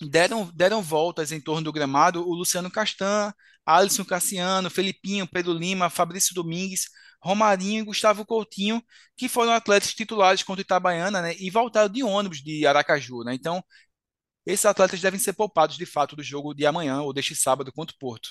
deram, 0.10 0.50
deram 0.56 0.82
voltas 0.82 1.34
em 1.34 1.41
torno 1.41 1.63
do 1.63 1.74
gramado 1.74 2.26
o 2.26 2.34
Luciano 2.34 2.71
Castan, 2.71 3.34
Alisson 3.65 4.06
Cassiano, 4.06 4.69
Felipinho, 4.69 5.28
Pedro 5.28 5.52
Lima, 5.52 5.89
Fabrício 5.89 6.34
Domingues, 6.34 6.86
Romarinho 7.21 7.82
e 7.82 7.86
Gustavo 7.88 8.26
Coutinho, 8.26 8.82
que 9.17 9.28
foram 9.28 9.52
atletas 9.52 9.93
titulares 9.93 10.43
contra 10.43 10.62
o 10.62 10.63
Itabaiana, 10.63 11.21
né, 11.21 11.36
e 11.38 11.50
voltaram 11.50 11.89
de 11.89 12.04
ônibus 12.04 12.41
de 12.41 12.65
Aracaju, 12.65 13.26
né? 13.26 13.34
Então, 13.34 13.62
esses 14.45 14.65
atletas 14.65 15.02
devem 15.02 15.19
ser 15.19 15.34
poupados 15.34 15.78
de 15.78 15.86
fato 15.86 16.15
do 16.15 16.24
jogo 16.24 16.54
de 16.54 16.65
amanhã 16.65 17.02
ou 17.02 17.12
deste 17.12 17.36
sábado 17.36 17.69
contra 17.74 17.93
o 17.93 18.00
Porto. 18.00 18.30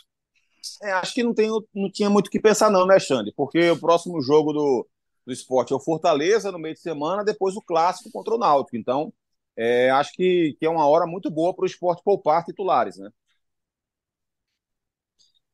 É, 0.82 0.92
acho 0.92 1.14
que 1.14 1.22
não, 1.22 1.34
tem, 1.34 1.48
não 1.74 1.90
tinha 1.90 2.10
muito 2.10 2.28
o 2.28 2.30
que 2.30 2.40
pensar, 2.40 2.70
não, 2.70 2.86
né, 2.86 2.98
Xande? 2.98 3.32
Porque 3.36 3.70
o 3.70 3.78
próximo 3.78 4.20
jogo 4.22 4.52
do, 4.52 4.88
do 5.26 5.32
esporte 5.32 5.72
é 5.72 5.76
o 5.76 5.80
Fortaleza 5.80 6.52
no 6.52 6.58
meio 6.58 6.74
de 6.74 6.80
semana, 6.80 7.24
depois 7.24 7.56
o 7.56 7.62
clássico 7.62 8.10
contra 8.12 8.34
o 8.34 8.38
Náutico. 8.38 8.76
Então, 8.76 9.12
é, 9.56 9.90
acho 9.90 10.12
que, 10.12 10.56
que 10.58 10.66
é 10.66 10.70
uma 10.70 10.86
hora 10.88 11.06
muito 11.06 11.30
boa 11.30 11.54
para 11.54 11.64
o 11.64 11.66
esporte 11.66 12.02
poupar 12.04 12.44
titulares, 12.44 12.96
né? 12.98 13.10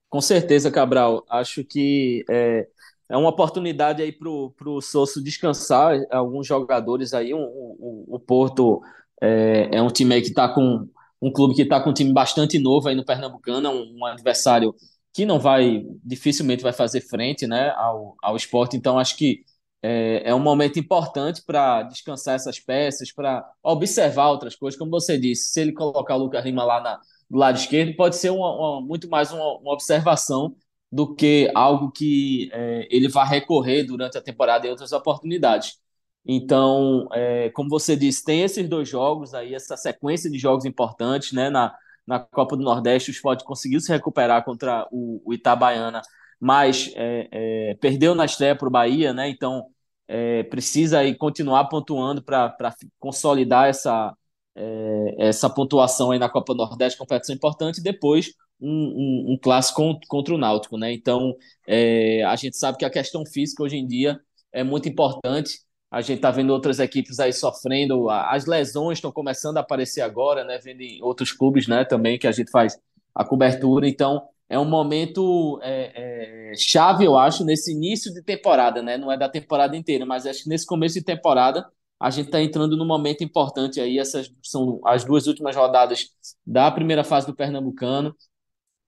Com 0.09 0.21
certeza, 0.21 0.71
Cabral. 0.71 1.25
Acho 1.29 1.65
que 1.65 2.25
é, 2.31 2.67
é 3.09 3.17
uma 3.17 3.29
oportunidade 3.31 4.03
aí 4.03 4.13
para 4.13 4.29
o 4.31 4.81
Sosso 4.81 5.23
descansar 5.23 5.99
alguns 6.11 6.47
jogadores 6.47 7.13
aí. 7.13 7.35
O, 7.35 7.39
o, 7.39 8.17
o 8.17 8.21
Porto 8.21 8.81
é, 9.21 9.69
é, 9.77 9.83
um 9.83 9.89
time 9.89 10.21
que 10.21 10.29
está 10.29 10.49
com 10.49 10.89
um 11.21 11.33
clube 11.33 11.55
que 11.55 11.63
está 11.63 11.81
com 11.83 11.91
um 11.91 11.95
time 11.95 12.13
bastante 12.13 12.59
novo 12.59 12.89
aí 12.89 12.95
no 12.95 13.05
Pernambucano, 13.05 13.67
é 13.67 13.71
um, 13.71 13.97
um 13.99 14.07
adversário 14.07 14.75
que 15.17 15.25
não 15.25 15.41
vai, 15.41 15.83
dificilmente 16.05 16.63
vai 16.63 16.75
fazer 16.75 17.01
frente 17.01 17.47
né, 17.47 17.71
ao, 17.71 18.15
ao 18.23 18.37
esporte. 18.37 18.77
Então, 18.77 18.99
acho 18.99 19.17
que 19.17 19.47
é, 19.83 20.29
é 20.29 20.35
um 20.35 20.39
momento 20.39 20.79
importante 20.79 21.43
para 21.43 21.85
descansar 21.85 22.35
essas 22.35 22.61
peças, 22.61 23.11
para 23.11 23.43
observar 23.63 24.29
outras 24.29 24.55
coisas. 24.55 24.79
Como 24.79 24.91
você 24.91 25.17
disse, 25.17 25.49
se 25.53 25.61
ele 25.63 25.73
colocar 25.73 26.17
o 26.17 26.19
Lucas 26.19 26.45
Lima 26.45 26.65
lá 26.65 26.83
na, 26.83 27.01
do 27.31 27.39
lado 27.39 27.57
esquerdo, 27.57 27.97
pode 27.97 28.17
ser 28.17 28.29
uma, 28.29 28.53
uma, 28.55 28.83
muito 28.83 29.09
mais 29.09 29.33
uma, 29.33 29.57
uma, 29.59 29.73
observação 29.73 30.55
do 30.93 31.15
que 31.15 31.51
algo 31.55 31.91
que 31.91 32.51
é, 32.53 32.87
ele 32.91 33.09
vai 33.09 33.27
recorrer 33.27 33.85
durante 33.85 34.19
a 34.19 34.23
temporada 34.23 34.67
em 34.67 34.71
outras 34.71 34.93
oportunidades. 34.93 35.79
Então, 36.27 37.09
é, 37.15 37.49
como 37.51 37.71
você 37.71 37.97
disse, 37.97 38.23
tem 38.23 38.43
esses 38.43 38.69
dois 38.69 38.87
jogos 38.87 39.33
aí, 39.33 39.55
essa 39.55 39.79
sequência 39.79 40.31
de 40.31 40.39
jogos 40.39 40.67
importantes, 40.67 41.33
né? 41.33 41.49
Na, 41.49 41.75
na 42.07 42.21
Copa 42.21 42.57
do 42.57 42.63
Nordeste, 42.63 43.11
o 43.11 43.13
Sport 43.13 43.43
conseguiu 43.43 43.81
se 43.81 43.91
recuperar 43.93 44.45
contra 44.45 44.87
o, 44.91 45.21
o 45.25 45.35
Itabaiana, 45.35 46.03
mas 46.41 46.93
é, 46.95 47.29
é, 47.71 47.75
perdeu 47.81 48.15
na 48.15 48.25
estreia 48.25 48.57
para 48.57 48.69
o 48.69 48.71
Bahia, 48.71 49.13
né? 49.13 49.29
Então 49.29 49.67
é, 50.09 50.43
precisa 50.45 51.01
aí 51.01 51.15
continuar 51.17 51.65
pontuando 51.67 52.23
para 52.23 52.55
consolidar 52.99 53.69
essa, 53.69 54.15
é, 54.55 55.29
essa 55.29 55.51
pontuação 55.51 56.11
aí 56.11 56.19
na 56.19 56.29
Copa 56.29 56.55
do 56.55 56.59
Nordeste, 56.59 56.99
competição 56.99 57.35
importante, 57.35 57.79
e 57.79 57.83
depois 57.83 58.33
um, 58.61 58.71
um, 58.71 59.33
um 59.35 59.39
clássico 59.41 59.99
contra 60.09 60.35
o 60.35 60.39
Náutico, 60.39 60.79
né? 60.79 60.93
Então 60.93 61.35
é, 61.67 62.23
a 62.25 62.37
gente 62.37 62.57
sabe 62.57 62.79
que 62.79 62.85
a 62.85 62.91
questão 62.91 63.25
física 63.27 63.63
hoje 63.63 63.77
em 63.77 63.87
dia 63.87 64.21
é 64.53 64.63
muito 64.65 64.89
importante. 64.89 65.66
A 65.97 66.03
gente 66.03 66.19
está 66.19 66.31
vendo 66.31 66.51
outras 66.51 66.79
equipes 66.79 67.19
aí 67.19 67.33
sofrendo, 67.33 68.11
as 68.11 68.45
lesões 68.45 68.99
estão 68.99 69.11
começando 69.11 69.57
a 69.57 69.61
aparecer 69.61 70.03
agora, 70.03 70.45
né? 70.45 70.59
Vendo 70.63 70.83
em 70.83 71.03
outros 71.03 71.33
clubes, 71.33 71.67
né? 71.67 71.87
Também 71.87 72.19
que 72.19 72.27
a 72.27 72.33
gente 72.33 72.51
faz 72.51 72.79
a 73.15 73.25
cobertura. 73.25 73.89
Então 73.89 74.23
é 74.47 74.59
um 74.59 74.67
momento 74.67 75.59
é, 75.63 76.51
é, 76.51 76.55
chave, 76.55 77.07
eu 77.07 77.17
acho, 77.17 77.47
nesse 77.47 77.73
início 77.73 78.13
de 78.13 78.23
temporada, 78.23 78.83
né? 78.83 78.99
Não 78.99 79.11
é 79.11 79.17
da 79.17 79.27
temporada 79.27 79.75
inteira, 79.75 80.05
mas 80.05 80.27
acho 80.27 80.43
que 80.43 80.51
nesse 80.51 80.67
começo 80.67 80.97
de 80.97 81.03
temporada 81.03 81.67
a 81.99 82.11
gente 82.11 82.27
está 82.27 82.43
entrando 82.43 82.77
num 82.77 82.87
momento 82.87 83.25
importante 83.25 83.81
aí. 83.81 83.99
Essas 83.99 84.31
são 84.43 84.79
as 84.85 85.03
duas 85.03 85.27
últimas 85.27 85.57
rodadas 85.57 86.11
da 86.47 86.71
primeira 86.71 87.05
fase 87.05 87.27
do 87.27 87.35
Pernambucano. 87.35 88.15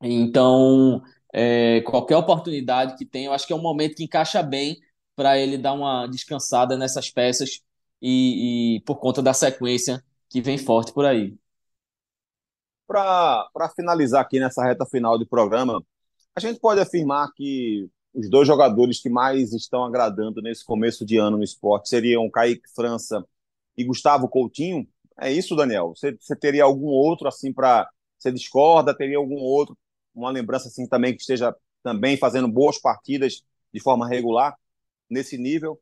Então, 0.03 1.01
é, 1.33 1.81
qualquer 1.87 2.19
oportunidade 2.19 2.99
que 2.99 3.07
tem, 3.07 3.25
eu 3.25 3.33
acho 3.33 3.47
que 3.47 3.53
é 3.55 3.57
um 3.57 3.63
momento 3.63 3.95
que 3.97 4.05
encaixa 4.05 4.43
bem 4.43 4.77
para 5.19 5.37
ele 5.37 5.59
dar 5.59 5.73
uma 5.73 6.07
descansada 6.07 6.77
nessas 6.77 7.11
peças 7.11 7.61
e, 8.01 8.77
e 8.77 8.81
por 8.83 9.01
conta 9.01 9.21
da 9.21 9.35
sequência 9.35 10.01
que 10.29 10.41
vem 10.41 10.57
forte 10.57 10.93
por 10.93 11.05
aí. 11.05 11.37
Para 12.87 13.69
finalizar 13.75 14.23
aqui 14.23 14.39
nessa 14.39 14.65
reta 14.65 14.87
final 14.87 15.19
do 15.19 15.27
programa, 15.27 15.83
a 16.37 16.39
gente 16.39 16.61
pode 16.61 16.81
afirmar 16.81 17.33
que 17.35 17.91
os 18.15 18.31
dois 18.31 18.47
jogadores 18.47 19.03
que 19.03 19.11
mais 19.11 19.53
estão 19.53 19.85
agradando 19.85 20.41
nesse 20.41 20.65
começo 20.65 21.05
de 21.05 21.17
ano 21.17 21.37
no 21.39 21.43
esporte 21.43 21.89
seriam 21.89 22.31
Kaique 22.31 22.73
França 22.73 23.27
e 23.77 23.83
Gustavo 23.83 24.29
Coutinho. 24.29 24.87
É 25.21 25.33
isso, 25.33 25.57
Daniel? 25.57 25.95
Você, 25.97 26.17
você 26.17 26.37
teria 26.37 26.63
algum 26.63 26.87
outro 26.87 27.27
assim 27.27 27.53
para. 27.53 27.91
Você 28.17 28.31
discorda? 28.31 28.97
Teria 28.97 29.19
algum 29.19 29.35
outro, 29.35 29.77
uma 30.15 30.31
lembrança 30.31 30.69
assim 30.69 30.87
também 30.87 31.13
que 31.13 31.23
esteja 31.23 31.53
também 31.83 32.17
fazendo 32.17 32.47
boas 32.47 32.79
partidas 32.81 33.43
de 33.75 33.81
forma 33.81 34.07
regular? 34.07 34.57
Nesse 35.11 35.39
nível? 35.39 35.81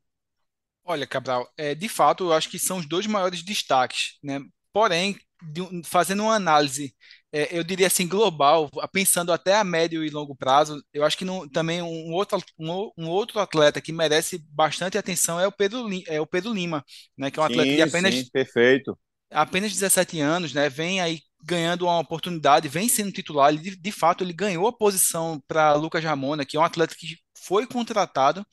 Olha, 0.85 1.07
Cabral, 1.07 1.51
é, 1.57 1.75
de 1.75 1.89
fato, 1.89 2.25
eu 2.25 2.33
acho 2.33 2.49
que 2.49 2.59
são 2.59 2.79
os 2.79 2.87
dois 2.87 3.07
maiores 3.07 3.43
destaques, 3.43 4.19
né? 4.23 4.41
Porém, 4.73 5.19
de, 5.43 5.63
fazendo 5.85 6.23
uma 6.23 6.35
análise, 6.35 6.95
é, 7.33 7.57
eu 7.57 7.65
diria 7.65 7.87
assim, 7.89 8.07
global, 8.07 8.71
pensando 8.93 9.33
até 9.33 9.55
a 9.55 9.65
médio 9.65 10.05
e 10.05 10.11
longo 10.11 10.35
prazo, 10.35 10.83
eu 10.93 11.05
acho 11.05 11.19
que 11.19 11.25
não, 11.25 11.49
também 11.49 11.83
um 11.83 12.13
outro, 12.13 12.39
um, 12.59 12.91
um, 12.97 13.09
outro 13.09 13.41
atleta 13.41 13.81
que 13.81 13.93
merece 13.93 14.39
bastante 14.51 14.97
atenção 14.97 15.39
é 15.41 15.47
o 15.47 15.53
Pedro, 15.53 15.89
é 16.07 16.21
o 16.21 16.27
Pedro 16.27 16.53
Lima, 16.53 16.85
né, 17.17 17.31
que 17.31 17.39
é 17.39 17.43
um 17.43 17.47
atleta 17.47 17.69
sim, 17.69 17.77
de 17.77 17.83
apenas, 17.83 18.15
sim, 18.15 18.31
perfeito. 18.31 18.99
apenas 19.31 19.73
17 19.73 20.21
anos, 20.21 20.55
né, 20.55 20.69
vem 20.69 21.01
aí 21.01 21.21
ganhando 21.43 21.85
uma 21.85 21.99
oportunidade, 21.99 22.69
vem 22.69 22.89
sendo 22.89 23.13
titular, 23.13 23.53
ele, 23.53 23.63
de, 23.63 23.77
de 23.77 23.93
fato 23.93 24.25
ele 24.25 24.33
ganhou 24.33 24.67
a 24.67 24.73
posição 24.73 25.43
para 25.47 25.75
Lucas 25.75 26.03
Ramona, 26.03 26.45
que 26.45 26.57
é 26.57 26.61
um 26.61 26.65
atleta 26.65 26.95
que 26.97 27.17
foi 27.45 27.67
contratado 27.67 28.45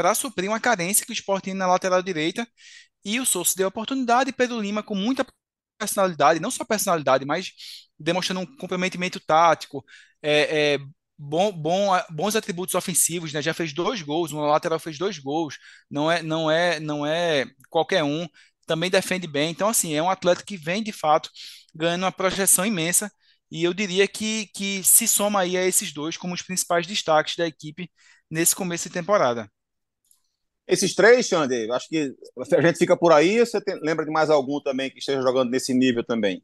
para 0.00 0.14
suprir 0.14 0.48
uma 0.48 0.58
carência 0.58 1.04
que 1.04 1.12
o 1.12 1.14
Sport 1.14 1.44
tinha 1.44 1.54
na 1.54 1.66
lateral 1.66 2.02
direita, 2.02 2.48
e 3.04 3.20
o 3.20 3.26
Souza 3.26 3.52
deu 3.54 3.66
a 3.66 3.68
oportunidade, 3.68 4.32
Pedro 4.32 4.58
Lima, 4.58 4.82
com 4.82 4.94
muita 4.94 5.26
personalidade, 5.78 6.40
não 6.40 6.50
só 6.50 6.64
personalidade, 6.64 7.26
mas 7.26 7.52
demonstrando 7.98 8.40
um 8.40 8.56
comprometimento 8.56 9.20
tático, 9.20 9.84
é, 10.22 10.74
é, 10.74 10.78
bom, 11.18 11.52
bom, 11.52 11.90
bons 12.10 12.34
atributos 12.34 12.74
ofensivos, 12.74 13.30
né? 13.34 13.42
Já 13.42 13.52
fez 13.52 13.74
dois 13.74 14.00
gols, 14.00 14.32
uma 14.32 14.46
lateral 14.46 14.78
fez 14.78 14.96
dois 14.98 15.18
gols, 15.18 15.58
não 15.90 16.10
é, 16.10 16.22
não 16.22 16.50
é, 16.50 16.80
não 16.80 17.04
é 17.06 17.44
qualquer 17.68 18.02
um, 18.02 18.26
também 18.66 18.90
defende 18.90 19.26
bem. 19.26 19.50
Então, 19.50 19.68
assim, 19.68 19.92
é 19.94 20.02
um 20.02 20.08
atleta 20.10 20.42
que 20.42 20.56
vem 20.56 20.82
de 20.82 20.92
fato 20.92 21.30
ganhando 21.74 22.04
uma 22.04 22.12
projeção 22.12 22.64
imensa. 22.64 23.12
E 23.50 23.64
eu 23.64 23.74
diria 23.74 24.08
que, 24.08 24.46
que 24.54 24.82
se 24.82 25.06
soma 25.06 25.40
aí 25.40 25.56
a 25.58 25.66
esses 25.66 25.92
dois 25.92 26.16
como 26.16 26.32
os 26.34 26.42
principais 26.42 26.86
destaques 26.86 27.36
da 27.36 27.46
equipe 27.46 27.90
nesse 28.30 28.54
começo 28.56 28.88
de 28.88 28.94
temporada. 28.94 29.50
Esses 30.70 30.94
três, 30.94 31.26
Xande, 31.26 31.68
acho 31.72 31.88
que 31.88 32.14
a 32.52 32.60
gente 32.62 32.78
fica 32.78 32.96
por 32.96 33.12
aí. 33.12 33.40
Você 33.40 33.60
tem, 33.60 33.78
lembra 33.82 34.04
de 34.04 34.10
mais 34.12 34.30
algum 34.30 34.60
também 34.60 34.88
que 34.88 35.00
esteja 35.00 35.20
jogando 35.20 35.50
nesse 35.50 35.74
nível 35.74 36.04
também? 36.04 36.42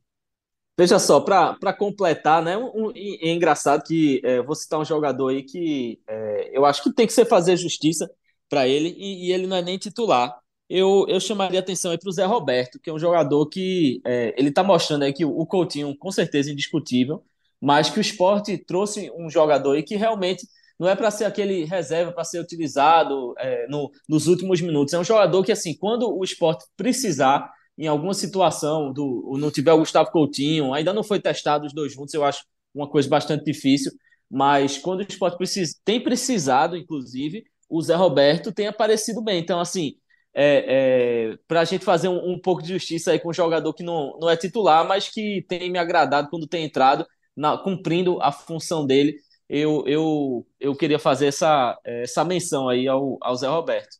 Veja 0.76 0.98
só, 0.98 1.20
para 1.20 1.72
completar, 1.72 2.42
né? 2.42 2.58
Um, 2.58 2.88
um, 2.88 2.92
é 2.94 3.30
engraçado 3.30 3.82
que 3.84 4.20
é, 4.24 4.42
vou 4.42 4.54
citar 4.54 4.78
um 4.78 4.84
jogador 4.84 5.28
aí 5.28 5.42
que 5.42 6.00
é, 6.06 6.50
eu 6.52 6.66
acho 6.66 6.82
que 6.82 6.92
tem 6.92 7.06
que 7.06 7.12
ser 7.12 7.24
fazer 7.24 7.56
justiça 7.56 8.10
para 8.48 8.68
ele 8.68 8.94
e, 8.98 9.28
e, 9.28 9.32
ele 9.32 9.46
não 9.46 9.56
é 9.56 9.62
nem 9.62 9.78
titular. 9.78 10.36
Eu, 10.68 11.06
eu 11.08 11.20
chamaria 11.20 11.60
atenção 11.60 11.92
aí 11.92 11.98
para 11.98 12.08
o 12.08 12.12
Zé 12.12 12.24
Roberto, 12.24 12.80
que 12.80 12.90
é 12.90 12.92
um 12.92 12.98
jogador 12.98 13.46
que 13.46 14.02
é, 14.04 14.34
ele 14.36 14.48
está 14.50 14.62
mostrando 14.64 15.04
aí 15.04 15.12
que 15.12 15.24
o, 15.24 15.30
o 15.30 15.46
Coutinho, 15.46 15.96
com 15.96 16.10
certeza, 16.10 16.50
indiscutível, 16.50 17.24
mas 17.60 17.88
que 17.88 17.98
o 17.98 18.00
esporte 18.00 18.58
trouxe 18.58 19.10
um 19.16 19.30
jogador 19.30 19.76
aí 19.76 19.82
que 19.82 19.96
realmente 19.96 20.46
não 20.78 20.88
é 20.88 20.94
para 20.94 21.10
ser 21.10 21.24
aquele 21.24 21.64
reserva 21.64 22.12
para 22.12 22.24
ser 22.24 22.40
utilizado 22.40 23.34
é, 23.38 23.66
no, 23.68 23.90
nos 24.08 24.26
últimos 24.26 24.60
minutos. 24.60 24.92
É 24.94 24.98
um 24.98 25.04
jogador 25.04 25.42
que, 25.42 25.52
assim, 25.52 25.74
quando 25.76 26.14
o 26.14 26.22
esporte 26.22 26.64
precisar, 26.76 27.50
em 27.78 27.86
alguma 27.86 28.14
situação, 28.14 28.92
do, 28.92 29.36
não 29.38 29.50
tiver 29.50 29.72
o 29.72 29.78
Gustavo 29.78 30.10
Coutinho, 30.10 30.72
ainda 30.74 30.92
não 30.92 31.02
foi 31.02 31.20
testado 31.20 31.66
os 31.66 31.72
dois 31.72 31.92
juntos, 31.92 32.14
eu 32.14 32.24
acho 32.24 32.44
uma 32.74 32.88
coisa 32.88 33.08
bastante 33.08 33.44
difícil, 33.44 33.92
mas 34.30 34.78
quando 34.78 35.00
o 35.00 35.06
esporte 35.08 35.36
precisa, 35.38 35.74
tem 35.84 36.02
precisado, 36.02 36.76
inclusive, 36.76 37.44
o 37.68 37.80
Zé 37.82 37.94
Roberto 37.94 38.52
tem 38.52 38.66
aparecido 38.66 39.22
bem. 39.22 39.40
Então, 39.40 39.60
assim, 39.60 39.94
é, 40.34 41.30
é, 41.32 41.38
para 41.48 41.60
a 41.60 41.64
gente 41.64 41.84
fazer 41.84 42.08
um, 42.08 42.32
um, 42.32 42.38
pouco 42.38 42.62
de 42.62 42.68
justiça 42.68 43.10
aí 43.12 43.18
com 43.18 43.30
um 43.30 43.32
jogador 43.32 43.72
que 43.72 43.82
não, 43.82 44.18
não 44.20 44.28
é 44.28 44.36
titular, 44.36 44.86
mas 44.86 45.08
que 45.08 45.44
tem 45.48 45.70
me 45.70 45.78
agradado 45.78 46.28
quando 46.28 46.46
tem 46.46 46.64
entrado, 46.64 47.06
na, 47.34 47.56
cumprindo 47.56 48.20
a 48.20 48.30
função 48.30 48.86
dele, 48.86 49.16
eu, 49.48 49.84
eu, 49.86 50.46
eu 50.58 50.76
queria 50.76 50.98
fazer 50.98 51.26
essa, 51.26 51.78
essa 51.84 52.24
menção 52.24 52.68
aí 52.68 52.88
ao, 52.88 53.18
ao 53.20 53.36
Zé 53.36 53.48
Roberto 53.48 53.96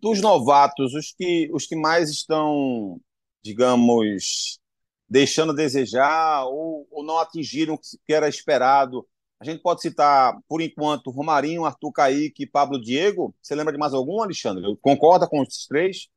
dos 0.00 0.20
novatos, 0.20 0.94
os 0.94 1.12
que, 1.12 1.50
os 1.52 1.66
que 1.66 1.74
mais 1.74 2.10
estão, 2.10 3.00
digamos, 3.42 4.58
deixando 5.08 5.52
a 5.52 5.56
desejar 5.56 6.44
ou, 6.46 6.86
ou 6.90 7.02
não 7.02 7.18
atingiram 7.18 7.74
o 7.74 7.78
que 7.78 8.12
era 8.12 8.28
esperado, 8.28 9.06
a 9.40 9.44
gente 9.44 9.62
pode 9.62 9.80
citar, 9.80 10.38
por 10.46 10.60
enquanto, 10.60 11.10
Romarinho, 11.10 11.64
Arthur 11.64 11.92
Caíque 11.92 12.42
e 12.42 12.46
Pablo 12.46 12.80
Diego. 12.80 13.34
Você 13.42 13.54
lembra 13.54 13.72
de 13.72 13.78
mais 13.78 13.94
algum, 13.94 14.22
Alexandre? 14.22 14.62
Concorda 14.82 15.26
com 15.26 15.42
esses 15.42 15.66
três? 15.66 16.08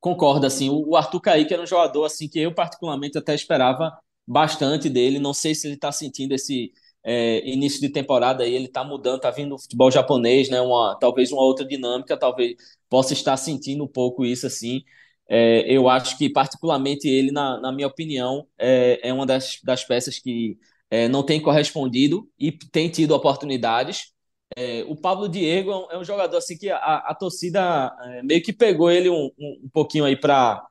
Concordo, 0.00 0.44
assim. 0.44 0.68
O 0.68 0.96
Arthur 0.96 1.20
Caíque 1.20 1.54
era 1.54 1.62
um 1.62 1.66
jogador 1.66 2.04
assim 2.04 2.28
que 2.28 2.40
eu 2.40 2.52
particularmente 2.52 3.16
até 3.16 3.32
esperava 3.32 3.96
bastante 4.26 4.90
dele. 4.90 5.20
Não 5.20 5.32
sei 5.32 5.54
se 5.54 5.68
ele 5.68 5.76
está 5.76 5.92
sentindo 5.92 6.34
esse 6.34 6.72
é, 7.04 7.48
início 7.48 7.80
de 7.80 7.88
temporada 7.88 8.44
aí 8.44 8.54
ele 8.54 8.66
está 8.66 8.84
mudando, 8.84 9.16
está 9.16 9.30
vindo 9.30 9.54
o 9.54 9.58
futebol 9.58 9.90
japonês, 9.90 10.48
né? 10.48 10.60
Uma, 10.60 10.96
talvez 11.00 11.32
uma 11.32 11.42
outra 11.42 11.64
dinâmica, 11.66 12.16
talvez 12.16 12.54
possa 12.88 13.12
estar 13.12 13.36
sentindo 13.36 13.84
um 13.84 13.88
pouco 13.88 14.24
isso 14.24 14.46
assim. 14.46 14.82
É, 15.28 15.64
eu 15.72 15.88
acho 15.88 16.18
que, 16.18 16.28
particularmente, 16.30 17.08
ele, 17.08 17.32
na, 17.32 17.60
na 17.60 17.72
minha 17.72 17.86
opinião, 17.88 18.46
é, 18.58 19.00
é 19.08 19.12
uma 19.12 19.26
das, 19.26 19.58
das 19.64 19.84
peças 19.84 20.18
que 20.18 20.58
é, 20.90 21.08
não 21.08 21.22
tem 21.24 21.40
correspondido 21.40 22.28
e 22.38 22.52
tem 22.52 22.88
tido 22.90 23.12
oportunidades. 23.12 24.12
É, 24.56 24.84
o 24.86 24.94
Pablo 24.94 25.28
Diego 25.28 25.70
é 25.70 25.96
um, 25.96 26.02
é 26.02 26.04
jogador 26.04 26.36
assim 26.36 26.58
que 26.58 26.68
a, 26.70 26.76
a 26.76 27.14
torcida 27.14 27.94
é, 28.02 28.22
meio 28.22 28.42
que 28.42 28.52
pegou 28.52 28.90
ele 28.90 29.08
um, 29.08 29.30
um, 29.38 29.62
um 29.64 29.70
pouquinho 29.72 30.04
aí 30.04 30.16
para 30.16 30.66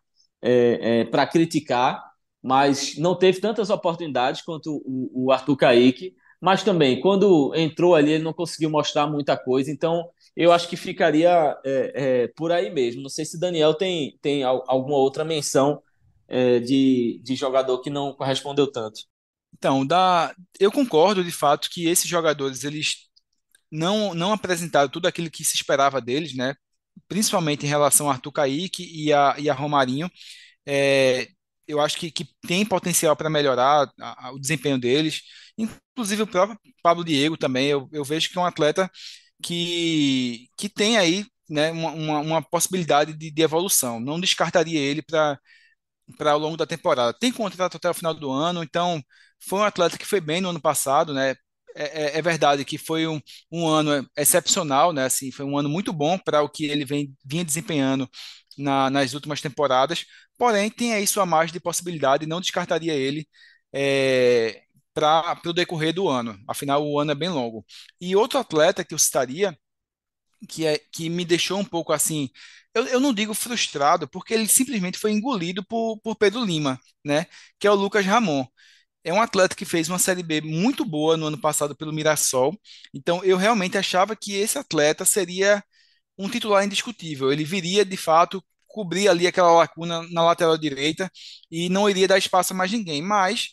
para 1.11 1.27
criticar, 1.27 2.03
mas 2.41 2.97
não 2.97 3.13
teve 3.15 3.39
tantas 3.39 3.69
oportunidades 3.69 4.41
quanto 4.41 4.82
o, 4.86 5.25
o 5.27 5.32
Arthur 5.32 5.55
Kaique 5.55 6.15
mas 6.42 6.64
também, 6.64 7.00
quando 7.00 7.54
entrou 7.56 7.96
ali, 7.96 8.14
ele 8.14 8.24
não 8.24 8.34
conseguiu 8.34 8.70
mostrar 8.70 9.08
muita 9.08 9.38
coisa, 9.38 9.72
então 9.72 10.10
eu 10.36 10.52
acho 10.52 10.68
que 10.68 10.76
ficaria 10.76 11.58
é, 11.64 12.24
é, 12.24 12.28
por 12.36 12.52
aí 12.52 12.70
mesmo. 12.72 13.02
Não 13.02 13.10
sei 13.10 13.26
se 13.26 13.39
Daniel 13.39 13.74
tem, 13.74 14.18
tem 14.22 14.44
alguma 14.44 14.98
outra 14.98 15.24
menção 15.24 15.82
é, 16.28 16.60
de, 16.60 17.22
de 17.24 17.36
jogador 17.36 17.80
que 17.82 17.89
não 17.89 18.14
correspondeu 18.14 18.72
tanto. 18.72 19.02
Então, 19.54 19.86
da, 19.86 20.34
eu 20.60 20.72
concordo 20.72 21.24
de 21.24 21.32
fato 21.32 21.70
que 21.70 21.88
esses 21.88 22.08
jogadores 22.08 22.64
eles 22.64 23.10
não, 23.72 24.14
não 24.14 24.34
apresentaram 24.34 24.89
tudo 24.89 25.08
aquilo 25.08 25.30
que 25.30 25.44
se 25.44 25.56
esperava 25.56 26.02
deles, 26.02 26.36
né? 26.36 26.56
principalmente 27.08 27.66
em 27.66 27.70
relação 27.70 28.10
a 28.10 28.14
Arthur 28.14 28.32
Kaique 28.32 28.84
e 28.84 29.14
a, 29.14 29.36
e 29.38 29.50
a 29.50 29.54
Romarinho. 29.54 30.10
É, 30.66 31.28
eu 31.68 31.80
acho 31.80 31.98
que, 31.98 32.12
que 32.12 32.26
tem 32.48 32.66
potencial 32.66 33.16
para 33.16 33.30
melhorar 33.30 33.92
a, 34.00 34.28
a, 34.28 34.32
o 34.34 34.39
desempenho 34.39 34.80
deles. 34.80 35.22
Inclusive 35.58 36.24
o 36.24 36.28
próprio 36.28 36.60
Pablo 36.84 37.04
Diego 37.04 37.38
também, 37.38 37.68
eu, 37.68 37.89
eu 37.91 38.04
vejo 38.04 38.30
que 38.30 38.38
é 38.38 38.41
um 38.41 38.45
atleta 38.45 38.89
que, 39.43 40.49
que 40.58 40.70
tem 40.70 40.97
aí 40.97 41.26
né, 41.49 41.72
uma, 41.72 42.20
uma, 42.20 42.41
possibilidade 42.41 43.14
de, 43.14 43.32
de, 43.32 43.41
evolução. 43.41 43.99
Não 43.99 44.20
descartaria 44.20 44.80
ele 44.80 45.02
para 45.02 45.39
para 46.18 46.32
ao 46.32 46.39
longo 46.39 46.58
da 46.58 46.66
temporada. 46.66 47.18
Tem 47.18 47.32
contrato 47.32 47.78
até 47.78 47.89
o 47.89 47.93
final 47.93 48.14
do 48.14 48.32
ano, 48.32 48.64
então 48.64 49.02
foi 49.39 49.60
um 49.60 49.64
atleta 49.64 49.97
que 49.97 50.06
foi 50.06 50.22
bem 50.22 50.41
no 50.41 50.49
ano 50.49 50.62
passado, 50.62 51.14
né? 51.14 51.36
É, 51.76 52.18
é, 52.18 52.18
é 52.20 52.22
verdade 52.22 52.66
que 52.66 52.78
foi 52.78 53.08
um, 53.08 53.20
um 53.52 53.68
ano 53.68 54.08
excepcional, 54.18 54.91
né? 54.93 55.06
Assim, 55.06 55.32
foi 55.32 55.45
um 55.45 55.58
ano 55.58 55.70
muito 55.70 55.93
bom 55.93 56.18
para 56.18 56.41
o 56.41 56.49
que 56.49 56.66
ele 56.66 56.86
vem, 56.86 57.16
vinha 57.26 57.45
desempenhando 57.45 58.10
na, 58.58 58.89
nas 58.89 59.14
últimas 59.14 59.41
temporadas. 59.41 60.06
Porém, 60.38 60.70
tem 60.70 60.93
aí 60.93 61.08
sua 61.08 61.26
margem 61.26 61.54
de 61.54 61.60
possibilidade, 61.62 62.26
não 62.26 62.41
descartaria 62.41 62.93
ele 62.93 63.28
é, 63.74 64.64
para 64.94 65.39
o 65.46 65.54
decorrer 65.54 65.94
do 65.94 66.08
ano. 66.10 66.38
Afinal, 66.48 66.86
o 66.88 67.00
ano 67.00 67.12
é 67.12 67.16
bem 67.16 67.30
longo. 67.30 67.66
E 68.00 68.16
outro 68.16 68.39
atleta 68.39 68.84
que 68.86 68.94
eu 68.94 69.00
citaria, 69.00 69.58
que, 70.50 70.66
é, 70.66 70.80
que 70.92 71.10
me 71.10 71.26
deixou 71.26 71.60
um 71.60 71.66
pouco 71.66 71.94
assim, 71.94 72.30
eu, 72.74 72.86
eu 72.88 73.00
não 73.00 73.14
digo 73.14 73.34
frustrado, 73.34 74.08
porque 74.10 74.34
ele 74.34 74.48
simplesmente 74.48 74.98
foi 74.98 75.12
engolido 75.12 75.64
por, 75.66 76.00
por 76.02 76.16
Pedro 76.16 76.44
Lima, 76.44 76.80
né? 77.06 77.26
Que 77.60 77.68
é 77.68 77.72
o 77.72 77.76
Lucas 77.76 78.06
Ramon. 78.06 78.46
É 79.04 79.14
um 79.14 79.22
atleta 79.22 79.56
que 79.56 79.66
fez 79.66 79.89
uma 79.89 80.00
Série 80.00 80.24
B 80.24 80.42
muito 80.42 80.86
boa 80.86 81.18
no 81.18 81.28
ano 81.28 81.39
passado 81.39 81.76
pelo 81.76 81.94
Mirassol. 81.94 82.54
Então, 82.94 83.24
eu 83.24 83.38
realmente 83.38 83.78
achava 83.78 84.16
que 84.16 84.34
esse 84.36 84.58
atleta 84.60 85.06
seria 85.06 85.64
um 86.18 86.30
titular 86.30 86.64
indiscutível. 86.66 87.32
Ele 87.32 87.44
viria, 87.46 87.86
de 87.86 87.98
fato, 87.98 88.44
cobrir 88.68 89.08
ali 89.10 89.28
aquela 89.28 89.52
lacuna 89.54 90.04
na 90.12 90.24
lateral 90.24 90.58
direita 90.58 91.12
e 91.52 91.70
não 91.70 91.89
iria 91.89 92.08
dar 92.08 92.18
espaço 92.18 92.54
a 92.54 92.56
mais 92.56 92.72
ninguém. 92.72 93.02
Mas 93.02 93.50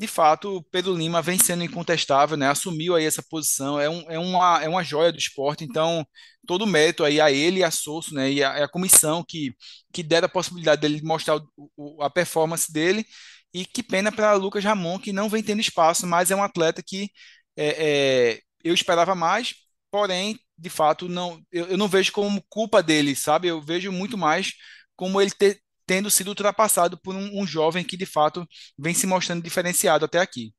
de 0.00 0.06
fato, 0.06 0.64
Pedro 0.72 0.94
Lima 0.96 1.20
vem 1.20 1.38
sendo 1.38 1.62
incontestável, 1.62 2.34
né? 2.34 2.48
Assumiu 2.48 2.94
aí 2.94 3.04
essa 3.04 3.22
posição, 3.22 3.78
é, 3.78 3.86
um, 3.90 4.10
é, 4.10 4.18
uma, 4.18 4.62
é 4.64 4.66
uma 4.66 4.82
joia 4.82 5.12
do 5.12 5.18
esporte, 5.18 5.62
então 5.62 6.06
todo 6.46 6.62
o 6.62 6.66
mérito 6.66 7.04
aí 7.04 7.20
a 7.20 7.30
ele 7.30 7.62
a 7.62 7.70
Souza, 7.70 8.08
né? 8.14 8.32
E 8.32 8.42
a, 8.42 8.64
a, 8.64 8.68
comissão 8.68 9.22
que, 9.22 9.54
que 9.92 10.02
deram 10.02 10.24
a 10.24 10.28
possibilidade 10.30 10.80
dele 10.80 11.02
mostrar 11.02 11.36
o, 11.36 11.70
o, 11.76 12.02
a 12.02 12.08
performance 12.08 12.72
dele. 12.72 13.04
E 13.52 13.66
que 13.66 13.82
pena 13.82 14.10
para 14.10 14.32
Lucas 14.32 14.64
Ramon, 14.64 14.98
que 14.98 15.12
não 15.12 15.28
vem 15.28 15.42
tendo 15.42 15.60
espaço, 15.60 16.06
mas 16.06 16.30
é 16.30 16.36
um 16.36 16.42
atleta 16.42 16.82
que 16.82 17.10
é, 17.54 18.36
é, 18.36 18.40
eu 18.64 18.72
esperava 18.72 19.14
mais, 19.14 19.54
porém, 19.90 20.38
de 20.56 20.70
fato, 20.70 21.08
não, 21.10 21.42
eu, 21.52 21.66
eu 21.66 21.76
não 21.76 21.88
vejo 21.88 22.10
como 22.12 22.42
culpa 22.48 22.82
dele, 22.82 23.14
sabe? 23.14 23.48
Eu 23.48 23.60
vejo 23.60 23.92
muito 23.92 24.16
mais 24.16 24.52
como 24.96 25.20
ele 25.20 25.30
ter, 25.32 25.60
tendo 25.90 26.08
sido 26.08 26.28
ultrapassado 26.28 26.96
por 26.96 27.16
um, 27.16 27.40
um 27.40 27.44
jovem 27.44 27.82
que 27.82 27.96
de 27.96 28.06
fato 28.06 28.46
vem 28.78 28.94
se 28.94 29.08
mostrando 29.08 29.42
diferenciado 29.42 30.04
até 30.04 30.20
aqui. 30.20 30.54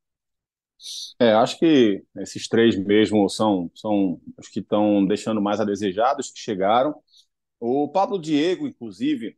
É, 1.18 1.32
acho 1.32 1.58
que 1.58 2.04
esses 2.18 2.50
três 2.50 2.78
mesmo 2.78 3.30
são, 3.30 3.72
são 3.74 4.20
os 4.38 4.50
que 4.50 4.60
estão 4.60 5.06
deixando 5.06 5.42
mais 5.42 5.62
a 5.62 5.64
desejar, 5.64 6.20
os 6.20 6.30
que 6.30 6.38
chegaram. 6.38 6.94
O 7.62 7.88
Pablo 7.88 8.20
Diego, 8.20 8.68
inclusive, 8.68 9.38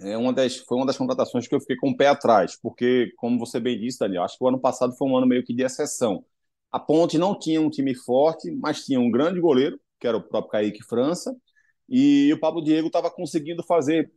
é 0.00 0.18
uma 0.18 0.32
das, 0.32 0.56
foi 0.56 0.76
uma 0.76 0.86
das 0.86 0.98
contratações 0.98 1.46
que 1.46 1.54
eu 1.54 1.60
fiquei 1.60 1.76
com 1.76 1.90
o 1.90 1.96
pé 1.96 2.08
atrás, 2.08 2.58
porque, 2.60 3.12
como 3.16 3.38
você 3.38 3.60
bem 3.60 3.78
disse, 3.78 4.00
Daniel, 4.00 4.24
acho 4.24 4.36
que 4.36 4.42
o 4.42 4.48
ano 4.48 4.58
passado 4.58 4.92
foi 4.96 5.06
um 5.06 5.16
ano 5.16 5.28
meio 5.28 5.44
que 5.44 5.54
de 5.54 5.62
exceção. 5.62 6.24
A 6.72 6.80
Ponte 6.80 7.16
não 7.16 7.38
tinha 7.38 7.60
um 7.60 7.70
time 7.70 7.94
forte, 7.94 8.50
mas 8.50 8.84
tinha 8.84 8.98
um 8.98 9.08
grande 9.08 9.38
goleiro, 9.38 9.78
que 10.00 10.08
era 10.08 10.16
o 10.16 10.20
próprio 10.20 10.50
Kaique 10.50 10.82
França, 10.82 11.32
e 11.88 12.32
o 12.32 12.40
Pablo 12.40 12.60
Diego 12.60 12.88
estava 12.88 13.08
conseguindo 13.08 13.62
fazer 13.62 14.10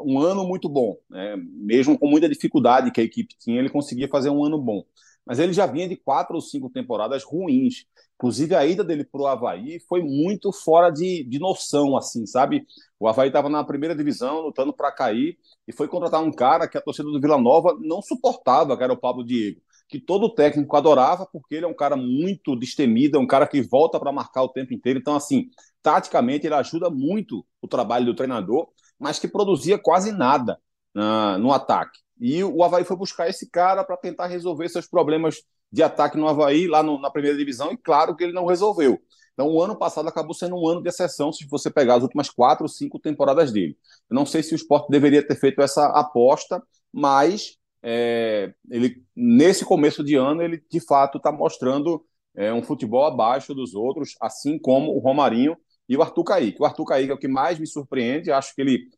um 0.00 0.18
ano 0.18 0.46
muito 0.46 0.68
bom, 0.68 0.96
né? 1.10 1.36
mesmo 1.36 1.98
com 1.98 2.08
muita 2.08 2.28
dificuldade 2.28 2.90
que 2.90 3.00
a 3.00 3.04
equipe 3.04 3.34
tinha, 3.38 3.58
ele 3.58 3.68
conseguia 3.68 4.08
fazer 4.08 4.30
um 4.30 4.44
ano 4.44 4.58
bom. 4.58 4.84
Mas 5.26 5.40
ele 5.40 5.52
já 5.52 5.66
vinha 5.66 5.88
de 5.88 5.96
quatro 5.96 6.36
ou 6.36 6.40
cinco 6.40 6.70
temporadas 6.70 7.24
ruins. 7.24 7.84
Inclusive, 8.14 8.54
a 8.54 8.64
ida 8.64 8.84
dele 8.84 9.04
para 9.04 9.20
o 9.20 9.26
Havaí 9.26 9.80
foi 9.88 10.00
muito 10.02 10.52
fora 10.52 10.88
de, 10.88 11.24
de 11.24 11.38
noção, 11.38 11.96
assim, 11.96 12.24
sabe? 12.24 12.64
O 12.98 13.08
Havaí 13.08 13.28
estava 13.28 13.48
na 13.48 13.64
primeira 13.64 13.94
divisão, 13.94 14.40
lutando 14.40 14.72
para 14.72 14.92
cair, 14.92 15.36
e 15.66 15.72
foi 15.72 15.88
contratar 15.88 16.22
um 16.22 16.32
cara 16.32 16.68
que 16.68 16.78
a 16.78 16.80
torcida 16.80 17.10
do 17.10 17.20
Vila 17.20 17.36
Nova 17.36 17.76
não 17.82 18.00
suportava, 18.00 18.76
que 18.76 18.84
era 18.84 18.92
o 18.92 18.96
Pablo 18.96 19.24
Diego, 19.24 19.60
que 19.88 20.00
todo 20.00 20.32
técnico 20.32 20.76
adorava, 20.76 21.26
porque 21.30 21.56
ele 21.56 21.66
é 21.66 21.68
um 21.68 21.74
cara 21.74 21.96
muito 21.96 22.56
destemido, 22.56 23.18
é 23.18 23.20
um 23.20 23.26
cara 23.26 23.46
que 23.46 23.60
volta 23.60 23.98
para 23.98 24.12
marcar 24.12 24.44
o 24.44 24.48
tempo 24.48 24.72
inteiro. 24.72 24.98
Então, 24.98 25.16
assim, 25.16 25.50
taticamente, 25.82 26.46
ele 26.46 26.54
ajuda 26.54 26.88
muito 26.88 27.44
o 27.60 27.68
trabalho 27.68 28.06
do 28.06 28.14
treinador, 28.14 28.68
mas 28.98 29.18
que 29.18 29.28
produzia 29.28 29.78
quase 29.78 30.12
nada 30.12 30.58
uh, 30.94 31.38
no 31.38 31.52
ataque. 31.52 31.98
E 32.18 32.42
o 32.42 32.62
Havaí 32.62 32.84
foi 32.84 32.96
buscar 32.96 33.28
esse 33.28 33.50
cara 33.50 33.84
para 33.84 33.96
tentar 33.96 34.26
resolver 34.26 34.68
seus 34.68 34.86
problemas 34.86 35.36
de 35.70 35.82
ataque 35.82 36.16
no 36.16 36.28
Havaí, 36.28 36.66
lá 36.66 36.82
no, 36.82 36.98
na 37.00 37.10
primeira 37.10 37.36
divisão, 37.36 37.72
e 37.72 37.76
claro 37.76 38.16
que 38.16 38.24
ele 38.24 38.32
não 38.32 38.46
resolveu. 38.46 38.98
Então, 39.34 39.48
o 39.48 39.60
ano 39.60 39.76
passado 39.76 40.08
acabou 40.08 40.32
sendo 40.32 40.56
um 40.56 40.66
ano 40.66 40.82
de 40.82 40.88
exceção, 40.88 41.30
se 41.30 41.46
você 41.46 41.70
pegar 41.70 41.96
as 41.96 42.02
últimas 42.02 42.30
quatro 42.30 42.64
ou 42.64 42.68
cinco 42.68 42.98
temporadas 42.98 43.52
dele. 43.52 43.76
Eu 44.08 44.14
não 44.14 44.24
sei 44.24 44.42
se 44.42 44.54
o 44.54 44.56
esporte 44.56 44.88
deveria 44.88 45.26
ter 45.26 45.36
feito 45.36 45.60
essa 45.60 45.86
aposta, 45.88 46.62
mas 46.90 47.58
é, 47.82 48.54
ele 48.70 49.04
nesse 49.14 49.64
começo 49.64 50.02
de 50.02 50.16
ano, 50.16 50.40
ele 50.40 50.62
de 50.70 50.80
fato 50.80 51.18
está 51.18 51.30
mostrando 51.30 52.02
é, 52.34 52.52
um 52.52 52.62
futebol 52.62 53.04
abaixo 53.04 53.54
dos 53.54 53.74
outros, 53.74 54.16
assim 54.20 54.58
como 54.58 54.96
o 54.96 54.98
Romarinho 55.00 55.56
e 55.88 55.96
o 55.96 56.02
Arthur 56.02 56.24
Caíque. 56.24 56.60
O 56.60 56.64
Arthur 56.64 56.84
Caíque 56.84 57.10
é 57.10 57.14
o 57.14 57.18
que 57.18 57.28
mais 57.28 57.58
me 57.58 57.66
surpreende, 57.66 58.30
acho 58.30 58.54
que 58.54 58.60
ele 58.60 58.88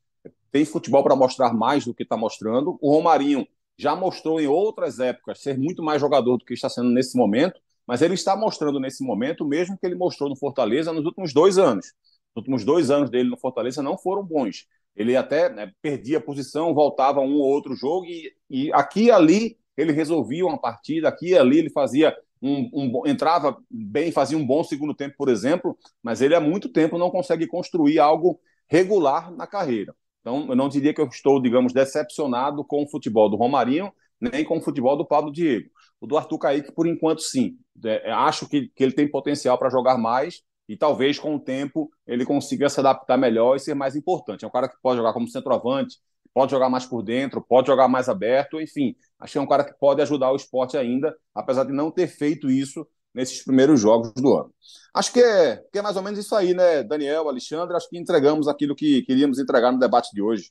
tem 0.50 0.64
futebol 0.64 1.02
para 1.02 1.14
mostrar 1.14 1.52
mais 1.52 1.84
do 1.84 1.94
que 1.94 2.02
está 2.02 2.16
mostrando. 2.16 2.78
O 2.80 2.90
Romarinho 2.90 3.46
já 3.76 3.94
mostrou 3.94 4.40
em 4.40 4.46
outras 4.46 4.98
épocas 4.98 5.40
ser 5.40 5.56
muito 5.56 5.82
mais 5.82 6.00
jogador 6.00 6.36
do 6.36 6.44
que 6.44 6.54
está 6.54 6.68
sendo 6.68 6.90
nesse 6.90 7.16
momento, 7.16 7.60
mas 7.86 8.02
ele 8.02 8.14
está 8.14 8.36
mostrando 8.36 8.80
nesse 8.80 9.04
momento 9.04 9.44
o 9.44 9.48
mesmo 9.48 9.78
que 9.78 9.86
ele 9.86 9.94
mostrou 9.94 10.28
no 10.28 10.36
Fortaleza 10.36 10.92
nos 10.92 11.04
últimos 11.04 11.32
dois 11.32 11.58
anos. 11.58 11.86
Os 12.34 12.40
últimos 12.40 12.64
dois 12.64 12.90
anos 12.90 13.08
dele 13.08 13.30
no 13.30 13.36
Fortaleza 13.36 13.82
não 13.82 13.96
foram 13.96 14.24
bons. 14.24 14.66
Ele 14.96 15.16
até 15.16 15.48
né, 15.48 15.72
perdia 15.80 16.18
a 16.18 16.20
posição, 16.20 16.74
voltava 16.74 17.20
um 17.20 17.34
ou 17.34 17.48
outro 17.48 17.74
jogo 17.76 18.04
e, 18.06 18.32
e 18.50 18.72
aqui 18.72 19.04
e 19.04 19.10
ali 19.10 19.56
ele 19.76 19.92
resolvia 19.92 20.44
uma 20.44 20.58
partida, 20.58 21.08
aqui 21.08 21.28
e 21.28 21.38
ali 21.38 21.58
ele 21.58 21.70
fazia 21.70 22.16
um, 22.42 22.70
um, 22.72 23.06
entrava 23.06 23.56
bem, 23.70 24.12
fazia 24.12 24.36
um 24.38 24.46
bom 24.46 24.62
segundo 24.62 24.94
tempo, 24.94 25.14
por 25.16 25.28
exemplo, 25.28 25.76
mas 26.02 26.20
ele 26.20 26.34
há 26.34 26.40
muito 26.40 26.68
tempo 26.68 26.98
não 26.98 27.10
consegue 27.10 27.46
construir 27.46 27.98
algo 27.98 28.40
regular 28.68 29.30
na 29.32 29.46
carreira. 29.46 29.94
Então, 30.20 30.46
eu 30.48 30.56
não 30.56 30.68
diria 30.68 30.92
que 30.92 31.00
eu 31.00 31.06
estou, 31.06 31.40
digamos, 31.40 31.72
decepcionado 31.72 32.64
com 32.64 32.82
o 32.82 32.88
futebol 32.90 33.30
do 33.30 33.36
Romarinho, 33.36 33.92
nem 34.20 34.44
com 34.44 34.58
o 34.58 34.60
futebol 34.60 34.96
do 34.96 35.06
Pablo 35.06 35.32
Diego. 35.32 35.70
O 36.00 36.06
do 36.06 36.16
Arthur 36.16 36.38
Kaique, 36.38 36.72
por 36.72 36.86
enquanto, 36.86 37.20
sim. 37.20 37.56
É, 37.84 38.10
acho 38.12 38.48
que, 38.48 38.68
que 38.74 38.82
ele 38.82 38.92
tem 38.92 39.10
potencial 39.10 39.56
para 39.58 39.70
jogar 39.70 39.96
mais 39.96 40.42
e 40.68 40.76
talvez 40.76 41.18
com 41.18 41.34
o 41.34 41.40
tempo 41.40 41.90
ele 42.06 42.24
consiga 42.24 42.68
se 42.68 42.78
adaptar 42.78 43.16
melhor 43.16 43.56
e 43.56 43.60
ser 43.60 43.74
mais 43.74 43.96
importante. 43.96 44.44
É 44.44 44.48
um 44.48 44.50
cara 44.50 44.68
que 44.68 44.76
pode 44.82 44.98
jogar 44.98 45.12
como 45.12 45.28
centroavante, 45.28 45.96
pode 46.32 46.50
jogar 46.50 46.68
mais 46.68 46.86
por 46.86 47.02
dentro, 47.02 47.40
pode 47.40 47.66
jogar 47.66 47.88
mais 47.88 48.08
aberto, 48.08 48.60
enfim. 48.60 48.94
Acho 49.18 49.32
que 49.32 49.38
é 49.38 49.40
um 49.40 49.46
cara 49.46 49.64
que 49.64 49.78
pode 49.78 50.00
ajudar 50.02 50.32
o 50.32 50.36
esporte 50.36 50.76
ainda, 50.76 51.16
apesar 51.34 51.64
de 51.64 51.72
não 51.72 51.90
ter 51.90 52.06
feito 52.06 52.50
isso 52.50 52.86
nesses 53.14 53.42
primeiros 53.42 53.80
jogos 53.80 54.12
do 54.12 54.36
ano. 54.36 54.54
Acho 54.94 55.12
que 55.12 55.20
é, 55.20 55.56
que 55.72 55.78
é 55.78 55.82
mais 55.82 55.96
ou 55.96 56.02
menos 56.02 56.18
isso 56.18 56.34
aí, 56.34 56.54
né, 56.54 56.82
Daniel, 56.82 57.28
Alexandre? 57.28 57.76
Acho 57.76 57.88
que 57.88 57.98
entregamos 57.98 58.46
aquilo 58.48 58.76
que 58.76 59.02
queríamos 59.02 59.38
entregar 59.38 59.72
no 59.72 59.78
debate 59.78 60.10
de 60.12 60.22
hoje. 60.22 60.50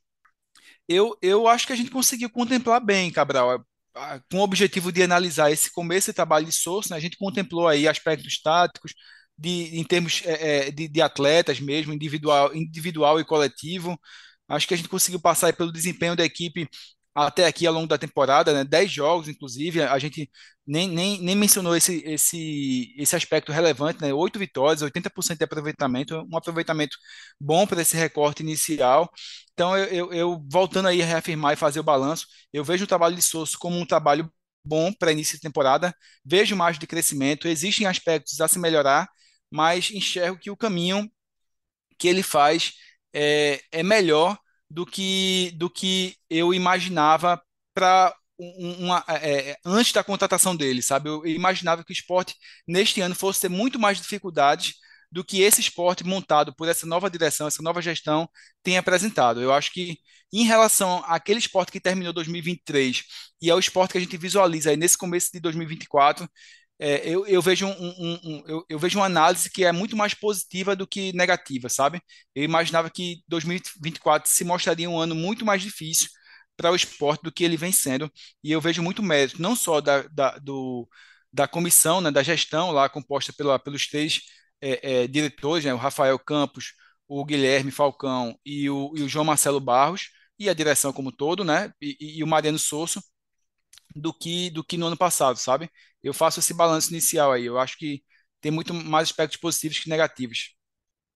Eu, 0.87 1.17
eu 1.21 1.47
acho 1.47 1.67
que 1.67 1.73
a 1.73 1.75
gente 1.75 1.91
conseguiu 1.91 2.29
contemplar 2.29 2.83
bem, 2.83 3.11
Cabral, 3.11 3.63
com 4.31 4.37
o 4.37 4.43
objetivo 4.43 4.91
de 4.91 5.03
analisar 5.03 5.51
esse 5.51 5.71
começo 5.71 6.11
de 6.11 6.15
trabalho 6.15 6.45
de 6.45 6.51
Souza, 6.51 6.89
né, 6.91 6.97
a 6.97 6.99
gente 6.99 7.17
contemplou 7.17 7.67
aí 7.67 7.87
aspectos 7.87 8.41
táticos, 8.41 8.93
de, 9.37 9.77
em 9.77 9.83
termos 9.83 10.23
é, 10.25 10.67
é, 10.67 10.71
de, 10.71 10.87
de, 10.87 11.01
atletas 11.01 11.59
mesmo, 11.59 11.93
individual, 11.93 12.55
individual 12.55 13.19
e 13.19 13.25
coletivo. 13.25 13.99
Acho 14.47 14.67
que 14.67 14.73
a 14.73 14.77
gente 14.77 14.89
conseguiu 14.89 15.19
passar 15.19 15.53
pelo 15.53 15.71
desempenho 15.71 16.15
da 16.15 16.23
equipe 16.25 16.69
até 17.15 17.45
aqui 17.47 17.65
ao 17.65 17.73
longo 17.73 17.87
da 17.87 17.97
temporada, 17.97 18.53
né? 18.53 18.63
10 18.63 18.91
jogos, 18.91 19.27
inclusive, 19.27 19.81
a 19.81 19.97
gente 19.97 20.29
nem, 20.65 20.87
nem, 20.87 21.19
nem 21.21 21.35
mencionou 21.35 21.75
esse, 21.75 22.03
esse, 22.05 22.93
esse 22.97 23.15
aspecto 23.15 23.51
relevante, 23.51 23.99
né? 24.01 24.13
8 24.13 24.37
vitórias, 24.37 24.83
80% 24.83 25.39
de 25.39 25.43
aproveitamento, 25.45 26.15
um 26.31 26.37
aproveitamento 26.37 26.95
bom 27.39 27.65
para 27.65 27.81
esse 27.81 27.97
recorte 27.97 28.43
inicial. 28.43 29.09
Então, 29.53 29.75
eu, 29.75 29.85
eu, 29.85 30.13
eu, 30.13 30.45
voltando 30.51 30.87
aí 30.87 31.01
a 31.01 31.05
reafirmar 31.05 31.53
e 31.53 31.55
fazer 31.55 31.79
o 31.79 31.83
balanço, 31.83 32.27
eu 32.53 32.63
vejo 32.63 32.83
o 32.83 32.87
trabalho 32.87 33.15
de 33.15 33.21
Souza 33.23 33.57
como 33.59 33.77
um 33.79 33.85
trabalho 33.85 34.31
bom 34.63 34.93
para 34.93 35.11
início 35.11 35.35
de 35.37 35.41
temporada, 35.41 35.95
vejo 36.25 36.55
margem 36.55 36.79
de 36.79 36.87
crescimento, 36.87 37.47
existem 37.47 37.87
aspectos 37.87 38.39
a 38.41 38.47
se 38.47 38.59
melhorar, 38.59 39.07
mas 39.49 39.89
enxergo 39.91 40.37
que 40.39 40.51
o 40.51 40.57
caminho 40.57 41.09
que 41.97 42.07
ele 42.07 42.23
faz 42.23 42.73
é, 43.17 43.59
é 43.71 43.83
melhor 43.83 44.37
do 44.69 44.85
que, 44.85 45.51
do 45.55 45.69
que 45.69 46.15
eu 46.29 46.53
imaginava 46.53 47.41
para 47.73 48.13
uma, 48.37 49.03
é, 49.07 49.51
é, 49.51 49.57
antes 49.65 49.91
da 49.91 50.03
contratação 50.03 50.55
dele, 50.55 50.81
sabe? 50.81 51.09
Eu 51.09 51.25
imaginava 51.25 51.83
que 51.83 51.91
o 51.91 51.93
esporte 51.93 52.35
neste 52.67 53.01
ano 53.01 53.15
fosse 53.15 53.41
ter 53.41 53.49
muito 53.49 53.79
mais 53.79 53.99
dificuldades 53.99 54.75
do 55.11 55.23
que 55.23 55.41
esse 55.41 55.61
esporte 55.61 56.03
montado 56.03 56.53
por 56.55 56.67
essa 56.67 56.85
nova 56.85 57.09
direção, 57.09 57.47
essa 57.47 57.63
nova 57.63 57.81
gestão 57.81 58.29
tem 58.61 58.77
apresentado. 58.77 59.41
Eu 59.41 59.51
acho 59.53 59.71
que 59.71 59.97
em 60.31 60.43
relação 60.43 61.03
àquele 61.07 61.39
esporte 61.39 61.71
que 61.71 61.79
terminou 61.79 62.13
2023 62.13 63.03
e 63.41 63.49
ao 63.49 63.57
esporte 63.59 63.93
que 63.93 63.97
a 63.97 64.01
gente 64.01 64.17
visualiza 64.17 64.69
aí 64.69 64.77
nesse 64.77 64.97
começo 64.97 65.31
de 65.33 65.39
2024, 65.39 66.29
é, 66.79 67.09
eu, 67.09 67.25
eu, 67.25 67.41
vejo 67.41 67.65
um, 67.65 67.71
um, 67.71 68.19
um 68.23 68.43
eu, 68.47 68.65
eu, 68.69 68.79
vejo 68.79 68.99
uma 68.99 69.05
análise 69.05 69.49
que 69.49 69.65
é 69.65 69.71
muito 69.71 69.95
mais 69.97 70.13
positiva 70.13 70.75
do 70.75 70.85
que 70.87 71.11
negativa, 71.13 71.69
sabe? 71.69 72.01
Eu 72.35 72.43
imaginava 72.43 72.89
que 72.89 73.23
2024 73.27 74.29
se 74.29 74.43
mostraria 74.43 74.89
um 74.89 74.99
ano 74.99 75.15
muito 75.15 75.43
mais 75.45 75.61
difícil 75.61 76.07
para 76.55 76.71
o 76.71 76.75
esporte 76.75 77.23
do 77.23 77.31
que 77.31 77.43
ele 77.43 77.57
vem 77.57 77.71
sendo, 77.71 78.11
e 78.43 78.51
eu 78.51 78.61
vejo 78.61 78.81
muito 78.81 79.03
mérito, 79.03 79.41
não 79.41 79.55
só 79.55 79.79
da, 79.81 80.03
da, 80.03 80.37
do, 80.39 80.87
da 81.31 81.47
comissão, 81.47 82.01
né, 82.01 82.11
da 82.11 82.23
gestão 82.23 82.71
lá 82.71 82.89
composta 82.89 83.33
pela, 83.33 83.59
pelos 83.59 83.87
três 83.87 84.21
é, 84.61 85.03
é, 85.03 85.07
diretores, 85.07 85.65
né, 85.65 85.73
o 85.73 85.77
Rafael 85.77 86.17
Campos, 86.19 86.73
o 87.07 87.23
Guilherme 87.25 87.71
Falcão 87.71 88.37
e 88.45 88.69
o, 88.69 88.91
e 88.95 89.03
o 89.03 89.09
João 89.09 89.25
Marcelo 89.25 89.59
Barros, 89.59 90.09
e 90.39 90.49
a 90.49 90.53
direção 90.53 90.91
como 90.93 91.11
todo, 91.11 91.43
né, 91.43 91.71
e, 91.81 92.19
e 92.19 92.23
o 92.23 92.27
Mariano 92.27 92.59
Souza, 92.59 93.01
do 93.95 94.13
que, 94.13 94.49
do 94.49 94.63
que 94.63 94.77
no 94.77 94.87
ano 94.87 94.97
passado, 94.97 95.37
sabe? 95.37 95.69
Eu 96.07 96.13
faço 96.13 96.39
esse 96.39 96.53
balanço 96.53 96.91
inicial 96.91 97.31
aí. 97.31 97.45
Eu 97.45 97.57
acho 97.57 97.77
que 97.77 98.03
tem 98.41 98.51
muito 98.51 98.73
mais 98.73 99.09
aspectos 99.09 99.37
positivos 99.39 99.79
que 99.79 99.89
negativos. 99.89 100.55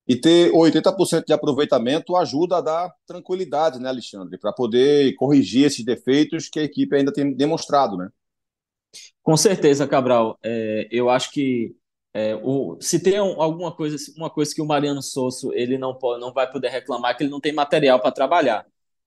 E 0.08 0.16
ter 0.16 0.52
80% 0.52 1.26
de 1.26 1.34
aproveitamento 1.34 2.16
ajuda 2.16 2.58
a 2.58 2.62
dar 2.62 2.94
tranquilidade, 3.06 3.80
né, 3.80 3.88
Alexandre? 3.88 4.38
Para 4.38 4.52
poder 4.52 5.14
corrigir 5.16 5.66
esses 5.66 5.86
defeitos 5.86 6.50
que 6.50 6.60
a 6.60 6.64
equipe 6.64 6.96
ainda 6.96 7.14
tem 7.14 7.34
demonstrado, 7.34 7.96
né? 7.98 8.10
Com 9.22 9.38
certeza, 9.38 9.88
Cabral. 9.88 10.38
É, 10.44 10.88
eu 10.92 11.10
acho 11.10 11.32
que 11.32 11.76
é, 12.14 12.36
o, 12.36 12.78
se 12.82 13.02
tem 13.02 13.18
alguma 13.18 13.74
coisa, 13.74 13.96
uma 14.18 14.30
coisa 14.30 14.54
que 14.54 14.62
o 14.62 14.66
Mariano 14.66 15.02
Sosso 15.02 15.54
ele 15.54 15.78
não 15.78 15.98
pode, 15.98 16.20
não 16.20 16.34
vai 16.34 16.52
poder 16.52 16.70
reclamar 16.70 17.12
é 17.12 17.14
que 17.14 17.24
ele 17.24 17.32
não 17.32 17.40
tem 17.40 17.54
material 17.54 18.00
para 18.00 18.12
trabalhar. 18.12 18.66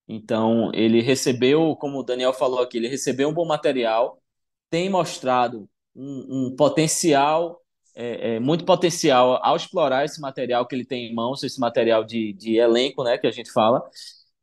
Então, 0.09 0.71
ele 0.75 1.01
recebeu, 1.01 1.77
como 1.77 1.99
o 1.99 2.03
Daniel 2.03 2.33
falou 2.33 2.61
aqui, 2.61 2.77
ele 2.79 2.89
recebeu 2.89 3.29
um 3.29 3.33
bom 3.35 3.47
material, 3.47 4.23
tem 4.71 4.89
mostrado 4.89 5.69
um, 5.95 6.47
um 6.49 6.57
potencial, 6.57 7.61
é, 7.95 8.37
é, 8.37 8.41
muito 8.41 8.65
potencial 8.65 9.39
ao 9.43 9.57
explorar 9.57 10.05
esse 10.05 10.21
material 10.21 10.67
que 10.67 10.75
ele 10.75 10.85
tem 10.85 11.07
em 11.07 11.15
mãos, 11.15 11.43
esse 11.43 11.61
material 11.61 12.05
de, 12.05 12.33
de 12.33 12.57
elenco, 12.57 13.05
né, 13.05 13.19
que 13.19 13.27
a 13.27 13.31
gente 13.31 13.53
fala, 13.53 13.83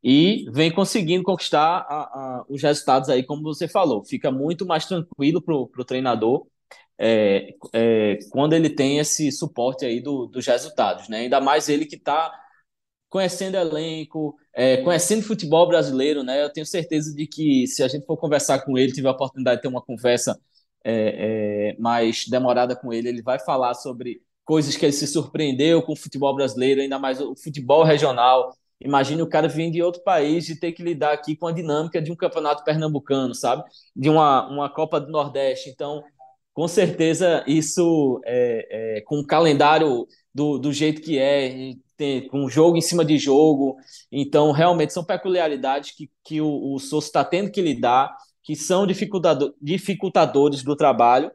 e 0.03 0.45
vem 0.51 0.71
conseguindo 0.71 1.23
conquistar 1.23 1.85
a, 1.87 2.01
a, 2.39 2.45
os 2.49 2.61
resultados 2.61 3.09
aí, 3.09 3.23
como 3.23 3.43
você 3.43 3.67
falou. 3.67 4.03
Fica 4.03 4.31
muito 4.31 4.65
mais 4.65 4.85
tranquilo 4.85 5.41
para 5.41 5.55
o 5.55 5.85
treinador 5.85 6.47
é, 6.97 7.55
é, 7.73 8.19
quando 8.31 8.53
ele 8.53 8.69
tem 8.69 8.99
esse 8.99 9.31
suporte 9.31 9.85
aí 9.85 9.99
do, 9.99 10.27
dos 10.27 10.45
resultados, 10.45 11.09
né? 11.09 11.21
Ainda 11.21 11.41
mais 11.41 11.67
ele 11.67 11.85
que 11.85 11.95
está 11.95 12.31
conhecendo 13.09 13.57
elenco, 13.57 14.35
é, 14.53 14.77
conhecendo 14.77 15.23
futebol 15.23 15.67
brasileiro, 15.67 16.23
né? 16.23 16.43
Eu 16.43 16.51
tenho 16.53 16.65
certeza 16.65 17.13
de 17.13 17.27
que 17.27 17.67
se 17.67 17.83
a 17.83 17.87
gente 17.87 18.05
for 18.05 18.17
conversar 18.17 18.59
com 18.63 18.77
ele, 18.77 18.93
tiver 18.93 19.09
a 19.09 19.13
oportunidade 19.13 19.57
de 19.57 19.61
ter 19.63 19.67
uma 19.67 19.81
conversa 19.81 20.39
é, 20.83 21.73
é, 21.73 21.79
mais 21.79 22.25
demorada 22.27 22.75
com 22.75 22.91
ele, 22.91 23.09
ele 23.09 23.21
vai 23.21 23.39
falar 23.39 23.73
sobre 23.73 24.21
coisas 24.43 24.75
que 24.75 24.85
ele 24.85 24.93
se 24.93 25.07
surpreendeu 25.07 25.81
com 25.81 25.93
o 25.93 25.95
futebol 25.95 26.35
brasileiro, 26.35 26.81
ainda 26.81 26.99
mais 26.99 27.21
o 27.21 27.35
futebol 27.35 27.83
regional. 27.83 28.55
Imagine 28.79 29.21
o 29.21 29.29
cara 29.29 29.47
vir 29.47 29.69
de 29.71 29.81
outro 29.81 30.03
país 30.03 30.49
e 30.49 30.59
ter 30.59 30.71
que 30.71 30.81
lidar 30.81 31.13
aqui 31.13 31.35
com 31.35 31.47
a 31.47 31.51
dinâmica 31.51 32.01
de 32.01 32.11
um 32.11 32.15
campeonato 32.15 32.63
pernambucano, 32.63 33.35
sabe? 33.35 33.63
De 33.95 34.09
uma, 34.09 34.49
uma 34.49 34.69
Copa 34.69 34.99
do 34.99 35.11
Nordeste. 35.11 35.69
Então, 35.69 36.03
com 36.53 36.67
certeza, 36.67 37.43
isso 37.47 38.19
é, 38.25 38.97
é, 38.97 39.01
com 39.01 39.19
o 39.19 39.25
calendário 39.25 40.07
do, 40.33 40.57
do 40.57 40.73
jeito 40.73 41.01
que 41.01 41.17
é, 41.17 41.73
tem, 41.95 42.27
com 42.27 42.49
jogo 42.49 42.75
em 42.75 42.81
cima 42.81 43.05
de 43.05 43.17
jogo. 43.17 43.77
Então, 44.11 44.51
realmente, 44.51 44.93
são 44.93 45.03
peculiaridades 45.03 45.91
que, 45.91 46.09
que 46.23 46.41
o, 46.41 46.73
o 46.73 46.79
Souza 46.79 47.07
está 47.07 47.23
tendo 47.23 47.51
que 47.51 47.61
lidar, 47.61 48.15
que 48.51 48.55
são 48.57 48.85
dificultador, 48.85 49.53
dificultadores 49.61 50.61
do 50.61 50.75
trabalho, 50.75 51.31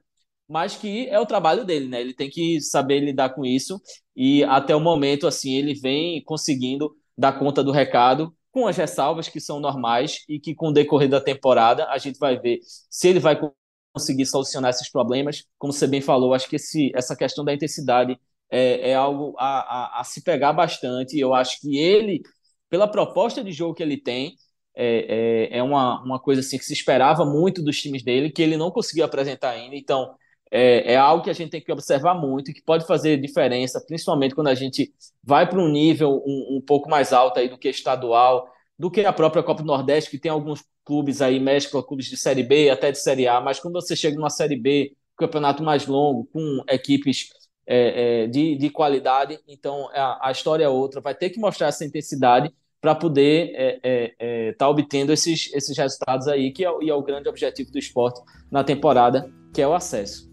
mas 0.46 0.76
que 0.76 1.08
é 1.08 1.18
o 1.18 1.24
trabalho 1.24 1.64
dele, 1.64 1.88
né? 1.88 1.98
Ele 1.98 2.12
tem 2.12 2.28
que 2.28 2.60
saber 2.60 3.00
lidar 3.00 3.30
com 3.30 3.42
isso 3.42 3.80
e 4.14 4.44
até 4.44 4.76
o 4.76 4.80
momento, 4.80 5.26
assim, 5.26 5.54
ele 5.54 5.72
vem 5.72 6.22
conseguindo 6.24 6.94
dar 7.16 7.38
conta 7.38 7.64
do 7.64 7.72
recado, 7.72 8.36
com 8.52 8.66
as 8.66 8.76
ressalvas 8.76 9.30
que 9.30 9.40
são 9.40 9.58
normais 9.60 10.18
e 10.28 10.38
que 10.38 10.54
com 10.54 10.68
o 10.68 10.72
decorrer 10.72 11.08
da 11.08 11.18
temporada 11.18 11.86
a 11.88 11.96
gente 11.96 12.18
vai 12.18 12.38
ver 12.38 12.58
se 12.90 13.08
ele 13.08 13.18
vai 13.18 13.40
conseguir 13.94 14.26
solucionar 14.26 14.70
esses 14.70 14.90
problemas. 14.90 15.42
Como 15.56 15.72
você 15.72 15.86
bem 15.86 16.02
falou, 16.02 16.34
acho 16.34 16.48
que 16.50 16.56
esse, 16.56 16.92
essa 16.94 17.16
questão 17.16 17.46
da 17.46 17.54
intensidade 17.54 18.18
é, 18.50 18.90
é 18.90 18.94
algo 18.94 19.34
a, 19.38 19.98
a, 19.98 20.00
a, 20.00 20.04
se 20.04 20.22
pegar 20.22 20.52
bastante. 20.52 21.18
Eu 21.18 21.32
acho 21.32 21.60
que 21.62 21.78
ele, 21.78 22.20
pela 22.68 22.86
proposta 22.86 23.42
de 23.42 23.52
jogo 23.52 23.74
que 23.74 23.82
ele 23.82 23.96
tem, 23.96 24.36
é, 24.76 25.48
é, 25.54 25.58
é 25.58 25.62
uma, 25.62 26.02
uma 26.02 26.20
coisa 26.20 26.40
assim 26.40 26.58
que 26.58 26.64
se 26.64 26.74
esperava 26.74 27.24
muito 27.24 27.62
dos 27.62 27.80
times 27.80 28.02
dele, 28.02 28.30
que 28.30 28.42
ele 28.42 28.56
não 28.56 28.70
conseguiu 28.70 29.04
apresentar 29.04 29.50
ainda. 29.50 29.74
Então, 29.74 30.14
é, 30.50 30.92
é, 30.92 30.96
algo 30.96 31.24
que 31.24 31.30
a 31.30 31.32
gente 31.32 31.50
tem 31.50 31.60
que 31.60 31.72
observar 31.72 32.14
muito, 32.14 32.52
que 32.52 32.62
pode 32.62 32.86
fazer 32.86 33.16
diferença, 33.16 33.82
principalmente 33.86 34.34
quando 34.34 34.48
a 34.48 34.54
gente 34.54 34.92
vai 35.24 35.48
para 35.48 35.58
um 35.58 35.68
nível 35.68 36.22
um, 36.24 36.56
um, 36.56 36.60
pouco 36.60 36.88
mais 36.88 37.12
alto 37.12 37.40
aí 37.40 37.48
do 37.48 37.58
que 37.58 37.68
estadual, 37.68 38.48
do 38.78 38.90
que 38.90 39.04
a 39.04 39.12
própria 39.12 39.42
Copa 39.42 39.62
do 39.62 39.66
Nordeste, 39.66 40.10
que 40.10 40.18
tem 40.18 40.30
alguns 40.30 40.62
clubes 40.84 41.20
aí, 41.20 41.40
mescla 41.40 41.82
clubes 41.82 42.06
de 42.06 42.16
Série 42.16 42.42
B 42.44 42.70
até 42.70 42.92
de 42.92 42.98
Série 42.98 43.26
A, 43.26 43.40
mas 43.40 43.58
quando 43.58 43.74
você 43.74 43.96
chega 43.96 44.16
numa 44.16 44.30
Série 44.30 44.56
B, 44.56 44.94
campeonato 45.16 45.62
mais 45.62 45.86
longo, 45.86 46.26
com 46.32 46.62
equipes 46.68 47.30
é, 47.66 48.24
é, 48.24 48.26
de, 48.28 48.56
de 48.56 48.70
qualidade, 48.70 49.40
então 49.48 49.88
a, 49.92 50.28
a, 50.28 50.30
história 50.30 50.64
é 50.64 50.68
outra, 50.68 51.00
vai 51.00 51.14
ter 51.14 51.30
que 51.30 51.40
mostrar 51.40 51.68
essa 51.68 51.84
intensidade 51.84 52.54
para 52.86 52.94
poder 52.94 53.48
estar 53.48 53.60
é, 53.60 53.80
é, 53.82 54.14
é, 54.20 54.52
tá 54.52 54.68
obtendo 54.68 55.12
esses, 55.12 55.50
esses 55.52 55.76
resultados 55.76 56.28
aí, 56.28 56.52
que 56.52 56.64
é, 56.64 56.70
e 56.82 56.88
é 56.88 56.94
o 56.94 57.02
grande 57.02 57.28
objetivo 57.28 57.68
do 57.72 57.78
esporte 57.80 58.20
na 58.48 58.62
temporada, 58.62 59.28
que 59.52 59.60
é 59.60 59.66
o 59.66 59.74
acesso. 59.74 60.30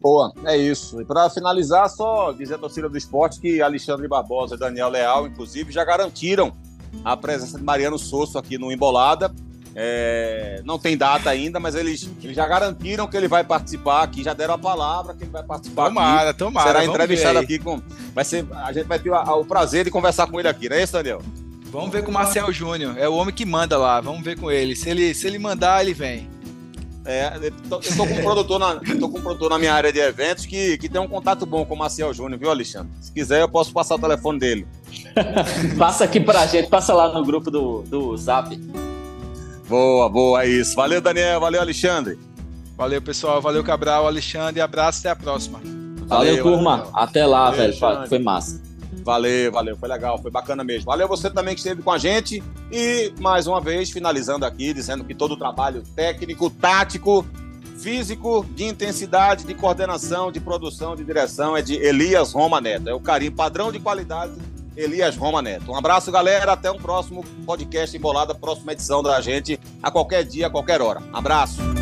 Boa, 0.00 0.32
é 0.44 0.56
isso. 0.56 1.00
E 1.00 1.04
para 1.04 1.30
finalizar, 1.30 1.88
só 1.88 2.32
dizer 2.32 2.54
à 2.54 2.58
torcida 2.58 2.88
do 2.88 2.98
esporte 2.98 3.38
que 3.38 3.62
Alexandre 3.62 4.08
Barbosa 4.08 4.56
e 4.56 4.58
Daniel 4.58 4.88
Leal, 4.88 5.28
inclusive, 5.28 5.70
já 5.70 5.84
garantiram 5.84 6.50
a 7.04 7.16
presença 7.16 7.56
de 7.56 7.62
Mariano 7.62 7.96
Sosso 7.96 8.36
aqui 8.36 8.58
no 8.58 8.72
Embolada. 8.72 9.32
É, 9.74 10.60
não 10.64 10.78
tem 10.78 10.96
data 10.96 11.30
ainda, 11.30 11.60
mas 11.60 11.74
eles, 11.74 12.08
eles, 12.22 12.34
já 12.34 12.46
garantiram 12.46 13.06
que 13.06 13.16
ele 13.16 13.28
vai 13.28 13.44
participar 13.44 14.02
aqui, 14.02 14.22
já 14.22 14.34
deram 14.34 14.54
a 14.54 14.58
palavra 14.58 15.14
que 15.14 15.22
ele 15.22 15.30
vai 15.30 15.44
participar 15.44 15.88
tomara, 15.88 16.30
aqui. 16.30 16.38
Tomara, 16.38 16.66
Será 16.66 16.84
entrevistado 16.84 17.38
aqui 17.38 17.58
com. 17.58 17.80
Vai 18.12 18.24
ser, 18.24 18.44
a 18.52 18.72
gente 18.72 18.86
vai 18.86 18.98
ter 18.98 19.10
o, 19.10 19.40
o 19.40 19.44
prazer 19.44 19.84
de 19.84 19.90
conversar 19.90 20.26
com 20.26 20.40
ele 20.40 20.48
aqui, 20.48 20.68
não 20.68 20.76
é 20.76 20.82
isso, 20.82 20.92
Daniel? 20.92 21.22
Vamos 21.70 21.90
ver 21.90 22.02
com 22.02 22.10
o 22.10 22.14
Marcel 22.14 22.52
Júnior. 22.52 22.98
É 22.98 23.08
o 23.08 23.14
homem 23.14 23.32
que 23.32 23.44
manda 23.44 23.78
lá. 23.78 24.00
Vamos 24.00 24.24
ver 24.24 24.36
com 24.36 24.50
ele. 24.50 24.74
Se 24.74 24.90
ele, 24.90 25.14
se 25.14 25.26
ele 25.28 25.38
mandar, 25.38 25.80
ele 25.80 25.94
vem. 25.94 26.28
É, 27.04 27.32
eu 27.40 27.52
tô, 27.68 27.76
eu 27.76 27.96
tô 27.96 28.06
com 28.06 28.14
um 28.14 28.22
produtor 28.22 28.58
na, 28.58 28.74
tô 28.98 29.08
com 29.08 29.18
um 29.18 29.22
produtor 29.22 29.50
na 29.50 29.58
minha 29.58 29.72
área 29.72 29.92
de 29.92 29.98
eventos 30.00 30.44
que, 30.44 30.76
que 30.78 30.88
tem 30.88 31.00
um 31.00 31.08
contato 31.08 31.46
bom 31.46 31.64
com 31.64 31.74
o 31.74 31.78
Marcel 31.78 32.12
Júnior, 32.12 32.38
viu, 32.38 32.50
Alexandre? 32.50 32.90
Se 33.00 33.10
quiser, 33.10 33.40
eu 33.40 33.48
posso 33.48 33.72
passar 33.72 33.94
o 33.94 33.98
telefone 33.98 34.38
dele. 34.38 34.66
passa 35.78 36.04
aqui 36.04 36.20
pra 36.20 36.46
gente, 36.46 36.68
passa 36.68 36.92
lá 36.92 37.12
no 37.12 37.24
grupo 37.24 37.50
do, 37.50 37.82
do 37.82 38.16
Zap. 38.16 38.54
Boa, 39.70 40.08
boa, 40.08 40.42
é 40.42 40.48
isso. 40.48 40.74
Valeu, 40.74 41.00
Daniel, 41.00 41.38
valeu, 41.38 41.60
Alexandre. 41.60 42.18
Valeu, 42.76 43.00
pessoal, 43.00 43.40
valeu, 43.40 43.62
Cabral, 43.62 44.04
Alexandre, 44.04 44.60
abraço, 44.60 44.98
até 44.98 45.10
a 45.10 45.14
próxima. 45.14 45.60
Valeu, 45.60 46.08
valeu 46.08 46.42
turma, 46.42 46.76
valeu. 46.78 46.92
até 46.92 47.24
lá, 47.24 47.52
valeu, 47.52 47.72
velho, 47.72 48.08
foi 48.08 48.18
massa. 48.18 48.60
Valeu, 49.04 49.52
valeu, 49.52 49.76
foi 49.76 49.88
legal, 49.88 50.18
foi 50.18 50.28
bacana 50.28 50.64
mesmo. 50.64 50.86
Valeu 50.86 51.06
você 51.06 51.30
também 51.30 51.54
que 51.54 51.60
esteve 51.60 51.82
com 51.82 51.92
a 51.92 51.98
gente. 51.98 52.42
E 52.72 53.12
mais 53.20 53.46
uma 53.46 53.60
vez, 53.60 53.92
finalizando 53.92 54.44
aqui, 54.44 54.74
dizendo 54.74 55.04
que 55.04 55.14
todo 55.14 55.34
o 55.34 55.36
trabalho 55.36 55.84
técnico, 55.94 56.50
tático, 56.50 57.24
físico, 57.78 58.44
de 58.56 58.64
intensidade, 58.64 59.44
de 59.44 59.54
coordenação, 59.54 60.32
de 60.32 60.40
produção, 60.40 60.96
de 60.96 61.04
direção 61.04 61.56
é 61.56 61.62
de 61.62 61.74
Elias 61.76 62.32
Roma 62.32 62.60
Neto. 62.60 62.88
É 62.88 62.92
o 62.92 62.98
carinho 62.98 63.30
padrão 63.30 63.70
de 63.70 63.78
qualidade, 63.78 64.32
Elias 64.76 65.16
Roma 65.16 65.42
Neto. 65.42 65.70
Um 65.70 65.76
abraço, 65.76 66.10
galera. 66.10 66.52
Até 66.52 66.70
um 66.70 66.78
próximo 66.78 67.24
podcast 67.46 67.96
Embolada, 67.96 68.34
próxima 68.34 68.72
edição 68.72 69.02
da 69.02 69.20
gente, 69.20 69.58
a 69.82 69.90
qualquer 69.90 70.24
dia, 70.24 70.46
a 70.46 70.50
qualquer 70.50 70.80
hora. 70.80 71.02
Abraço. 71.12 71.79